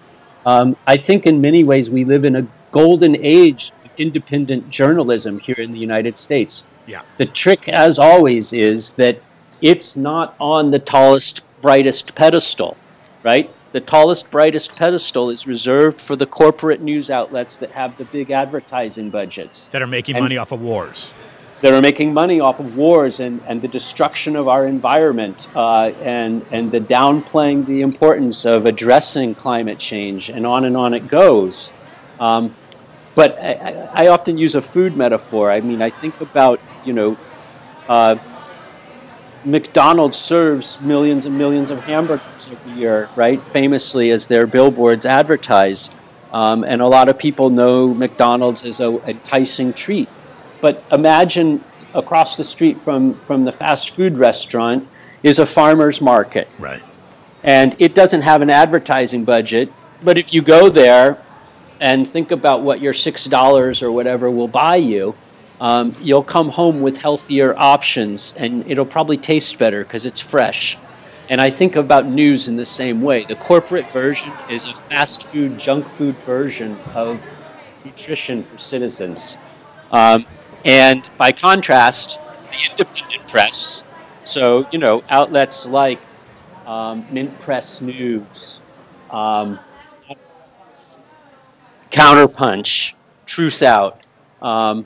Um, 0.46 0.76
I 0.88 0.98
think 0.98 1.26
in 1.26 1.42
many 1.42 1.64
ways 1.64 1.90
we 1.90 2.04
live 2.04 2.26
in 2.26 2.36
a 2.36 2.48
golden 2.72 3.16
age 3.18 3.72
independent 4.02 4.70
journalism 4.70 5.40
here 5.40 5.56
in 5.58 5.72
the 5.72 5.80
United 5.80 6.18
States. 6.18 6.66
Yeah. 6.88 7.02
The 7.18 7.26
trick, 7.26 7.70
as 7.70 8.00
always, 8.00 8.52
is 8.54 8.94
that 8.94 9.22
it's 9.62 9.96
not 9.96 10.36
on 10.40 10.68
the 10.68 10.80
tallest, 10.80 11.42
brightest 11.62 12.16
pedestal, 12.16 12.76
right? 13.24 13.50
The 13.72 13.80
tallest, 13.80 14.30
brightest 14.32 14.76
pedestal 14.76 15.30
is 15.30 15.48
reserved 15.48 16.02
for 16.02 16.16
the 16.16 16.26
corporate 16.26 16.82
news 16.82 17.10
outlets 17.10 17.58
that 17.58 17.72
have 17.72 17.98
the 17.98 18.06
big 18.06 18.32
advertising 18.32 19.10
budgets 19.12 19.68
That 19.70 19.82
are 19.82 19.88
making 19.88 20.16
And- 20.16 20.26
money 20.26 20.38
off 20.38 20.52
of 20.52 20.62
wars. 20.62 21.12
that 21.62 21.72
are 21.74 21.82
making 21.82 22.12
money 22.12 22.40
off 22.40 22.60
of 22.60 22.76
wars 22.76 23.20
and, 23.20 23.40
and 23.48 23.62
the 23.62 23.68
destruction 23.68 24.36
of 24.36 24.48
our 24.48 24.66
environment 24.66 25.48
uh, 25.56 25.92
and, 26.02 26.44
and 26.52 26.72
the 26.72 26.80
downplaying 26.80 27.68
the 27.68 27.82
importance 27.82 28.46
of 28.46 28.66
addressing 28.66 29.36
climate 29.36 29.78
change 29.78 30.30
and 30.30 30.46
on 30.48 30.66
and 30.66 30.76
on 30.76 30.96
it 30.96 31.08
goes. 31.08 31.72
Um, 32.20 32.56
but 33.16 33.38
I, 33.40 33.90
I 33.94 34.08
often 34.08 34.38
use 34.38 34.56
a 34.56 34.62
food 34.62 34.96
metaphor. 34.96 35.52
I 35.52 35.62
mean, 35.62 35.82
I 35.82 35.90
think 35.90 36.20
about, 36.22 36.60
you 36.86 36.94
know, 36.94 37.18
uh, 37.88 38.16
McDonald's 39.44 40.18
serves 40.18 40.80
millions 40.82 41.26
and 41.26 41.38
millions 41.38 41.72
of 41.72 41.80
hamburgers 41.80 42.48
every 42.50 42.74
year, 42.74 43.10
right? 43.16 43.42
Famously, 43.42 44.12
as 44.12 44.28
their 44.28 44.46
billboards 44.46 45.06
advertise. 45.06 45.90
Um, 46.32 46.64
and 46.64 46.82
a 46.82 46.88
lot 46.88 47.10
of 47.10 47.18
people 47.18 47.50
know 47.50 47.94
McDonald's 47.94 48.64
as 48.64 48.80
a 48.80 48.90
enticing 49.08 49.74
treat. 49.74 50.08
But 50.62 50.84
imagine 50.92 51.64
across 51.94 52.38
the 52.38 52.44
street 52.44 52.80
from, 52.80 53.16
from 53.16 53.44
the 53.44 53.52
fast 53.52 53.90
food 53.90 54.18
restaurant 54.18 54.88
is 55.24 55.40
a 55.40 55.46
farmer's 55.46 56.00
market. 56.00 56.48
Right. 56.58 56.82
And 57.44 57.76
it 57.80 57.96
doesn't 57.96 58.22
have 58.22 58.42
an 58.42 58.50
advertising 58.50 59.26
budget. 59.26 59.74
But 60.04 60.18
if 60.18 60.34
you 60.34 60.42
go 60.42 60.70
there 60.70 61.22
and 61.82 62.08
think 62.08 62.30
about 62.32 62.62
what 62.62 62.80
your 62.80 62.94
$6 62.94 63.82
or 63.82 63.92
whatever 63.92 64.30
will 64.30 64.48
buy 64.48 64.76
you, 64.78 65.16
um, 65.60 65.96
you'll 66.00 66.24
come 66.24 66.50
home 66.50 66.82
with 66.82 66.98
healthier 66.98 67.58
options 67.58 68.36
and 68.38 68.70
it'll 68.70 68.86
probably 68.86 69.18
taste 69.18 69.58
better 69.58 69.84
because 69.84 70.06
it's 70.06 70.20
fresh. 70.20 70.78
And 71.28 71.42
I 71.42 71.50
think 71.50 71.76
about 71.76 72.06
news 72.06 72.48
in 72.48 72.56
the 72.56 72.66
same 72.66 73.02
way. 73.02 73.26
The 73.26 73.36
corporate 73.36 73.92
version 73.92 74.32
is 74.50 74.66
a 74.66 74.74
fast 74.74 75.24
food, 75.24 75.58
junk 75.58 75.88
food 75.90 76.16
version 76.18 76.78
of 76.94 77.26
nutrition 77.84 78.44
for 78.44 78.58
citizens. 78.60 79.38
Um, 79.92 80.26
and 80.64 81.10
by 81.18 81.32
contrast, 81.32 82.20
the 82.52 82.70
independent 82.70 83.28
press, 83.28 83.84
so, 84.24 84.68
you 84.72 84.78
know, 84.78 85.04
outlets 85.10 85.66
like 85.66 86.00
um, 86.68 87.08
Mint 87.12 87.40
Press 87.40 87.82
News, 87.82 88.62
um, 89.10 89.60
Counterpunch, 91.92 92.94
Truthout, 93.28 93.98
um, 94.42 94.86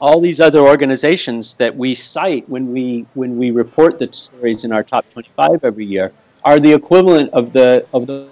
all 0.00 0.20
these 0.20 0.40
other 0.40 0.58
organizations 0.58 1.54
that 1.54 1.74
we 1.74 1.94
cite 1.94 2.46
when 2.48 2.72
we 2.72 3.06
when 3.14 3.38
we 3.38 3.50
report 3.50 3.98
the 3.98 4.12
stories 4.12 4.64
in 4.64 4.72
our 4.72 4.82
top 4.82 5.10
25 5.12 5.64
every 5.64 5.86
year 5.86 6.12
are 6.44 6.60
the 6.60 6.72
equivalent 6.72 7.32
of 7.32 7.52
the 7.52 7.86
of 7.94 8.06
the 8.06 8.28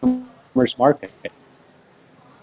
commerce 0.00 0.78
market. 0.78 1.10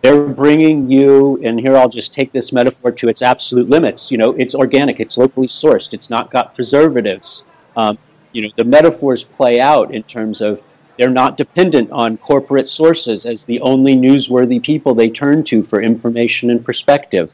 They're 0.01 0.27
bringing 0.27 0.91
you, 0.91 1.41
and 1.43 1.57
here 1.57 1.77
I'll 1.77 1.89
just 1.89 2.13
take 2.13 2.33
this 2.33 2.51
metaphor 2.51 2.91
to 2.91 3.07
its 3.07 3.21
absolute 3.21 3.69
limits. 3.69 4.11
You 4.11 4.17
know, 4.17 4.31
it's 4.33 4.53
organic, 4.53 4.99
it's 4.99 5.17
locally 5.17 5.47
sourced, 5.47 5.93
it's 5.93 6.09
not 6.09 6.29
got 6.29 6.53
preservatives. 6.53 7.45
Um, 7.77 7.97
you 8.33 8.41
know, 8.41 8.49
the 8.57 8.65
metaphors 8.65 9.23
play 9.23 9.61
out 9.61 9.93
in 9.93 10.03
terms 10.03 10.41
of 10.41 10.61
They're 10.97 11.09
not 11.09 11.37
dependent 11.37 11.91
on 11.91 12.17
corporate 12.17 12.67
sources 12.67 13.25
as 13.25 13.45
the 13.45 13.61
only 13.61 13.95
newsworthy 13.95 14.61
people 14.61 14.93
they 14.93 15.09
turn 15.09 15.43
to 15.45 15.63
for 15.63 15.81
information 15.81 16.49
and 16.51 16.63
perspective. 16.63 17.33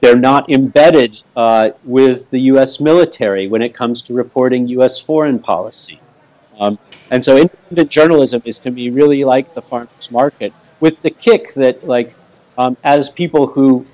They're 0.00 0.16
not 0.16 0.50
embedded 0.50 1.22
uh, 1.34 1.70
with 1.82 2.30
the 2.30 2.40
U.S. 2.52 2.78
military 2.78 3.48
when 3.48 3.62
it 3.62 3.74
comes 3.74 4.02
to 4.02 4.14
reporting 4.14 4.68
U.S. 4.68 4.98
foreign 4.98 5.38
policy. 5.38 5.98
Um, 6.58 6.78
and 7.10 7.24
so 7.24 7.36
independent 7.36 7.90
journalism 7.90 8.42
is 8.44 8.58
to 8.60 8.70
me 8.70 8.90
really 8.90 9.24
like 9.24 9.54
the 9.54 9.62
farmers 9.62 10.10
market 10.10 10.52
with 10.80 11.00
the 11.02 11.10
kick 11.10 11.54
that 11.54 11.86
like 11.86 12.14
um, 12.58 12.76
as 12.84 13.08
people 13.08 13.46
who 13.46 13.84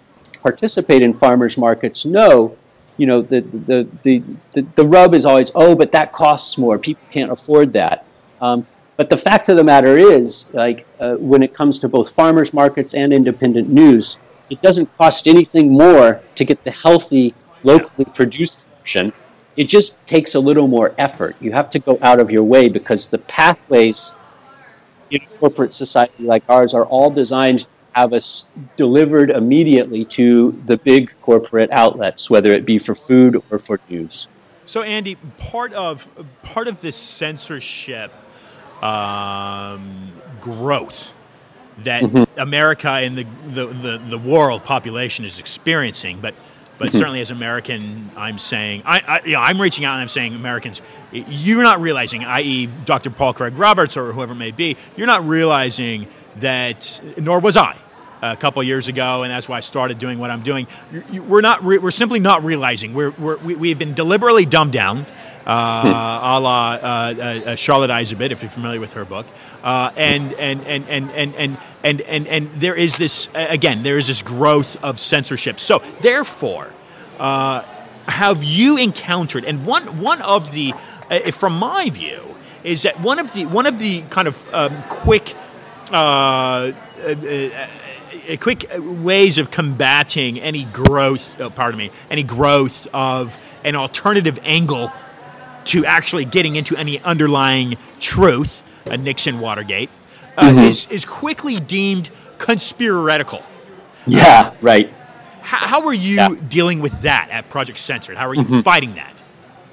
participate 0.42 1.02
in 1.02 1.12
farmers 1.12 1.56
markets 1.56 2.04
know 2.04 2.56
you 2.96 3.06
know 3.06 3.22
the, 3.22 3.40
the, 3.40 3.88
the, 4.02 4.22
the, 4.52 4.62
the 4.74 4.86
rub 4.86 5.14
is 5.14 5.24
always 5.24 5.50
oh 5.54 5.74
but 5.74 5.92
that 5.92 6.12
costs 6.12 6.58
more 6.58 6.78
people 6.78 7.02
can't 7.10 7.30
afford 7.30 7.72
that 7.72 8.04
um, 8.40 8.66
but 9.00 9.08
the 9.08 9.16
fact 9.16 9.48
of 9.48 9.56
the 9.56 9.64
matter 9.64 9.96
is 9.96 10.50
like 10.52 10.86
uh, 10.98 11.14
when 11.14 11.42
it 11.42 11.54
comes 11.54 11.78
to 11.78 11.88
both 11.88 12.12
farmers 12.12 12.52
markets 12.52 12.92
and 12.94 13.12
independent 13.12 13.68
news 13.68 14.18
it 14.50 14.60
doesn't 14.60 14.86
cost 14.98 15.26
anything 15.26 15.72
more 15.72 16.20
to 16.34 16.44
get 16.44 16.62
the 16.64 16.70
healthy 16.70 17.34
locally 17.62 18.04
produced 18.04 18.68
version 18.80 19.12
it 19.56 19.68
just 19.68 19.94
takes 20.06 20.34
a 20.34 20.40
little 20.40 20.68
more 20.68 20.94
effort. 20.96 21.36
You 21.40 21.52
have 21.52 21.70
to 21.70 21.78
go 21.78 21.98
out 22.02 22.20
of 22.20 22.30
your 22.30 22.44
way 22.44 22.68
because 22.68 23.08
the 23.08 23.18
pathways 23.18 24.14
in 25.10 25.20
a 25.22 25.38
corporate 25.38 25.72
society 25.72 26.24
like 26.24 26.44
ours 26.48 26.72
are 26.72 26.86
all 26.86 27.10
designed 27.10 27.60
to 27.60 27.66
have 27.92 28.12
us 28.12 28.46
delivered 28.76 29.30
immediately 29.30 30.04
to 30.06 30.58
the 30.66 30.76
big 30.76 31.10
corporate 31.20 31.70
outlets, 31.72 32.30
whether 32.30 32.52
it 32.52 32.64
be 32.64 32.78
for 32.78 32.94
food 32.94 33.42
or 33.50 33.58
for 33.58 33.80
news. 33.88 34.28
So, 34.64 34.82
Andy, 34.82 35.16
part 35.36 35.72
of 35.72 36.08
part 36.42 36.68
of 36.68 36.80
this 36.80 36.96
censorship 36.96 38.12
um, 38.82 40.12
growth 40.40 41.14
that 41.78 42.02
mm-hmm. 42.02 42.38
America 42.38 42.90
and 42.90 43.16
the, 43.16 43.26
the, 43.48 43.66
the, 43.66 43.98
the 44.10 44.18
world 44.18 44.64
population 44.64 45.24
is 45.24 45.38
experiencing, 45.38 46.20
but 46.20 46.34
but 46.78 46.88
mm-hmm. 46.88 46.98
certainly 46.98 47.20
as 47.20 47.30
American, 47.30 48.10
I'm 48.16 48.38
saying 48.38 48.82
I, 48.86 49.00
I 49.06 49.20
you 49.26 49.32
know, 49.32 49.40
I'm 49.40 49.60
reaching 49.60 49.84
out 49.84 49.92
and 49.94 50.00
I'm 50.00 50.08
saying 50.08 50.34
Americans, 50.34 50.80
you're 51.12 51.62
not 51.62 51.80
realizing, 51.80 52.24
i.e., 52.24 52.70
Dr. 52.86 53.10
Paul 53.10 53.34
Craig 53.34 53.58
Roberts 53.58 53.98
or 53.98 54.12
whoever 54.12 54.32
it 54.32 54.36
may 54.36 54.50
be, 54.50 54.78
you're 54.96 55.06
not 55.06 55.26
realizing 55.26 56.06
that, 56.36 57.00
nor 57.18 57.40
was 57.40 57.58
I 57.58 57.76
a 58.22 58.36
couple 58.36 58.62
years 58.62 58.88
ago, 58.88 59.22
and 59.22 59.30
that's 59.30 59.48
why 59.48 59.58
I 59.58 59.60
started 59.60 59.98
doing 59.98 60.18
what 60.18 60.30
I'm 60.30 60.42
doing. 60.42 60.66
We're 61.12 61.40
not. 61.40 61.62
We're 61.62 61.90
simply 61.90 62.20
not 62.20 62.44
realizing. 62.44 62.94
We're, 62.94 63.10
we're 63.10 63.36
we, 63.38 63.68
have 63.70 63.78
been 63.78 63.94
deliberately 63.94 64.44
dumbed 64.44 64.72
down 64.72 65.06
uh, 65.46 66.20
a 66.22 66.40
la 66.40 66.72
uh, 66.72 66.78
uh, 66.78 67.56
Charlotte 67.56 67.90
Iserbyt, 67.90 68.30
if 68.30 68.42
you're 68.42 68.50
familiar 68.50 68.80
with 68.80 68.92
her 68.92 69.04
book. 69.04 69.26
Uh, 69.62 69.90
and, 69.96 70.32
and, 70.34 70.66
and, 70.66 70.88
and, 70.88 71.10
and, 71.10 71.34
and, 71.34 71.58
and, 71.82 72.00
and, 72.02 72.26
and 72.26 72.50
there 72.54 72.74
is 72.74 72.96
this, 72.96 73.28
again, 73.34 73.82
there 73.82 73.98
is 73.98 74.06
this 74.06 74.22
growth 74.22 74.76
of 74.82 74.98
censorship. 74.98 75.60
So, 75.60 75.82
therefore, 76.00 76.72
uh, 77.18 77.62
have 78.08 78.42
you 78.42 78.76
encountered, 78.76 79.44
and 79.44 79.66
one, 79.66 80.00
one 80.00 80.22
of 80.22 80.52
the, 80.52 80.72
uh, 81.10 81.30
from 81.30 81.58
my 81.58 81.90
view, 81.90 82.22
is 82.64 82.82
that 82.82 83.00
one 83.00 83.18
of 83.18 83.32
the, 83.32 83.46
one 83.46 83.66
of 83.66 83.78
the 83.78 84.02
kind 84.02 84.28
of 84.28 84.54
um, 84.54 84.82
quick, 84.88 85.34
quick 88.40 88.70
ways 88.78 89.38
of 89.38 89.50
combating 89.50 90.38
any 90.40 90.64
growth, 90.64 91.40
oh, 91.40 91.50
pardon 91.50 91.78
me, 91.78 91.90
any 92.10 92.22
growth 92.22 92.86
of 92.92 93.38
an 93.64 93.76
alternative 93.76 94.38
angle 94.42 94.92
to 95.70 95.86
actually 95.86 96.24
getting 96.24 96.56
into 96.56 96.76
any 96.76 96.98
underlying 97.00 97.76
truth, 98.00 98.64
a 98.86 98.96
Nixon 98.96 99.38
Watergate, 99.38 99.88
uh, 100.36 100.48
mm-hmm. 100.48 100.58
is, 100.58 100.86
is 100.90 101.04
quickly 101.04 101.60
deemed 101.60 102.10
conspiratical. 102.38 103.44
Yeah, 104.04 104.52
right. 104.60 104.92
How, 105.42 105.66
how 105.68 105.86
are 105.86 105.94
you 105.94 106.16
yeah. 106.16 106.28
dealing 106.48 106.80
with 106.80 107.02
that 107.02 107.28
at 107.30 107.48
Project 107.50 107.78
Censored? 107.78 108.16
How 108.16 108.26
are 108.26 108.34
you 108.34 108.42
mm-hmm. 108.42 108.60
fighting 108.62 108.96
that? 108.96 109.22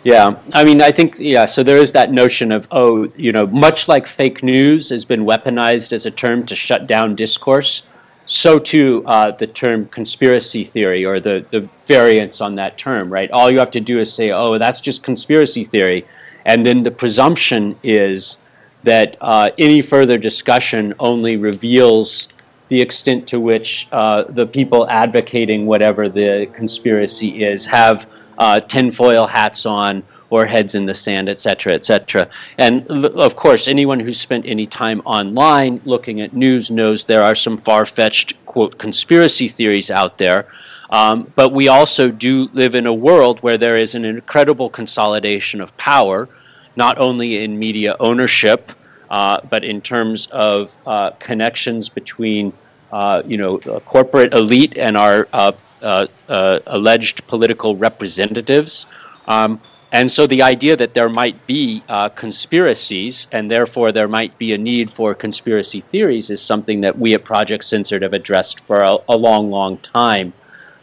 Yeah, 0.04 0.40
I 0.54 0.64
mean, 0.64 0.82
I 0.84 0.92
think, 0.92 1.16
yeah, 1.18 1.48
so 1.48 1.64
there 1.64 1.78
is 1.78 1.92
that 1.94 2.12
notion 2.12 2.52
of, 2.52 2.68
oh, 2.70 3.12
you 3.16 3.32
know, 3.32 3.48
much 3.48 3.88
like 3.88 4.06
fake 4.06 4.44
news 4.44 4.90
has 4.92 5.04
been 5.04 5.26
weaponized 5.26 5.94
as 5.94 6.06
a 6.06 6.12
term 6.12 6.46
to 6.46 6.56
shut 6.56 6.86
down 6.86 7.16
discourse, 7.16 7.88
so 8.28 8.60
too 8.60 9.04
uh, 9.06 9.32
the 9.32 9.48
term 9.48 9.88
conspiracy 9.88 10.66
theory 10.66 11.06
or 11.06 11.20
the, 11.20 11.46
the 11.50 11.68
variance 11.86 12.42
on 12.42 12.56
that 12.56 12.78
term, 12.78 13.12
right? 13.12 13.32
All 13.32 13.50
you 13.50 13.58
have 13.60 13.72
to 13.72 13.80
do 13.80 14.00
is 14.00 14.14
say, 14.14 14.32
oh, 14.32 14.58
that's 14.58 14.82
just 14.82 15.02
conspiracy 15.02 15.64
theory. 15.64 16.06
And 16.46 16.66
then 16.66 16.84
the 16.84 16.92
presumption 16.92 17.78
is 17.84 18.38
that 18.84 19.18
uh, 19.22 19.52
any 19.58 19.82
further 19.82 20.18
discussion 20.18 20.94
only 21.00 21.38
reveals 21.38 22.28
the 22.68 22.82
extent 22.82 23.28
to 23.30 23.40
which 23.40 23.88
uh, 23.94 24.24
the 24.24 24.46
people 24.46 24.88
advocating 24.90 25.66
whatever 25.66 26.10
the 26.10 26.50
conspiracy 26.54 27.44
is 27.44 27.66
have 27.66 28.10
uh, 28.38 28.60
tinfoil 28.60 29.26
hats 29.26 29.66
on 29.66 30.04
or 30.30 30.46
heads 30.46 30.76
in 30.76 30.86
the 30.86 30.94
sand, 30.94 31.30
et 31.30 31.40
cetera, 31.40 31.74
et 31.74 31.86
cetera. 31.86 32.28
And 32.58 32.90
of 32.90 33.36
course, 33.36 33.68
anyone 33.68 34.00
who's 34.00 34.20
spent 34.20 34.46
any 34.46 34.66
time 34.66 35.02
online 35.06 35.80
looking 35.86 36.22
at 36.22 36.34
news 36.34 36.70
knows 36.70 37.06
there 37.06 37.24
are 37.24 37.36
some 37.36 37.58
far 37.58 37.86
fetched, 37.86 38.34
quote, 38.46 38.78
conspiracy 38.78 39.48
theories 39.48 39.90
out 39.92 40.18
there. 40.18 40.46
Um, 40.90 41.32
but 41.36 41.52
we 41.52 41.68
also 41.68 42.12
do 42.12 42.50
live 42.54 42.76
in 42.76 42.88
a 42.88 42.94
world 42.94 43.40
where 43.40 43.58
there 43.58 43.76
is 43.76 43.96
an 43.96 44.06
incredible 44.06 44.70
consolidation 44.70 45.62
of 45.62 45.76
power, 45.76 46.30
not 46.76 46.98
only 46.98 47.44
in 47.44 47.60
media 47.60 47.96
ownership, 48.00 48.72
uh, 49.10 49.42
but 49.50 49.64
in 49.64 49.82
terms 49.82 50.28
of 50.28 50.78
uh, 50.86 51.12
connections 51.12 51.90
between, 51.90 52.54
uh, 52.92 53.22
you 53.26 53.38
know, 53.38 53.58
corporate 53.86 54.34
elite 54.34 54.78
and 54.78 54.98
our 54.98 55.28
uh, 55.34 55.52
uh, 55.82 56.08
uh, 56.30 56.60
alleged 56.68 57.28
political 57.28 57.76
representatives. 57.76 58.86
Um, 59.28 59.60
and 59.92 60.12
so 60.12 60.28
the 60.28 60.42
idea 60.42 60.76
that 60.76 60.94
there 60.94 61.10
might 61.10 61.48
be 61.48 61.82
uh, 61.88 62.10
conspiracies 62.10 63.28
and 63.32 63.50
therefore 63.50 63.92
there 63.92 64.08
might 64.08 64.38
be 64.38 64.54
a 64.54 64.58
need 64.58 64.92
for 64.92 65.14
conspiracy 65.14 65.82
theories 65.82 66.30
is 66.30 66.42
something 66.42 66.82
that 66.82 66.98
we 66.98 67.14
at 67.14 67.24
Project 67.24 67.64
Censored 67.64 68.02
have 68.02 68.14
addressed 68.14 68.66
for 68.66 68.82
a, 68.82 68.98
a 69.08 69.16
long, 69.16 69.50
long 69.50 69.78
time. 69.78 70.34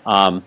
Um, 0.07 0.43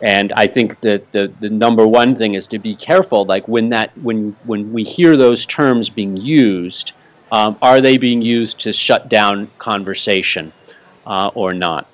and 0.00 0.32
I 0.34 0.46
think 0.46 0.80
that 0.82 1.10
the, 1.10 1.32
the 1.40 1.50
number 1.50 1.86
one 1.86 2.14
thing 2.14 2.34
is 2.34 2.46
to 2.48 2.58
be 2.58 2.76
careful. 2.76 3.24
Like 3.24 3.48
when 3.48 3.70
that 3.70 3.96
when 3.98 4.36
when 4.44 4.72
we 4.72 4.84
hear 4.84 5.16
those 5.16 5.46
terms 5.46 5.90
being 5.90 6.16
used, 6.16 6.92
um, 7.32 7.56
are 7.62 7.80
they 7.80 7.96
being 7.96 8.22
used 8.22 8.60
to 8.60 8.72
shut 8.72 9.08
down 9.08 9.50
conversation 9.58 10.52
uh, 11.06 11.30
or 11.34 11.54
not? 11.54 11.88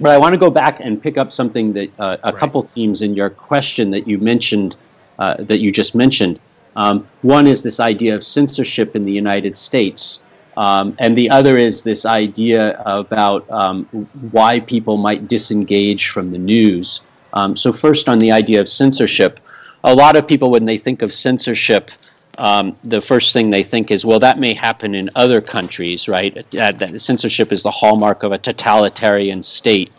But 0.00 0.12
I 0.12 0.18
want 0.18 0.32
to 0.32 0.40
go 0.40 0.50
back 0.50 0.80
and 0.80 1.00
pick 1.00 1.16
up 1.18 1.30
something 1.30 1.74
that 1.74 1.90
uh, 2.00 2.16
a 2.22 2.32
right. 2.32 2.40
couple 2.40 2.62
themes 2.62 3.02
in 3.02 3.14
your 3.14 3.30
question 3.30 3.90
that 3.90 4.08
you 4.08 4.18
mentioned 4.18 4.76
uh, 5.18 5.34
that 5.38 5.58
you 5.58 5.70
just 5.70 5.94
mentioned. 5.94 6.38
Um, 6.76 7.06
one 7.22 7.46
is 7.46 7.62
this 7.62 7.80
idea 7.80 8.14
of 8.14 8.24
censorship 8.24 8.96
in 8.96 9.04
the 9.04 9.12
United 9.12 9.56
States, 9.56 10.22
um, 10.56 10.96
and 10.98 11.16
the 11.16 11.30
other 11.30 11.56
is 11.56 11.82
this 11.82 12.04
idea 12.04 12.80
about 12.84 13.48
um, 13.50 13.84
why 14.30 14.60
people 14.60 14.96
might 14.96 15.28
disengage 15.28 16.08
from 16.08 16.30
the 16.30 16.38
news. 16.38 17.02
Um, 17.32 17.56
so, 17.56 17.72
first, 17.72 18.08
on 18.08 18.18
the 18.18 18.32
idea 18.32 18.60
of 18.60 18.68
censorship, 18.68 19.40
a 19.82 19.94
lot 19.94 20.16
of 20.16 20.26
people, 20.26 20.50
when 20.50 20.64
they 20.64 20.78
think 20.78 21.02
of 21.02 21.12
censorship, 21.12 21.90
um, 22.38 22.76
the 22.82 23.00
first 23.00 23.32
thing 23.32 23.50
they 23.50 23.62
think 23.62 23.90
is, 23.90 24.04
well, 24.04 24.18
that 24.20 24.38
may 24.38 24.54
happen 24.54 24.94
in 24.94 25.10
other 25.14 25.40
countries, 25.40 26.08
right? 26.08 26.34
That 26.50 27.00
censorship 27.00 27.52
is 27.52 27.62
the 27.62 27.70
hallmark 27.70 28.22
of 28.22 28.32
a 28.32 28.38
totalitarian 28.38 29.42
state. 29.42 29.94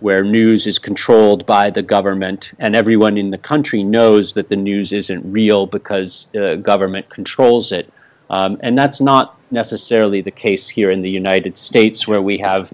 Where 0.00 0.24
news 0.24 0.66
is 0.66 0.78
controlled 0.78 1.46
by 1.46 1.70
the 1.70 1.82
government, 1.82 2.52
and 2.58 2.74
everyone 2.74 3.18
in 3.18 3.30
the 3.30 3.38
country 3.38 3.82
knows 3.82 4.32
that 4.34 4.48
the 4.48 4.56
news 4.56 4.92
isn't 4.92 5.30
real 5.30 5.66
because 5.66 6.34
uh, 6.34 6.56
government 6.56 7.10
controls 7.10 7.72
it. 7.72 7.92
Um, 8.30 8.58
and 8.62 8.78
that's 8.78 9.00
not 9.00 9.38
necessarily 9.50 10.22
the 10.22 10.30
case 10.30 10.68
here 10.68 10.90
in 10.90 11.02
the 11.02 11.10
United 11.10 11.58
States, 11.58 12.08
where 12.08 12.22
we 12.22 12.38
have 12.38 12.72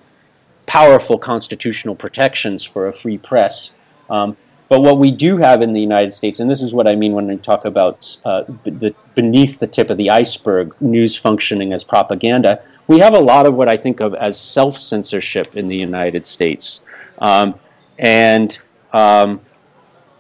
powerful 0.67 1.19
constitutional 1.19 1.95
protections 1.95 2.63
for 2.63 2.87
a 2.87 2.93
free 2.93 3.19
press. 3.19 3.75
Um, 4.11 4.37
but 4.69 4.81
what 4.81 4.99
we 4.99 5.13
do 5.13 5.37
have 5.37 5.63
in 5.63 5.73
the 5.73 5.81
United 5.81 6.13
States, 6.13 6.41
and 6.41 6.51
this 6.51 6.61
is 6.61 6.75
what 6.75 6.89
I 6.89 6.97
mean 6.97 7.13
when 7.13 7.31
I 7.31 7.37
talk 7.37 7.65
about 7.65 8.17
uh, 8.25 8.45
the, 8.65 8.95
beneath 9.15 9.59
the 9.59 9.67
tip 9.67 9.91
of 9.91 9.97
the 9.97 10.11
iceberg, 10.11 10.81
news 10.81 11.15
functioning 11.15 11.73
as 11.73 11.85
propaganda, 11.85 12.63
we 12.89 12.99
have 12.99 13.15
a 13.15 13.21
lot 13.21 13.47
of 13.47 13.55
what 13.55 13.69
I 13.69 13.77
think 13.77 14.01
of 14.01 14.15
as 14.15 14.39
self 14.41 14.77
censorship 14.77 15.57
in 15.57 15.69
the 15.69 15.77
United 15.77 16.27
States. 16.27 16.85
Um, 17.19 17.59
and 17.99 18.59
um, 18.93 19.41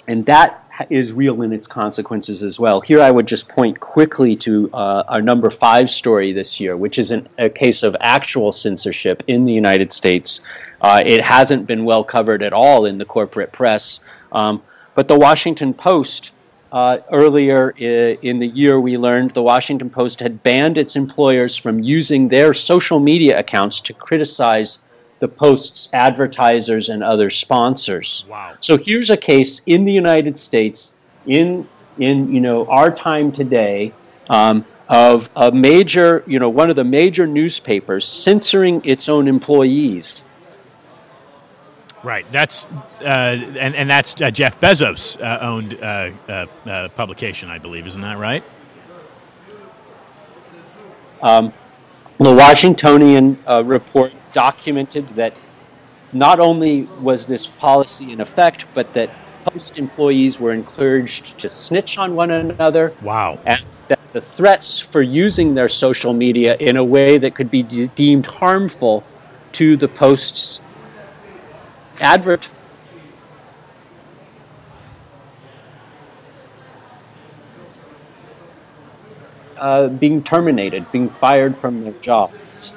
and 0.07 0.25
that 0.27 0.63
is 0.91 1.13
real 1.13 1.43
in 1.43 1.53
its 1.53 1.67
consequences 1.67 2.43
as 2.43 2.61
well. 2.61 2.81
Here, 2.81 3.01
I 3.01 3.11
would 3.11 3.27
just 3.27 3.49
point 3.49 3.81
quickly 3.81 4.37
to 4.37 4.71
uh, 4.73 5.05
our 5.09 5.23
number 5.23 5.51
five 5.51 5.89
story 5.89 6.33
this 6.33 6.61
year, 6.61 6.77
which 6.77 6.99
is 6.99 7.11
an, 7.11 7.29
a 7.39 7.49
case 7.49 7.83
of 7.83 7.97
actual 8.01 8.53
censorship 8.53 9.23
in 9.27 9.45
the 9.47 9.53
United 9.53 9.93
States. 9.93 10.43
Uh, 10.81 11.03
it 11.05 11.23
hasn't 11.23 11.67
been 11.67 11.85
well 11.85 12.05
covered 12.05 12.43
at 12.43 12.53
all 12.53 12.85
in 12.85 12.99
the 12.99 13.05
corporate 13.05 13.53
press, 13.53 14.01
um, 14.37 14.63
but 14.95 15.09
the 15.09 15.19
Washington 15.19 15.73
Post 15.73 16.33
uh, 16.71 16.99
earlier 17.11 17.71
in 17.71 18.39
the 18.39 18.47
year, 18.47 18.79
we 18.79 18.99
learned 18.99 19.31
the 19.31 19.43
Washington 19.43 19.89
Post 19.89 20.21
had 20.21 20.43
banned 20.43 20.77
its 20.77 20.95
employers 20.95 21.57
from 21.57 21.81
using 21.81 22.29
their 22.29 22.53
social 22.53 23.01
media 23.01 23.39
accounts 23.39 23.81
to 23.81 23.95
criticize 23.95 24.83
the 25.21 25.29
Post's 25.29 25.89
advertisers 25.95 26.91
and 26.91 27.03
other 27.03 27.31
sponsors. 27.31 28.27
Wow. 28.29 28.55
So 28.61 28.77
here's 28.77 29.09
a 29.09 29.17
case 29.17 29.63
in 29.65 29.85
the 29.87 29.93
United 29.93 30.39
States, 30.39 30.95
in 31.27 31.67
in 31.99 32.31
you 32.35 32.43
know 32.43 32.67
our 32.67 32.91
time 32.91 33.33
today, 33.33 33.95
um, 34.29 34.67
of 34.89 35.31
a 35.35 35.51
major 35.51 36.23
you 36.27 36.39
know 36.39 36.51
one 36.51 36.69
of 36.69 36.77
the 36.77 36.85
major 36.85 37.27
newspapers 37.27 38.07
censoring 38.07 38.83
its 38.85 39.09
own 39.09 39.29
employees 39.29 40.27
Right. 42.07 42.31
That's 42.31 42.69
uh, 43.01 43.05
and 43.59 43.75
and 43.75 43.91
that's 43.91 44.23
uh, 44.23 44.31
Jeff 44.31 44.61
Bezos 44.61 45.21
uh, 45.21 45.39
owned 45.41 45.75
uh, 45.75 46.13
uh, 46.29 46.47
uh, 46.65 46.89
publication, 46.91 47.51
I 47.51 47.59
believe. 47.59 47.85
Isn't 47.85 48.03
that 48.03 48.17
right? 48.17 48.45
Um, 51.21 51.53
the 52.19 52.33
Washingtonian 52.33 53.37
report 53.65 54.13
documented 54.33 55.09
that 55.17 55.41
not 56.13 56.39
only 56.39 56.85
was 57.01 57.27
this 57.27 57.45
policy 57.45 58.13
in 58.13 58.21
effect, 58.21 58.67
but 58.73 58.95
that 58.95 59.11
Post 59.45 59.77
employees 59.77 60.39
were 60.39 60.53
encouraged 60.53 61.37
to 61.41 61.49
snitch 61.49 61.99
on 61.99 62.15
one 62.15 62.31
another. 62.31 62.93
Wow. 63.03 63.41
And 63.47 63.65
that 63.89 63.99
the 64.13 64.21
threats 64.21 64.79
for 64.79 65.03
using 65.03 65.55
their 65.55 65.69
social 65.69 66.13
media 66.13 66.55
in 66.57 66.77
a 66.77 66.85
way 66.85 67.19
that 67.19 67.35
could 67.35 67.51
be 67.51 67.65
de- 67.65 67.89
deemed 67.89 68.27
harmful 68.27 69.03
to 69.53 69.77
the 69.77 69.89
Post's 69.89 70.61
advert 72.01 72.49
uh, 79.57 79.89
being 79.89 80.23
terminated, 80.23 80.91
being 80.93 81.09
fired 81.09 81.57
from 81.57 81.83
their 81.83 81.93
jobs. 81.95 82.73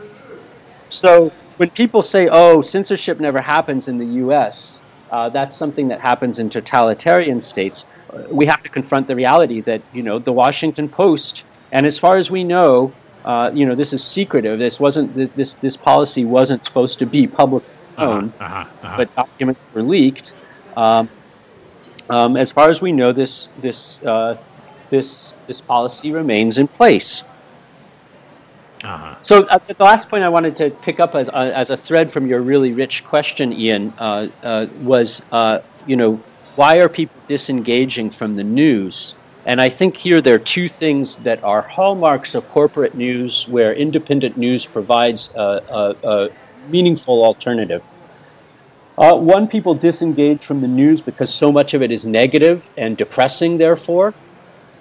So 0.89 1.31
when 1.57 1.69
people 1.71 2.01
say, 2.01 2.29
"Oh, 2.31 2.61
censorship 2.61 3.19
never 3.19 3.41
happens 3.41 3.87
in 3.87 3.97
the 3.97 4.05
U.S.," 4.23 4.81
uh, 5.09 5.29
that's 5.29 5.55
something 5.55 5.87
that 5.89 5.99
happens 5.99 6.39
in 6.39 6.49
totalitarian 6.49 7.41
states. 7.41 7.85
We 8.29 8.45
have 8.45 8.61
to 8.63 8.69
confront 8.69 9.07
the 9.07 9.15
reality 9.15 9.61
that 9.61 9.81
you 9.93 10.03
know 10.03 10.19
the 10.19 10.33
Washington 10.33 10.89
Post, 10.89 11.45
and 11.71 11.85
as 11.85 11.99
far 11.99 12.17
as 12.17 12.31
we 12.31 12.43
know, 12.43 12.93
uh, 13.25 13.51
you 13.53 13.65
know 13.65 13.75
this 13.75 13.93
is 13.93 14.03
secretive. 14.03 14.59
This 14.59 14.79
wasn't 14.79 15.35
this 15.35 15.55
this 15.55 15.77
policy 15.77 16.25
wasn't 16.25 16.65
supposed 16.65 16.99
to 16.99 17.05
be 17.05 17.27
public 17.27 17.63
uh-huh, 18.03 18.27
uh-huh, 18.39 18.55
uh-huh. 18.83 18.97
but 18.97 19.15
documents 19.15 19.61
were 19.73 19.83
leaked. 19.83 20.33
Um, 20.75 21.09
um, 22.09 22.37
as 22.37 22.51
far 22.51 22.69
as 22.69 22.81
we 22.81 22.91
know, 22.91 23.11
this 23.11 23.49
this 23.59 24.01
uh, 24.03 24.37
this 24.89 25.35
this 25.47 25.61
policy 25.61 26.11
remains 26.11 26.57
in 26.57 26.67
place. 26.67 27.23
Uh-huh. 28.83 29.15
So 29.23 29.43
uh, 29.43 29.59
the 29.67 29.83
last 29.83 30.09
point 30.09 30.23
I 30.23 30.29
wanted 30.29 30.55
to 30.57 30.69
pick 30.69 30.99
up 30.99 31.13
as 31.13 31.29
uh, 31.29 31.51
as 31.53 31.69
a 31.69 31.77
thread 31.77 32.09
from 32.09 32.27
your 32.27 32.41
really 32.41 32.71
rich 32.71 33.03
question, 33.03 33.53
Ian, 33.53 33.93
uh, 33.97 34.27
uh, 34.41 34.67
was 34.81 35.21
uh, 35.31 35.59
you 35.85 35.95
know 35.95 36.21
why 36.55 36.77
are 36.77 36.89
people 36.89 37.15
disengaging 37.27 38.09
from 38.09 38.35
the 38.35 38.43
news? 38.43 39.15
And 39.45 39.61
I 39.61 39.69
think 39.69 39.95
here 39.95 40.21
there 40.21 40.35
are 40.35 40.39
two 40.39 40.67
things 40.67 41.15
that 41.17 41.43
are 41.43 41.61
hallmarks 41.61 42.35
of 42.35 42.47
corporate 42.49 42.95
news, 42.95 43.47
where 43.47 43.73
independent 43.73 44.37
news 44.37 44.65
provides 44.65 45.33
a, 45.35 45.41
a, 45.69 46.07
a 46.07 46.29
meaningful 46.67 47.23
alternative. 47.23 47.83
Uh, 48.97 49.15
one, 49.15 49.47
people 49.47 49.73
disengage 49.73 50.43
from 50.43 50.59
the 50.59 50.67
news 50.67 50.99
because 50.99 51.33
so 51.33 51.51
much 51.51 51.73
of 51.73 51.81
it 51.81 51.91
is 51.91 52.05
negative 52.05 52.69
and 52.75 52.97
depressing, 52.97 53.57
therefore. 53.57 54.13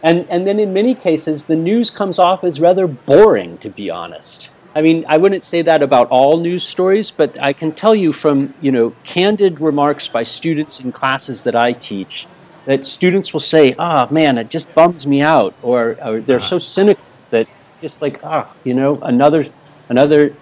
And, 0.03 0.26
and 0.29 0.47
then 0.47 0.59
in 0.59 0.72
many 0.72 0.95
cases, 0.95 1.45
the 1.45 1.57
news 1.57 1.91
comes 1.91 2.18
off 2.18 2.43
as 2.43 2.61
rather 2.61 2.87
boring, 2.87 3.59
to 3.59 3.70
be 3.70 3.91
honest. 3.91 4.51
I 4.74 4.83
mean, 4.83 5.05
I 5.09 5.16
wouldn't 5.16 5.45
say 5.45 5.62
that 5.62 5.83
about 5.83 6.09
all 6.09 6.39
news 6.39 6.64
stories, 6.64 7.11
but 7.11 7.41
I 7.41 7.53
can 7.53 7.72
tell 7.72 7.95
you 7.95 8.12
from, 8.12 8.55
you 8.61 8.70
know, 8.70 8.93
candid 9.05 9.61
remarks 9.61 10.09
by 10.09 10.24
students 10.24 10.81
in 10.81 10.93
classes 10.93 11.43
that 11.43 11.57
I 11.57 11.72
teach 11.72 12.26
that 12.64 12.85
students 12.85 13.33
will 13.33 13.41
say, 13.41 13.74
oh, 13.79 14.12
man, 14.12 14.37
it 14.37 14.51
just 14.51 14.72
bums 14.74 15.07
me 15.07 15.22
out. 15.22 15.55
Or, 15.62 15.97
or 16.05 16.20
they're 16.20 16.39
so 16.39 16.59
cynical 16.59 17.03
that 17.31 17.43
it's 17.43 17.81
just 17.81 18.03
like, 18.03 18.20
ah, 18.22 18.47
oh, 18.47 18.57
you 18.62 18.74
know, 18.74 19.01
another, 19.01 19.47
another 19.89 20.35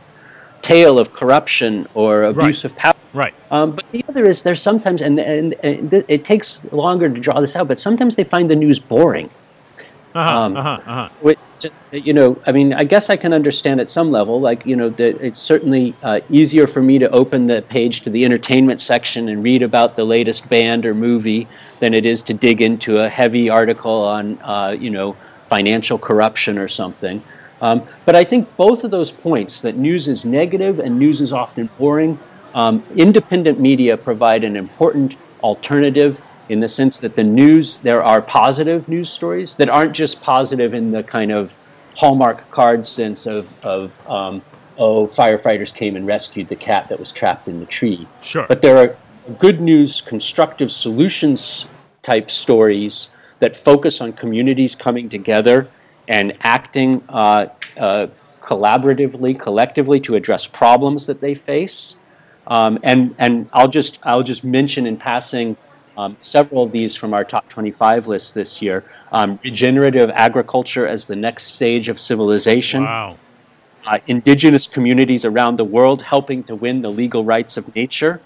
tale 0.62 0.98
of 0.98 1.12
corruption 1.12 1.86
or 1.94 2.24
abuse 2.24 2.64
right. 2.64 2.70
of 2.70 2.76
power. 2.76 2.94
Right. 3.12 3.34
Um, 3.50 3.72
but 3.72 3.90
the 3.92 4.04
other 4.08 4.26
is 4.26 4.42
there's 4.42 4.60
sometimes, 4.60 5.00
and, 5.00 5.18
and, 5.18 5.54
and, 5.62 5.92
it 6.08 6.24
takes 6.24 6.62
longer 6.72 7.08
to 7.08 7.20
draw 7.20 7.40
this 7.40 7.56
out, 7.56 7.68
but 7.68 7.78
sometimes 7.78 8.16
they 8.16 8.24
find 8.24 8.50
the 8.50 8.56
news 8.56 8.78
boring. 8.78 9.30
Uh-huh, 10.14 10.38
um, 10.38 10.56
uh-huh, 10.56 10.68
uh-huh. 10.68 11.08
Which, 11.20 11.38
you 11.92 12.12
know, 12.12 12.40
I 12.46 12.52
mean, 12.52 12.72
I 12.72 12.84
guess 12.84 13.10
I 13.10 13.16
can 13.16 13.32
understand 13.32 13.80
at 13.80 13.88
some 13.88 14.10
level, 14.10 14.40
like, 14.40 14.66
you 14.66 14.76
know, 14.76 14.88
that 14.90 15.22
it's 15.22 15.38
certainly 15.38 15.94
uh, 16.02 16.20
easier 16.30 16.66
for 16.66 16.82
me 16.82 16.98
to 16.98 17.10
open 17.10 17.46
the 17.46 17.62
page 17.62 18.02
to 18.02 18.10
the 18.10 18.24
entertainment 18.24 18.80
section 18.80 19.28
and 19.28 19.42
read 19.42 19.62
about 19.62 19.96
the 19.96 20.04
latest 20.04 20.48
band 20.48 20.86
or 20.86 20.94
movie 20.94 21.46
than 21.80 21.94
it 21.94 22.06
is 22.06 22.22
to 22.24 22.34
dig 22.34 22.60
into 22.60 22.98
a 22.98 23.08
heavy 23.08 23.48
article 23.50 24.04
on, 24.04 24.38
uh, 24.42 24.76
you 24.78 24.90
know, 24.90 25.16
financial 25.46 25.98
corruption 25.98 26.58
or 26.58 26.68
something. 26.68 27.22
Um, 27.60 27.86
but 28.04 28.14
I 28.14 28.24
think 28.24 28.54
both 28.56 28.84
of 28.84 28.90
those 28.90 29.10
points 29.10 29.60
that 29.62 29.76
news 29.76 30.08
is 30.08 30.24
negative 30.24 30.78
and 30.78 30.98
news 30.98 31.20
is 31.20 31.32
often 31.32 31.68
boring, 31.78 32.18
um, 32.54 32.82
independent 32.96 33.60
media 33.60 33.96
provide 33.96 34.44
an 34.44 34.56
important 34.56 35.14
alternative 35.42 36.20
in 36.48 36.60
the 36.60 36.68
sense 36.68 36.98
that 36.98 37.16
the 37.16 37.24
news, 37.24 37.78
there 37.78 38.02
are 38.02 38.22
positive 38.22 38.88
news 38.88 39.10
stories 39.10 39.54
that 39.56 39.68
aren't 39.68 39.92
just 39.92 40.20
positive 40.20 40.74
in 40.74 40.92
the 40.92 41.02
kind 41.02 41.32
of 41.32 41.54
Hallmark 41.96 42.50
card 42.50 42.86
sense 42.86 43.26
of, 43.26 43.48
of 43.64 44.08
um, 44.08 44.42
oh, 44.78 45.06
firefighters 45.06 45.74
came 45.74 45.96
and 45.96 46.06
rescued 46.06 46.48
the 46.48 46.56
cat 46.56 46.88
that 46.88 46.98
was 46.98 47.10
trapped 47.10 47.48
in 47.48 47.58
the 47.58 47.66
tree. 47.66 48.06
Sure. 48.22 48.46
But 48.46 48.62
there 48.62 48.76
are 48.76 48.96
good 49.38 49.60
news, 49.60 50.02
constructive 50.02 50.70
solutions 50.70 51.66
type 52.02 52.30
stories 52.30 53.08
that 53.38 53.56
focus 53.56 54.00
on 54.00 54.12
communities 54.12 54.74
coming 54.74 55.08
together 55.08 55.68
and 56.08 56.36
acting 56.40 57.02
uh, 57.08 57.46
uh, 57.76 58.06
collaboratively, 58.40 59.38
collectively 59.38 60.00
to 60.00 60.14
address 60.14 60.46
problems 60.46 61.06
that 61.06 61.20
they 61.20 61.34
face. 61.34 61.96
Um, 62.46 62.78
and 62.82 63.14
and 63.18 63.48
I'll 63.52 63.68
just 63.68 63.98
I'll 64.04 64.22
just 64.22 64.44
mention 64.44 64.86
in 64.86 64.96
passing 64.96 65.56
um, 65.96 66.16
several 66.20 66.62
of 66.62 66.72
these 66.72 66.94
from 66.94 67.14
our 67.14 67.24
top 67.24 67.48
25 67.48 68.06
list 68.06 68.34
this 68.34 68.60
year. 68.62 68.84
Um, 69.12 69.38
regenerative 69.42 70.10
agriculture 70.10 70.86
as 70.86 71.06
the 71.06 71.16
next 71.16 71.54
stage 71.54 71.88
of 71.88 71.98
civilization. 71.98 72.84
Wow. 72.84 73.16
Uh, 73.86 73.98
indigenous 74.06 74.66
communities 74.66 75.24
around 75.24 75.56
the 75.56 75.64
world 75.64 76.02
helping 76.02 76.42
to 76.44 76.56
win 76.56 76.82
the 76.82 76.90
legal 76.90 77.24
rights 77.24 77.56
of 77.56 77.74
nature. 77.74 78.20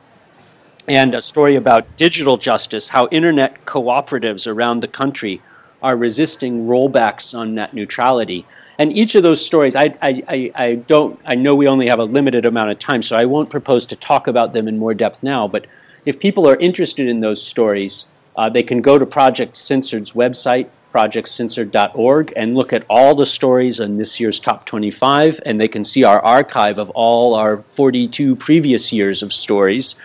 And 0.88 1.14
a 1.14 1.22
story 1.22 1.56
about 1.56 1.96
digital 1.96 2.38
justice, 2.38 2.88
how 2.88 3.08
internet 3.08 3.66
cooperatives 3.66 4.46
around 4.46 4.80
the 4.80 4.88
country 4.88 5.42
are 5.82 5.96
resisting 5.96 6.66
rollbacks 6.66 7.38
on 7.38 7.54
net 7.54 7.74
neutrality. 7.74 8.46
And 8.78 8.96
each 8.96 9.14
of 9.14 9.22
those 9.22 9.44
stories, 9.44 9.76
I, 9.76 9.94
I, 10.00 10.52
I, 10.54 10.74
don't, 10.74 11.20
I 11.24 11.34
know 11.34 11.54
we 11.54 11.68
only 11.68 11.88
have 11.88 11.98
a 11.98 12.04
limited 12.04 12.46
amount 12.46 12.70
of 12.70 12.78
time, 12.78 13.02
so 13.02 13.16
I 13.16 13.26
won't 13.26 13.50
propose 13.50 13.86
to 13.86 13.96
talk 13.96 14.26
about 14.26 14.52
them 14.52 14.68
in 14.68 14.78
more 14.78 14.94
depth 14.94 15.22
now. 15.22 15.48
But 15.48 15.66
if 16.06 16.18
people 16.18 16.48
are 16.48 16.56
interested 16.56 17.06
in 17.06 17.20
those 17.20 17.46
stories, 17.46 18.06
uh, 18.36 18.48
they 18.48 18.62
can 18.62 18.80
go 18.80 18.98
to 18.98 19.04
Project 19.04 19.56
Censored's 19.56 20.12
website, 20.12 20.68
projectcensored.org, 20.94 22.32
and 22.36 22.54
look 22.54 22.72
at 22.72 22.84
all 22.88 23.14
the 23.14 23.26
stories 23.26 23.80
in 23.80 23.94
this 23.94 24.18
year's 24.18 24.40
top 24.40 24.64
25, 24.64 25.40
and 25.44 25.60
they 25.60 25.68
can 25.68 25.84
see 25.84 26.04
our 26.04 26.20
archive 26.20 26.78
of 26.78 26.90
all 26.90 27.34
our 27.34 27.58
42 27.58 28.36
previous 28.36 28.92
years 28.92 29.22
of 29.22 29.32
stories. 29.32 29.96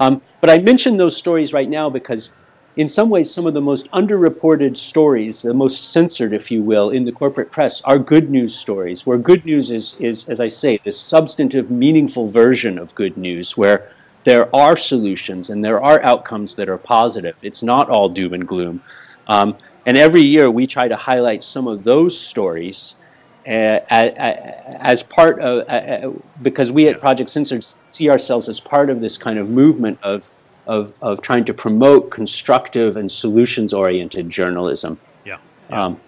Um, 0.00 0.22
but 0.40 0.50
I 0.50 0.58
mention 0.58 0.96
those 0.96 1.16
stories 1.16 1.52
right 1.52 1.68
now 1.68 1.90
because 1.90 2.30
in 2.78 2.88
some 2.88 3.10
ways, 3.10 3.28
some 3.28 3.44
of 3.44 3.54
the 3.54 3.60
most 3.60 3.90
underreported 3.90 4.76
stories, 4.76 5.42
the 5.42 5.52
most 5.52 5.92
censored, 5.92 6.32
if 6.32 6.48
you 6.48 6.62
will, 6.62 6.90
in 6.90 7.04
the 7.04 7.10
corporate 7.10 7.50
press 7.50 7.80
are 7.82 7.98
good 7.98 8.30
news 8.30 8.54
stories, 8.54 9.04
where 9.04 9.18
good 9.18 9.44
news 9.44 9.72
is, 9.72 9.96
is 9.98 10.28
as 10.28 10.38
I 10.38 10.46
say, 10.46 10.78
this 10.84 10.98
substantive, 10.98 11.72
meaningful 11.72 12.28
version 12.28 12.78
of 12.78 12.94
good 12.94 13.16
news, 13.16 13.56
where 13.56 13.90
there 14.22 14.54
are 14.54 14.76
solutions 14.76 15.50
and 15.50 15.64
there 15.64 15.82
are 15.82 16.00
outcomes 16.04 16.54
that 16.54 16.68
are 16.68 16.78
positive. 16.78 17.34
It's 17.42 17.64
not 17.64 17.90
all 17.90 18.08
doom 18.08 18.32
and 18.32 18.46
gloom. 18.46 18.80
Um, 19.26 19.56
and 19.84 19.96
every 19.96 20.22
year 20.22 20.48
we 20.48 20.68
try 20.68 20.86
to 20.86 20.96
highlight 20.96 21.42
some 21.42 21.66
of 21.66 21.82
those 21.82 22.16
stories 22.16 22.94
uh, 23.44 23.80
as 23.90 25.02
part 25.02 25.40
of, 25.40 25.66
uh, 25.66 25.70
uh, 25.70 26.12
because 26.42 26.70
we 26.70 26.86
at 26.86 27.00
Project 27.00 27.28
Censored 27.28 27.64
see 27.88 28.08
ourselves 28.08 28.48
as 28.48 28.60
part 28.60 28.88
of 28.88 29.00
this 29.00 29.18
kind 29.18 29.40
of 29.40 29.48
movement 29.48 29.98
of 30.04 30.30
of, 30.68 30.94
of 31.02 31.20
trying 31.20 31.44
to 31.46 31.54
promote 31.54 32.10
constructive 32.10 32.96
and 32.96 33.10
solutions 33.10 33.72
oriented 33.72 34.30
journalism. 34.30 34.98
Yeah. 35.24 35.38
yeah. 35.70 35.86
Um, 35.86 36.00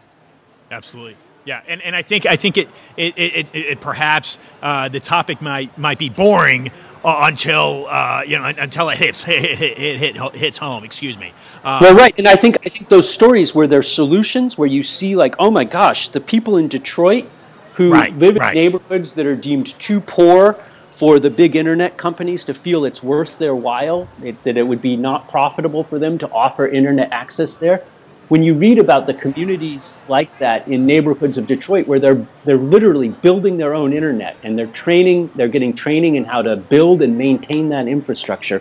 Absolutely. 0.70 1.16
Yeah, 1.44 1.62
and, 1.66 1.80
and 1.82 1.96
I 1.96 2.02
think 2.02 2.26
I 2.26 2.36
think 2.36 2.58
it 2.58 2.68
it, 2.98 3.14
it, 3.16 3.54
it, 3.54 3.54
it 3.54 3.80
perhaps 3.80 4.38
uh, 4.62 4.88
the 4.88 5.00
topic 5.00 5.40
might 5.40 5.76
might 5.78 5.98
be 5.98 6.10
boring 6.10 6.70
uh, 7.02 7.22
until 7.24 7.86
uh, 7.88 8.22
you 8.26 8.38
know 8.38 8.44
until 8.44 8.90
it 8.90 8.98
hits 8.98 9.24
hit, 9.24 9.58
hit, 9.58 9.78
hit, 9.78 10.16
hit, 10.16 10.34
hits 10.36 10.58
home. 10.58 10.84
Excuse 10.84 11.18
me. 11.18 11.32
Uh, 11.64 11.78
well, 11.80 11.96
right, 11.96 12.14
and 12.18 12.28
I 12.28 12.36
think 12.36 12.58
I 12.66 12.68
think 12.68 12.90
those 12.90 13.12
stories 13.12 13.54
where 13.54 13.66
there's 13.66 13.90
solutions, 13.90 14.58
where 14.58 14.68
you 14.68 14.82
see 14.82 15.16
like, 15.16 15.34
oh 15.38 15.50
my 15.50 15.64
gosh, 15.64 16.08
the 16.08 16.20
people 16.20 16.58
in 16.58 16.68
Detroit 16.68 17.26
who 17.74 17.92
Right, 17.92 18.14
live 18.18 18.36
in 18.36 18.42
right. 18.42 18.54
neighborhoods 18.54 19.14
that 19.14 19.24
are 19.24 19.36
deemed 19.36 19.68
too 19.78 20.00
poor 20.00 20.56
for 21.00 21.18
the 21.18 21.30
big 21.30 21.56
internet 21.56 21.96
companies 21.96 22.44
to 22.44 22.52
feel 22.52 22.84
it's 22.84 23.02
worth 23.02 23.38
their 23.38 23.54
while, 23.54 24.06
it, 24.22 24.36
that 24.44 24.58
it 24.58 24.62
would 24.62 24.82
be 24.82 24.98
not 24.98 25.26
profitable 25.28 25.82
for 25.82 25.98
them 25.98 26.18
to 26.18 26.30
offer 26.30 26.68
internet 26.68 27.10
access 27.10 27.56
there. 27.56 27.82
When 28.28 28.42
you 28.42 28.52
read 28.52 28.78
about 28.78 29.06
the 29.06 29.14
communities 29.14 29.98
like 30.08 30.38
that 30.40 30.68
in 30.68 30.84
neighborhoods 30.84 31.38
of 31.38 31.46
Detroit, 31.46 31.86
where 31.86 31.98
they're 31.98 32.26
they're 32.44 32.58
literally 32.58 33.08
building 33.08 33.56
their 33.56 33.72
own 33.72 33.94
internet 33.94 34.36
and 34.42 34.58
they're 34.58 34.66
training, 34.66 35.30
they're 35.36 35.48
getting 35.48 35.72
training 35.72 36.16
in 36.16 36.24
how 36.26 36.42
to 36.42 36.54
build 36.54 37.00
and 37.00 37.16
maintain 37.16 37.70
that 37.70 37.88
infrastructure, 37.88 38.60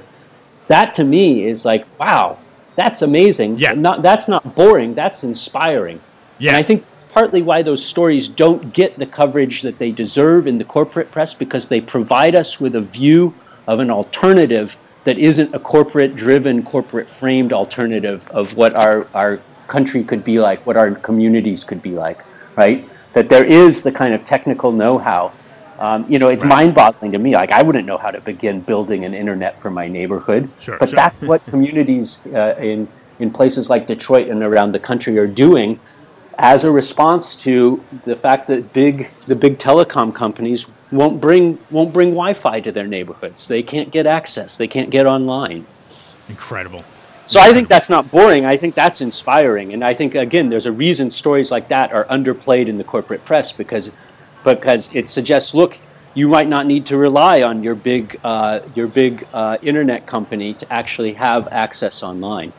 that 0.67 0.95
to 0.95 1.03
me 1.03 1.45
is 1.45 1.65
like, 1.65 1.85
wow, 1.99 2.39
that's 2.75 3.01
amazing. 3.01 3.57
Yeah. 3.57 3.73
Not 3.73 4.01
that's 4.01 4.29
not 4.29 4.55
boring. 4.55 4.95
That's 4.95 5.25
inspiring. 5.25 5.99
Yeah. 6.37 6.51
And 6.51 6.57
I 6.57 6.63
think 6.63 6.85
partly 7.09 7.41
why 7.41 7.61
those 7.61 7.85
stories 7.85 8.27
don't 8.27 8.73
get 8.73 8.97
the 8.97 9.05
coverage 9.05 9.61
that 9.63 9.77
they 9.79 9.91
deserve 9.91 10.47
in 10.47 10.57
the 10.57 10.63
corporate 10.63 11.11
press 11.11 11.33
because 11.33 11.67
they 11.67 11.81
provide 11.81 12.35
us 12.35 12.59
with 12.59 12.75
a 12.75 12.81
view 12.81 13.33
of 13.67 13.79
an 13.79 13.89
alternative 13.89 14.77
that 15.03 15.17
isn't 15.17 15.53
a 15.55 15.59
corporate 15.59 16.15
driven, 16.15 16.63
corporate 16.63 17.09
framed 17.09 17.53
alternative 17.53 18.27
of 18.29 18.55
what 18.55 18.75
our, 18.75 19.07
our 19.13 19.39
country 19.67 20.03
could 20.03 20.23
be 20.23 20.39
like, 20.39 20.65
what 20.65 20.77
our 20.77 20.91
communities 20.91 21.63
could 21.63 21.81
be 21.81 21.91
like, 21.91 22.19
right? 22.55 22.87
That 23.13 23.29
there 23.29 23.45
is 23.45 23.81
the 23.81 23.91
kind 23.91 24.13
of 24.13 24.25
technical 24.25 24.71
know 24.71 24.97
how. 24.97 25.31
Um, 25.79 26.05
you 26.09 26.19
know, 26.19 26.27
it's 26.27 26.43
Right. 26.43 26.49
mind 26.49 26.75
boggling 26.75 27.13
to 27.13 27.17
me. 27.17 27.33
Like, 27.33 27.51
I 27.51 27.61
wouldn't 27.61 27.85
know 27.85 27.97
how 27.97 28.11
to 28.11 28.19
begin 28.19 28.59
building 28.59 29.05
an 29.05 29.13
internet 29.13 29.57
for 29.57 29.71
my 29.71 29.87
neighborhood. 29.87 30.49
Sure, 30.59 30.77
but 30.77 30.89
sure. 30.89 30.95
that's 30.97 31.21
what 31.21 31.45
communities 31.45 32.19
uh, 32.33 32.55
in, 32.59 32.87
in 33.19 33.31
places 33.31 33.69
like 33.69 33.87
Detroit 33.87 34.27
and 34.27 34.43
around 34.43 34.73
the 34.73 34.79
country 34.79 35.17
are 35.17 35.27
doing 35.27 35.79
as 36.39 36.63
a 36.63 36.71
response 36.71 37.35
to 37.35 37.83
the 38.05 38.15
fact 38.15 38.47
that 38.47 38.71
big 38.71 39.13
the 39.27 39.35
big 39.35 39.59
telecom 39.59 40.15
companies 40.15 40.65
won't 40.91 41.19
bring 41.19 41.59
won't 41.69 41.93
bring 41.93 42.09
Wi-Fi 42.11 42.61
to 42.61 42.71
their 42.71 42.87
neighborhoods. 42.87 43.47
They 43.47 43.61
can't 43.61 43.91
get 43.91 44.07
access. 44.07 44.55
They 44.57 44.67
can't 44.67 44.89
get 44.89 45.05
online. 45.05 45.65
incredible. 46.29 46.83
So 47.27 47.39
I 47.39 47.53
think 47.53 47.67
that's 47.67 47.89
not 47.89 48.09
boring. 48.09 48.45
I 48.45 48.57
think 48.57 48.73
that's 48.73 49.01
inspiring, 49.01 49.73
and 49.73 49.83
I 49.83 49.93
think 49.93 50.15
again, 50.15 50.49
there's 50.49 50.65
a 50.65 50.71
reason 50.71 51.11
stories 51.11 51.51
like 51.51 51.67
that 51.67 51.91
are 51.91 52.05
underplayed 52.05 52.67
in 52.67 52.77
the 52.77 52.83
corporate 52.83 53.23
press 53.25 53.51
because 53.51 53.91
because 54.43 54.89
it 54.93 55.09
suggests, 55.09 55.53
look, 55.53 55.77
you 56.13 56.29
might 56.29 56.47
not 56.47 56.65
need 56.65 56.85
to 56.87 56.97
rely 56.97 57.43
on 57.43 57.61
your 57.61 57.75
big 57.75 58.19
uh, 58.23 58.61
your 58.75 58.87
big 58.87 59.27
uh, 59.33 59.57
internet 59.61 60.07
company 60.07 60.53
to 60.55 60.73
actually 60.73 61.13
have 61.13 61.49
access 61.51 62.01
online. 62.01 62.53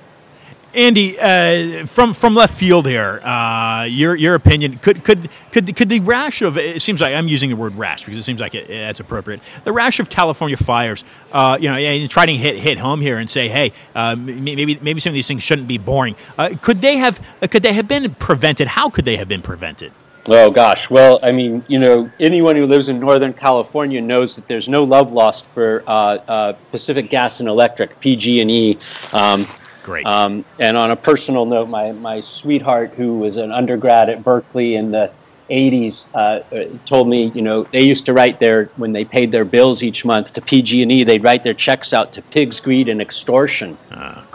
Andy, 0.73 1.18
uh, 1.18 1.85
from 1.87 2.14
from 2.14 2.37
left 2.37 2.55
field 2.55 2.87
here, 2.87 3.21
uh, 3.25 3.87
your 3.89 4.14
your 4.14 4.37
opinion 4.37 4.79
could 4.79 5.03
could 5.03 5.29
could 5.51 5.75
could 5.75 5.89
the 5.89 5.99
rash 6.01 6.43
of 6.43 6.57
it 6.59 6.81
seems 6.81 7.01
like 7.01 7.12
I'm 7.12 7.27
using 7.27 7.51
the 7.51 7.57
word 7.57 7.75
rash 7.75 8.05
because 8.05 8.18
it 8.18 8.23
seems 8.23 8.41
like 8.41 8.55
it, 8.55 8.68
that's 8.68 9.01
appropriate. 9.01 9.41
The 9.64 9.73
rash 9.73 9.99
of 9.99 10.09
California 10.09 10.57
fires, 10.57 11.05
uh, 11.33 11.59
you 11.61 11.68
know, 11.68 11.75
and 11.75 12.09
try 12.09 12.25
to 12.25 12.33
hit 12.33 12.57
hit 12.57 12.79
home 12.79 13.01
here 13.01 13.18
and 13.18 13.29
say, 13.29 13.49
hey, 13.49 13.73
uh, 13.97 14.14
maybe 14.16 14.79
maybe 14.81 15.01
some 15.01 15.11
of 15.11 15.14
these 15.14 15.27
things 15.27 15.43
shouldn't 15.43 15.66
be 15.66 15.79
boring. 15.79 16.14
Uh, 16.39 16.55
could 16.62 16.81
they 16.81 16.99
have 16.99 17.21
could 17.51 17.64
they 17.64 17.73
have 17.73 17.89
been 17.89 18.14
prevented? 18.14 18.68
How 18.68 18.91
could 18.91 19.05
they 19.05 19.16
have 19.16 19.27
been 19.27 19.43
prevented? 19.43 19.93
Oh 20.27 20.51
gosh, 20.51 20.91
well, 20.91 21.18
I 21.23 21.33
mean, 21.33 21.64
you 21.66 21.79
know, 21.79 22.11
anyone 22.21 22.55
who 22.55 22.66
lives 22.66 22.89
in 22.89 23.01
Northern 23.01 23.33
California 23.33 24.01
knows 24.01 24.37
that 24.37 24.47
there's 24.47 24.68
no 24.68 24.85
love 24.85 25.11
lost 25.11 25.47
for 25.47 25.83
uh, 25.87 26.18
uh, 26.29 26.53
Pacific 26.71 27.09
Gas 27.09 27.41
and 27.41 27.49
Electric 27.49 27.99
(PG&E). 28.01 28.77
Um, 29.12 29.47
Great. 29.83 30.07
Um, 30.07 30.45
and 30.59 30.76
on 30.76 30.91
a 30.91 30.97
personal 30.97 31.47
note, 31.47 31.68
my 31.68 31.93
my 31.93 32.20
sweetheart, 32.20 32.93
who 32.93 33.18
was 33.18 33.37
an 33.37 33.53
undergrad 33.53 34.11
at 34.11 34.22
Berkeley 34.22 34.76
in 34.76 34.91
the 34.91 35.11
'80s, 35.49 36.07
uh, 36.14 36.18
uh, 36.55 36.78
told 36.87 37.09
me, 37.09 37.33
you 37.35 37.43
know, 37.43 37.64
they 37.64 37.83
used 37.83 38.07
to 38.07 38.12
write 38.12 38.39
their 38.39 38.66
when 38.76 38.93
they 38.93 39.05
paid 39.05 39.33
their 39.33 39.45
bills 39.45 39.83
each 39.83 40.05
month 40.05 40.35
to 40.35 40.43
PG&E, 40.43 41.05
they'd 41.05 41.24
write 41.24 41.43
their 41.43 41.55
checks 41.55 41.93
out 41.93 42.12
to 42.14 42.22
pigs, 42.22 42.61
greed, 42.61 42.89
and 42.89 43.01
extortion, 43.01 43.76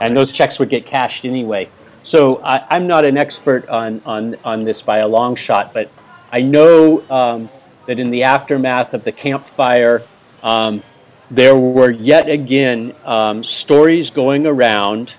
and 0.02 0.18
those 0.18 0.32
checks 0.32 0.60
would 0.60 0.70
get 0.70 0.86
cashed 0.86 1.26
anyway. 1.26 1.70
So 2.04 2.44
I, 2.44 2.66
I'm 2.70 2.88
not 2.88 3.06
an 3.06 3.18
expert 3.18 3.68
on, 3.70 4.02
on 4.06 4.36
on 4.44 4.64
this 4.64 4.82
by 4.82 5.00
a 5.00 5.08
long 5.08 5.36
shot, 5.36 5.74
but 5.74 5.90
I 6.32 6.42
know 6.42 7.04
um, 7.10 7.50
that 7.86 8.00
in 8.00 8.10
the 8.10 8.24
aftermath 8.24 8.94
of 8.94 9.04
the 9.04 9.12
campfire, 9.12 10.02
um, 10.44 10.82
there 11.30 11.56
were 11.56 11.92
yet 11.92 12.30
again 12.30 12.96
um, 13.06 13.44
stories 13.44 14.10
going 14.10 14.48
around 14.48 15.16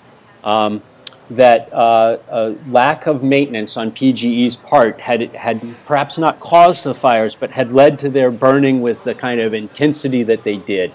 um, 0.47 0.81
that 1.31 1.73
uh, 1.73 2.19
a 2.31 2.55
lack 2.71 3.07
of 3.07 3.23
maintenance 3.23 3.77
on 3.77 3.91
PGE's 3.91 4.55
part 4.57 5.01
had 5.01 5.23
had 5.35 5.61
perhaps 5.85 6.19
not 6.19 6.39
caused 6.41 6.85
the 6.85 6.95
fires, 6.95 7.35
but 7.35 7.51
had 7.51 7.73
led 7.73 7.99
to 7.99 8.09
their 8.09 8.31
burning 8.31 8.81
with 8.81 9.03
the 9.05 9.15
kind 9.15 9.41
of 9.41 9.53
intensity 9.53 10.23
that 10.23 10.45
they 10.45 10.57
did. 10.57 10.93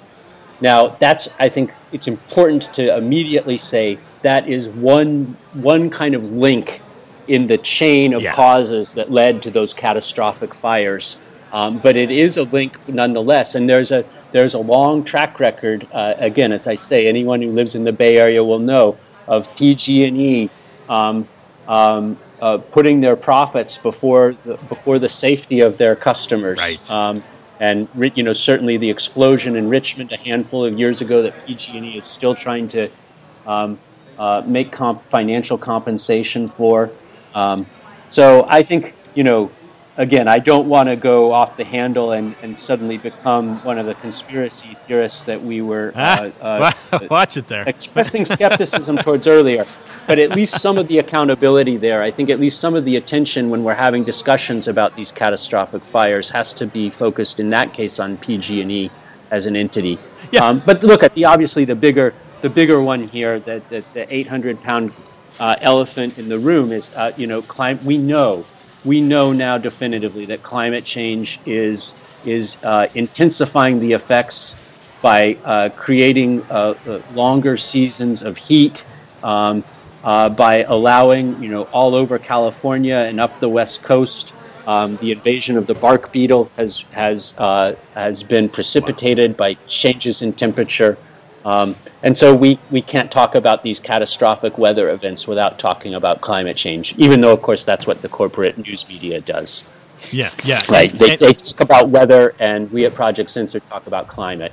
Now, 0.61 0.87
that's 0.87 1.27
I 1.37 1.49
think 1.49 1.71
it's 1.91 2.07
important 2.07 2.73
to 2.75 2.95
immediately 2.95 3.57
say 3.57 3.97
that 4.21 4.47
is 4.47 4.69
one 4.69 5.35
one 5.53 5.89
kind 5.89 6.15
of 6.15 6.23
link 6.23 6.81
in 7.27 7.47
the 7.47 7.57
chain 7.57 8.13
of 8.13 8.21
Yeah. 8.21 8.33
causes 8.33 8.93
that 8.93 9.11
led 9.11 9.43
to 9.43 9.51
those 9.51 9.73
catastrophic 9.73 10.53
fires. 10.53 11.17
Um, 11.53 11.79
but 11.79 11.97
it 11.97 12.11
is 12.11 12.37
a 12.37 12.43
link 12.43 12.77
nonetheless, 12.87 13.55
and 13.55 13.67
there's 13.67 13.91
a 13.91 14.05
there's 14.31 14.53
a 14.53 14.59
long 14.59 15.03
track 15.03 15.41
record. 15.41 15.85
Uh, 15.91 16.13
again, 16.17 16.53
as 16.53 16.67
I 16.67 16.75
say, 16.75 17.07
anyone 17.07 17.41
who 17.41 17.51
lives 17.51 17.75
in 17.75 17.83
the 17.83 17.91
Bay 17.91 18.17
Area 18.17 18.41
will 18.41 18.59
know 18.59 18.95
of 19.27 19.55
PG&E 19.55 20.49
um, 20.89 21.27
um, 21.67 22.17
uh, 22.41 22.57
putting 22.57 23.01
their 23.01 23.15
profits 23.15 23.77
before 23.77 24.35
the, 24.45 24.55
before 24.69 24.99
the 24.99 25.09
safety 25.09 25.61
of 25.61 25.77
their 25.77 25.95
customers. 25.95 26.59
Right. 26.59 26.91
Um, 26.91 27.23
and 27.59 27.87
you 28.15 28.23
know 28.23 28.33
certainly 28.33 28.77
the 28.77 28.89
explosion 28.89 29.55
in 29.55 29.69
Richmond 29.69 30.11
a 30.11 30.17
handful 30.17 30.65
of 30.65 30.77
years 30.77 31.01
ago 31.01 31.21
that 31.21 31.45
PG&E 31.45 31.97
is 31.97 32.05
still 32.05 32.33
trying 32.33 32.67
to 32.69 32.89
um, 33.45 33.79
uh, 34.17 34.41
make 34.45 34.71
comp- 34.71 35.07
financial 35.09 35.57
compensation 35.57 36.47
for. 36.47 36.89
Um, 37.35 37.67
so 38.09 38.47
I 38.49 38.63
think 38.63 38.95
you 39.13 39.23
know 39.23 39.51
again 40.01 40.27
I 40.27 40.39
don't 40.39 40.67
want 40.67 40.89
to 40.89 40.95
go 40.95 41.31
off 41.31 41.55
the 41.57 41.63
handle 41.63 42.11
and, 42.13 42.35
and 42.41 42.59
suddenly 42.59 42.97
become 42.97 43.63
one 43.63 43.77
of 43.77 43.85
the 43.85 43.93
conspiracy 43.95 44.75
theorists 44.87 45.23
that 45.23 45.41
we 45.41 45.61
were 45.61 45.93
uh, 45.95 46.31
uh, 46.41 46.71
Watch 47.09 47.37
it 47.37 47.47
there. 47.47 47.63
expressing 47.67 48.25
skepticism 48.25 48.97
towards 48.97 49.27
earlier, 49.27 49.63
but 50.07 50.17
at 50.17 50.31
least 50.31 50.59
some 50.59 50.77
of 50.79 50.87
the 50.87 50.97
accountability 50.97 51.77
there. 51.77 52.01
I 52.01 52.09
think 52.09 52.31
at 52.31 52.39
least 52.39 52.59
some 52.59 52.73
of 52.73 52.83
the 52.83 52.95
attention 52.95 53.51
when 53.51 53.63
we're 53.63 53.75
having 53.75 54.03
discussions 54.03 54.67
about 54.67 54.95
these 54.95 55.11
catastrophic 55.11 55.83
fires 55.83 56.29
has 56.31 56.51
to 56.53 56.65
be 56.65 56.89
focused 56.89 57.39
in 57.39 57.51
that 57.51 57.73
case 57.73 57.99
on 57.99 58.17
PG&E 58.17 58.89
as 59.29 59.45
an 59.45 59.55
entity. 59.55 59.99
Yeah. 60.31 60.45
Um, 60.45 60.63
but 60.65 60.83
look 60.83 61.03
at 61.03 61.13
the 61.13 61.25
obviously 61.25 61.63
the 61.65 61.75
bigger 61.75 62.13
the 62.41 62.49
bigger 62.49 62.81
one 62.81 63.07
here, 63.07 63.39
the 63.39 63.61
the, 63.69 63.83
the 63.93 64.13
800 64.13 64.61
pound 64.63 64.91
uh, 65.39 65.55
elephant 65.61 66.17
in 66.17 66.27
the 66.27 66.39
room 66.39 66.71
is 66.71 66.89
uh, 66.95 67.11
you 67.15 67.27
know 67.27 67.43
we 67.83 67.97
know 67.99 68.45
we 68.83 69.01
know 69.01 69.31
now 69.33 69.57
definitively 69.57 70.25
that 70.27 70.41
climate 70.43 70.85
change 70.85 71.41
is 71.45 71.95
is 72.23 72.57
uh, 72.63 72.87
intensifying 72.93 73.79
the 73.79 73.93
effects 73.93 74.57
by 75.01 75.39
uh, 75.43 75.69
creating 75.75 76.45
uh, 76.49 76.75
uh, 76.85 76.99
longer 77.09 77.57
seasons 77.57 78.21
of 78.21 78.37
heat, 78.37 78.85
um, 79.23 79.65
uh, 80.03 80.29
by 80.29 80.63
allowing, 80.63 81.41
you 81.41 81.49
know, 81.49 81.63
all 81.63 81.95
over 81.95 82.19
California 82.19 82.95
and 82.95 83.19
up 83.19 83.39
the 83.39 83.49
west 83.49 83.81
coast, 83.81 84.35
um, 84.67 84.97
the 84.97 85.11
invasion 85.11 85.57
of 85.57 85.65
the 85.65 85.73
bark 85.75 86.11
beetle 86.11 86.51
has 86.57 86.85
has 86.91 87.33
uh, 87.37 87.73
has 87.95 88.23
been 88.23 88.49
precipitated 88.49 89.35
by 89.37 89.55
changes 89.67 90.21
in 90.21 90.33
temperature. 90.33 90.99
Um, 91.45 91.75
and 92.03 92.15
so 92.15 92.35
we, 92.35 92.59
we 92.69 92.81
can't 92.81 93.11
talk 93.11 93.35
about 93.35 93.63
these 93.63 93.79
catastrophic 93.79 94.57
weather 94.57 94.89
events 94.91 95.27
without 95.27 95.57
talking 95.57 95.95
about 95.95 96.21
climate 96.21 96.57
change, 96.57 96.95
even 96.97 97.21
though, 97.21 97.31
of 97.33 97.41
course, 97.41 97.63
that's 97.63 97.87
what 97.87 98.01
the 98.01 98.09
corporate 98.09 98.57
news 98.57 98.87
media 98.87 99.21
does. 99.21 99.63
Yeah, 100.11 100.31
yeah. 100.43 100.61
Right. 100.69 100.91
They, 100.91 101.11
And- 101.11 101.19
they 101.19 101.33
talk 101.33 101.59
about 101.61 101.89
weather, 101.89 102.35
and 102.39 102.71
we 102.71 102.85
at 102.85 102.95
Project 102.95 103.29
Censored 103.29 103.67
talk 103.69 103.87
about 103.87 104.07
climate. 104.07 104.51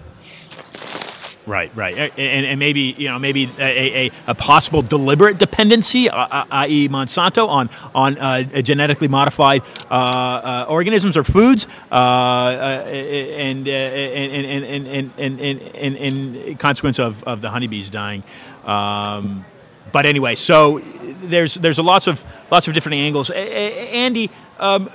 Right, 1.49 1.74
right, 1.74 1.96
and, 1.96 2.44
and 2.44 2.59
maybe 2.59 2.94
you 2.99 3.09
know 3.09 3.18
maybe 3.18 3.49
a, 3.59 4.09
a, 4.09 4.11
a 4.26 4.34
possible 4.34 4.82
deliberate 4.82 5.38
dependency, 5.38 6.11
uh, 6.11 6.16
uh, 6.16 6.44
i.e., 6.51 6.90
Monsanto, 6.90 7.49
on 7.49 7.70
on 7.94 8.18
uh, 8.18 8.42
genetically 8.61 9.09
modified 9.09 9.62
uh, 9.90 9.94
uh, 9.94 10.66
organisms 10.68 11.16
or 11.16 11.24
foods, 11.24 11.66
and, 11.90 13.66
and, 13.66 15.11
and, 15.16 15.96
and, 15.96 16.59
consequence 16.59 16.99
of, 16.99 17.24
of 17.24 17.40
the 17.40 17.49
honeybees 17.49 17.88
dying. 17.88 18.22
Um, 18.66 19.46
but 19.90 20.05
anyway, 20.05 20.34
so 20.34 20.80
there's 20.80 21.55
there's 21.55 21.78
a 21.78 21.82
lots 21.82 22.09
of 22.09 22.22
lots 22.51 22.68
of 22.68 22.74
different 22.74 22.96
angles. 22.96 23.30
Andy, 23.30 24.30
um, 24.59 24.88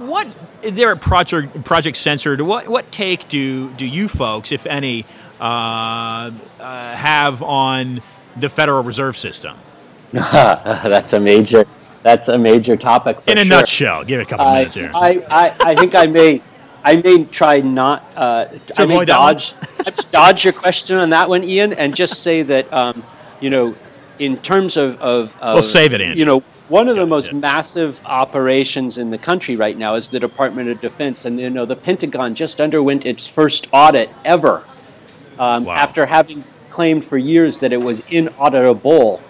what 0.00 0.28
there 0.60 0.90
at 0.92 1.00
Project 1.00 1.64
Project 1.64 1.96
Censored? 1.96 2.40
What 2.40 2.68
what 2.68 2.90
take 2.92 3.28
do 3.28 3.70
do 3.70 3.86
you 3.86 4.08
folks, 4.08 4.52
if 4.52 4.66
any, 4.66 5.06
uh, 5.40 6.30
uh, 6.60 6.96
have 6.96 7.42
on 7.42 8.02
the 8.36 8.48
Federal 8.48 8.82
Reserve 8.82 9.16
System? 9.16 9.56
that's 10.12 11.12
a 11.12 11.20
major 11.20 11.64
that's 12.02 12.28
a 12.28 12.38
major 12.38 12.76
topic. 12.76 13.18
In 13.26 13.38
a 13.38 13.44
sure. 13.44 13.48
nutshell, 13.48 14.04
give 14.04 14.20
it 14.20 14.24
a 14.24 14.26
couple 14.26 14.46
I, 14.46 14.58
minutes 14.58 14.74
here. 14.74 14.90
I, 14.94 15.24
I, 15.30 15.70
I 15.70 15.74
think 15.74 15.94
I 15.94 16.06
may 16.06 16.42
I 16.84 16.96
may 16.96 17.24
try 17.24 17.60
not 17.60 18.04
uh, 18.14 18.46
I 18.76 18.86
may 18.86 19.04
dodge 19.04 19.54
I 19.86 19.90
may 19.90 20.10
dodge 20.12 20.44
your 20.44 20.52
question 20.52 20.98
on 20.98 21.10
that 21.10 21.28
one, 21.28 21.42
Ian, 21.42 21.72
and 21.72 21.96
just 21.96 22.22
say 22.22 22.42
that 22.42 22.72
um, 22.72 23.02
you 23.40 23.50
know, 23.50 23.74
in 24.18 24.36
terms 24.36 24.76
of, 24.76 25.00
of, 25.00 25.36
of 25.40 25.54
We'll 25.54 25.62
save 25.62 25.92
it, 25.94 26.00
Andy. 26.00 26.18
You 26.18 26.26
know, 26.26 26.40
one 26.68 26.88
of 26.88 26.96
the 26.96 27.06
most 27.06 27.32
yeah. 27.32 27.38
massive 27.38 28.00
operations 28.04 28.98
in 28.98 29.10
the 29.10 29.18
country 29.18 29.56
right 29.56 29.76
now 29.76 29.96
is 29.96 30.08
the 30.08 30.20
Department 30.20 30.68
of 30.68 30.80
Defense, 30.80 31.24
and 31.24 31.40
you 31.40 31.50
know 31.50 31.66
the 31.66 31.76
Pentagon 31.76 32.34
just 32.34 32.60
underwent 32.60 33.04
its 33.04 33.26
first 33.26 33.68
audit 33.72 34.10
ever 34.24 34.62
um, 35.38 35.64
Wow. 35.64 35.74
after 35.74 36.06
having 36.06 36.44
claimed 36.70 37.04
for 37.04 37.16
years 37.18 37.58
that 37.58 37.72
it 37.72 37.80
was 37.82 38.00
inauditable, 38.02 39.20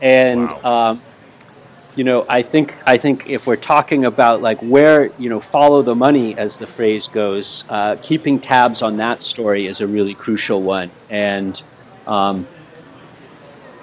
and 0.00 0.50
Wow. 0.50 0.90
um, 0.90 1.00
you 1.96 2.04
know 2.04 2.24
I 2.28 2.42
think 2.42 2.74
I 2.86 2.98
think 2.98 3.28
if 3.30 3.46
we're 3.46 3.56
talking 3.56 4.04
about 4.04 4.42
like 4.42 4.58
where 4.60 5.10
you 5.18 5.28
know 5.28 5.40
follow 5.40 5.82
the 5.82 5.94
money 5.94 6.36
as 6.36 6.56
the 6.56 6.66
phrase 6.66 7.08
goes, 7.08 7.64
uh, 7.68 7.96
keeping 8.02 8.38
tabs 8.40 8.82
on 8.82 8.96
that 8.98 9.22
story 9.22 9.66
is 9.66 9.80
a 9.80 9.86
really 9.86 10.14
crucial 10.14 10.62
one, 10.62 10.90
and 11.10 11.60
um, 12.06 12.46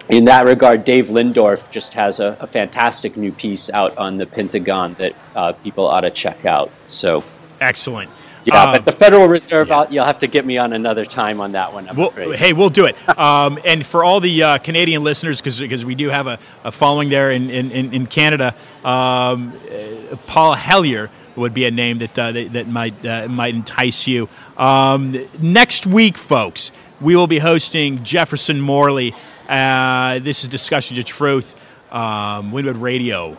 in 0.10 0.26
that 0.26 0.46
regard, 0.46 0.84
Dave 0.84 1.08
Lindorff 1.08 1.70
just 1.72 1.94
has 1.94 2.20
a, 2.20 2.36
a 2.42 2.48
fantastic 2.48 3.16
new 3.16 3.32
piece 3.32 3.70
out 3.70 3.98
on 3.98 4.18
the 4.18 4.26
Pentagon 4.26 4.94
that 4.96 5.14
uh, 5.36 5.54
people 5.54 5.86
ought 5.88 6.02
to 6.02 6.10
check 6.12 6.46
out. 6.46 6.70
So, 6.86 7.24
Excellent. 7.62 8.10
Yeah, 8.44 8.64
Um, 8.64 8.72
but 8.74 8.86
the 8.86 8.92
Federal 8.92 9.28
Reserve, 9.28 9.72
I'll, 9.72 9.92
you'll 9.92 10.06
have 10.06 10.20
to 10.20 10.28
get 10.28 10.46
me 10.46 10.58
on 10.58 10.74
another 10.74 11.06
time 11.06 11.40
on 11.40 11.52
that 11.52 11.74
one. 11.74 11.90
Well, 11.96 12.12
hey, 12.12 12.54
we'll 12.54 12.70
do 12.70 12.86
it. 12.86 12.98
Um, 13.18 13.60
and 13.66 13.86
for 13.86 14.04
all 14.04 14.20
the 14.20 14.44
uh, 14.44 14.58
Canadian 14.58 15.04
listeners, 15.04 15.42
because 15.42 15.86
we 15.86 15.96
do 15.96 16.10
have 16.10 16.28
a, 16.28 16.40
a 16.64 16.72
following 16.72 17.10
there 17.10 17.32
in, 17.32 17.50
in, 17.50 17.72
in 17.72 18.08
Canada, 18.08 18.56
um, 18.84 19.54
uh, 19.72 20.16
Paul 20.28 20.56
Hellyer 20.56 21.10
would 21.36 21.54
be 21.54 21.66
a 21.66 21.72
name 21.72 22.00
that 22.00 22.18
uh, 22.20 22.32
that, 22.32 22.54
that 22.54 22.68
might 22.68 23.06
uh, 23.06 23.28
might 23.28 23.56
entice 23.56 24.08
you. 24.08 24.28
Um, 24.58 25.16
next 25.40 25.88
week, 25.88 26.18
folks, 26.18 26.72
we 27.00 27.16
will 27.16 27.28
be 27.28 27.40
hosting 27.40 28.04
Jefferson 28.04 28.60
Morley. 28.60 29.14
Uh, 29.48 30.20
this 30.20 30.44
is 30.44 30.50
Discussion 30.50 30.98
of 31.00 31.06
Truth, 31.06 31.56
um, 31.94 32.52
Wynwood 32.52 32.82
Radio. 32.82 33.38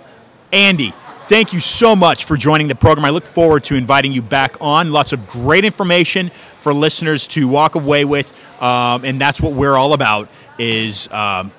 Andy, 0.53 0.93
thank 1.33 1.55
you 1.55 1.61
so 1.61 1.97
much 1.97 2.27
for 2.27 2.37
joining 2.37 2.69
the 2.69 2.75
program. 2.75 3.07
I 3.07 3.09
look 3.09 3.25
forward 3.25 3.65
to 3.65 3.75
inviting 3.75 4.13
you 4.13 4.21
back 4.21 4.55
on. 4.61 4.93
Lots 4.93 5.15
of 5.15 5.27
great 5.29 5.65
information 5.65 6.29
for 6.29 6.75
listeners 6.75 7.27
to 7.29 7.49
walk 7.49 7.75
away 7.75 8.05
with, 8.05 8.31
um, 8.63 9.03
and 9.07 9.19
that's 9.19 9.41
what 9.41 9.53
we're 9.53 9.75
all 9.75 9.95
about. 9.95 10.29
Is 10.59 11.11
um, 11.11 11.51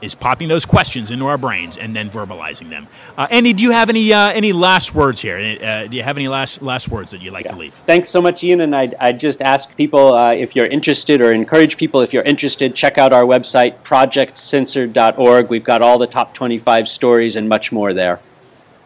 is 0.00 0.14
popping 0.14 0.46
those 0.46 0.64
questions 0.64 1.10
into 1.10 1.26
our 1.26 1.38
brains 1.38 1.76
and 1.76 1.96
then 1.96 2.08
verbalizing 2.08 2.70
them. 2.70 2.86
Uh, 3.18 3.26
Andy, 3.28 3.52
do 3.52 3.64
you 3.64 3.72
have 3.72 3.90
any 3.90 4.12
uh, 4.12 4.28
any 4.30 4.52
last 4.52 4.94
words 4.94 5.20
here? 5.20 5.38
Uh, 5.38 5.88
do 5.88 5.96
you 5.96 6.04
have 6.04 6.16
any 6.16 6.28
last 6.28 6.62
last 6.62 6.88
words 6.88 7.10
that 7.10 7.20
you'd 7.20 7.32
like 7.32 7.46
to 7.46 7.56
leave? 7.56 7.74
Thanks 7.74 8.08
so 8.08 8.22
much, 8.22 8.44
Ian. 8.44 8.60
And 8.60 8.76
I'd, 8.76 8.94
I'd 9.00 9.18
just 9.18 9.42
ask 9.42 9.74
people 9.76 10.14
uh, 10.14 10.34
if 10.34 10.54
you're 10.54 10.66
interested 10.66 11.20
or 11.20 11.32
encourage 11.32 11.76
people 11.76 12.00
if 12.00 12.12
you're 12.12 12.22
interested, 12.22 12.76
check 12.76 12.96
out 12.96 13.12
our 13.12 13.24
website, 13.24 13.76
projectcensored.org. 13.82 15.50
We've 15.50 15.64
got 15.64 15.82
all 15.82 15.98
the 15.98 16.06
top 16.06 16.32
25 16.32 16.86
stories 16.86 17.34
and 17.34 17.48
much 17.48 17.72
more 17.72 17.92
there. 17.92 18.20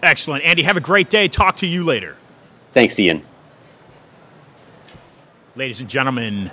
Excellent, 0.02 0.44
Andy. 0.44 0.62
Have 0.62 0.76
a 0.76 0.80
great 0.80 1.10
day. 1.10 1.28
Talk 1.28 1.56
to 1.56 1.66
you 1.66 1.84
later. 1.84 2.16
Thanks, 2.72 2.98
Ian. 2.98 3.22
ladies 5.56 5.80
and 5.80 5.90
gentlemen, 5.90 6.50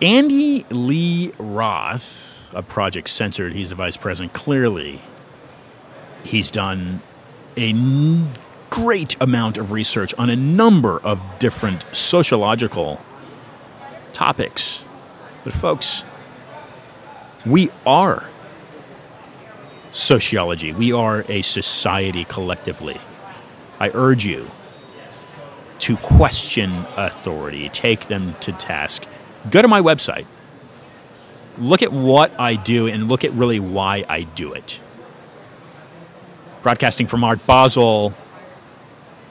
Andy 0.00 0.64
Lee 0.70 1.32
Roth 1.38 2.52
of 2.54 2.68
Project 2.68 3.08
Censored. 3.08 3.52
He's 3.54 3.70
the 3.70 3.74
vice 3.74 3.96
president. 3.96 4.32
Clearly, 4.34 5.00
he's 6.22 6.50
done 6.52 7.00
a 7.56 7.70
n- 7.70 8.30
great 8.70 9.20
amount 9.20 9.58
of 9.58 9.72
research 9.72 10.14
on 10.16 10.30
a 10.30 10.36
number 10.36 11.00
of 11.00 11.20
different 11.40 11.84
sociological 11.92 13.00
topics. 14.12 14.84
But, 15.42 15.54
folks, 15.54 16.04
we 17.44 17.70
are 17.86 18.28
sociology, 19.92 20.72
we 20.72 20.92
are 20.92 21.24
a 21.28 21.42
society 21.42 22.24
collectively. 22.24 22.98
I 23.80 23.90
urge 23.94 24.24
you 24.24 24.50
to 25.80 25.96
question 25.96 26.86
authority, 26.96 27.68
take 27.68 28.06
them 28.08 28.34
to 28.40 28.52
task. 28.52 29.04
Go 29.50 29.62
to 29.62 29.68
my 29.68 29.80
website, 29.80 30.26
look 31.56 31.82
at 31.82 31.92
what 31.92 32.38
I 32.38 32.56
do, 32.56 32.88
and 32.88 33.08
look 33.08 33.24
at 33.24 33.32
really 33.32 33.60
why 33.60 34.04
I 34.08 34.22
do 34.22 34.52
it. 34.52 34.80
Broadcasting 36.62 37.06
from 37.06 37.22
Art 37.22 37.44
Basel, 37.46 38.12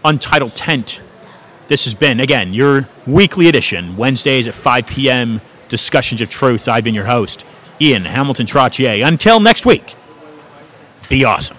Untitled 0.05 0.55
Tent. 0.55 1.01
This 1.67 1.83
has 1.83 1.93
been, 1.93 2.21
again, 2.21 2.53
your 2.53 2.87
weekly 3.05 3.49
edition, 3.49 3.97
Wednesdays 3.97 4.47
at 4.47 4.53
5 4.53 4.87
p.m. 4.87 5.41
Discussions 5.67 6.21
of 6.21 6.29
Truth. 6.29 6.69
I've 6.69 6.85
been 6.85 6.95
your 6.95 7.05
host, 7.05 7.45
Ian 7.81 8.05
Hamilton 8.05 8.45
Trottier. 8.45 9.05
Until 9.05 9.41
next 9.41 9.65
week, 9.65 9.96
be 11.09 11.23
awesome. 11.23 11.56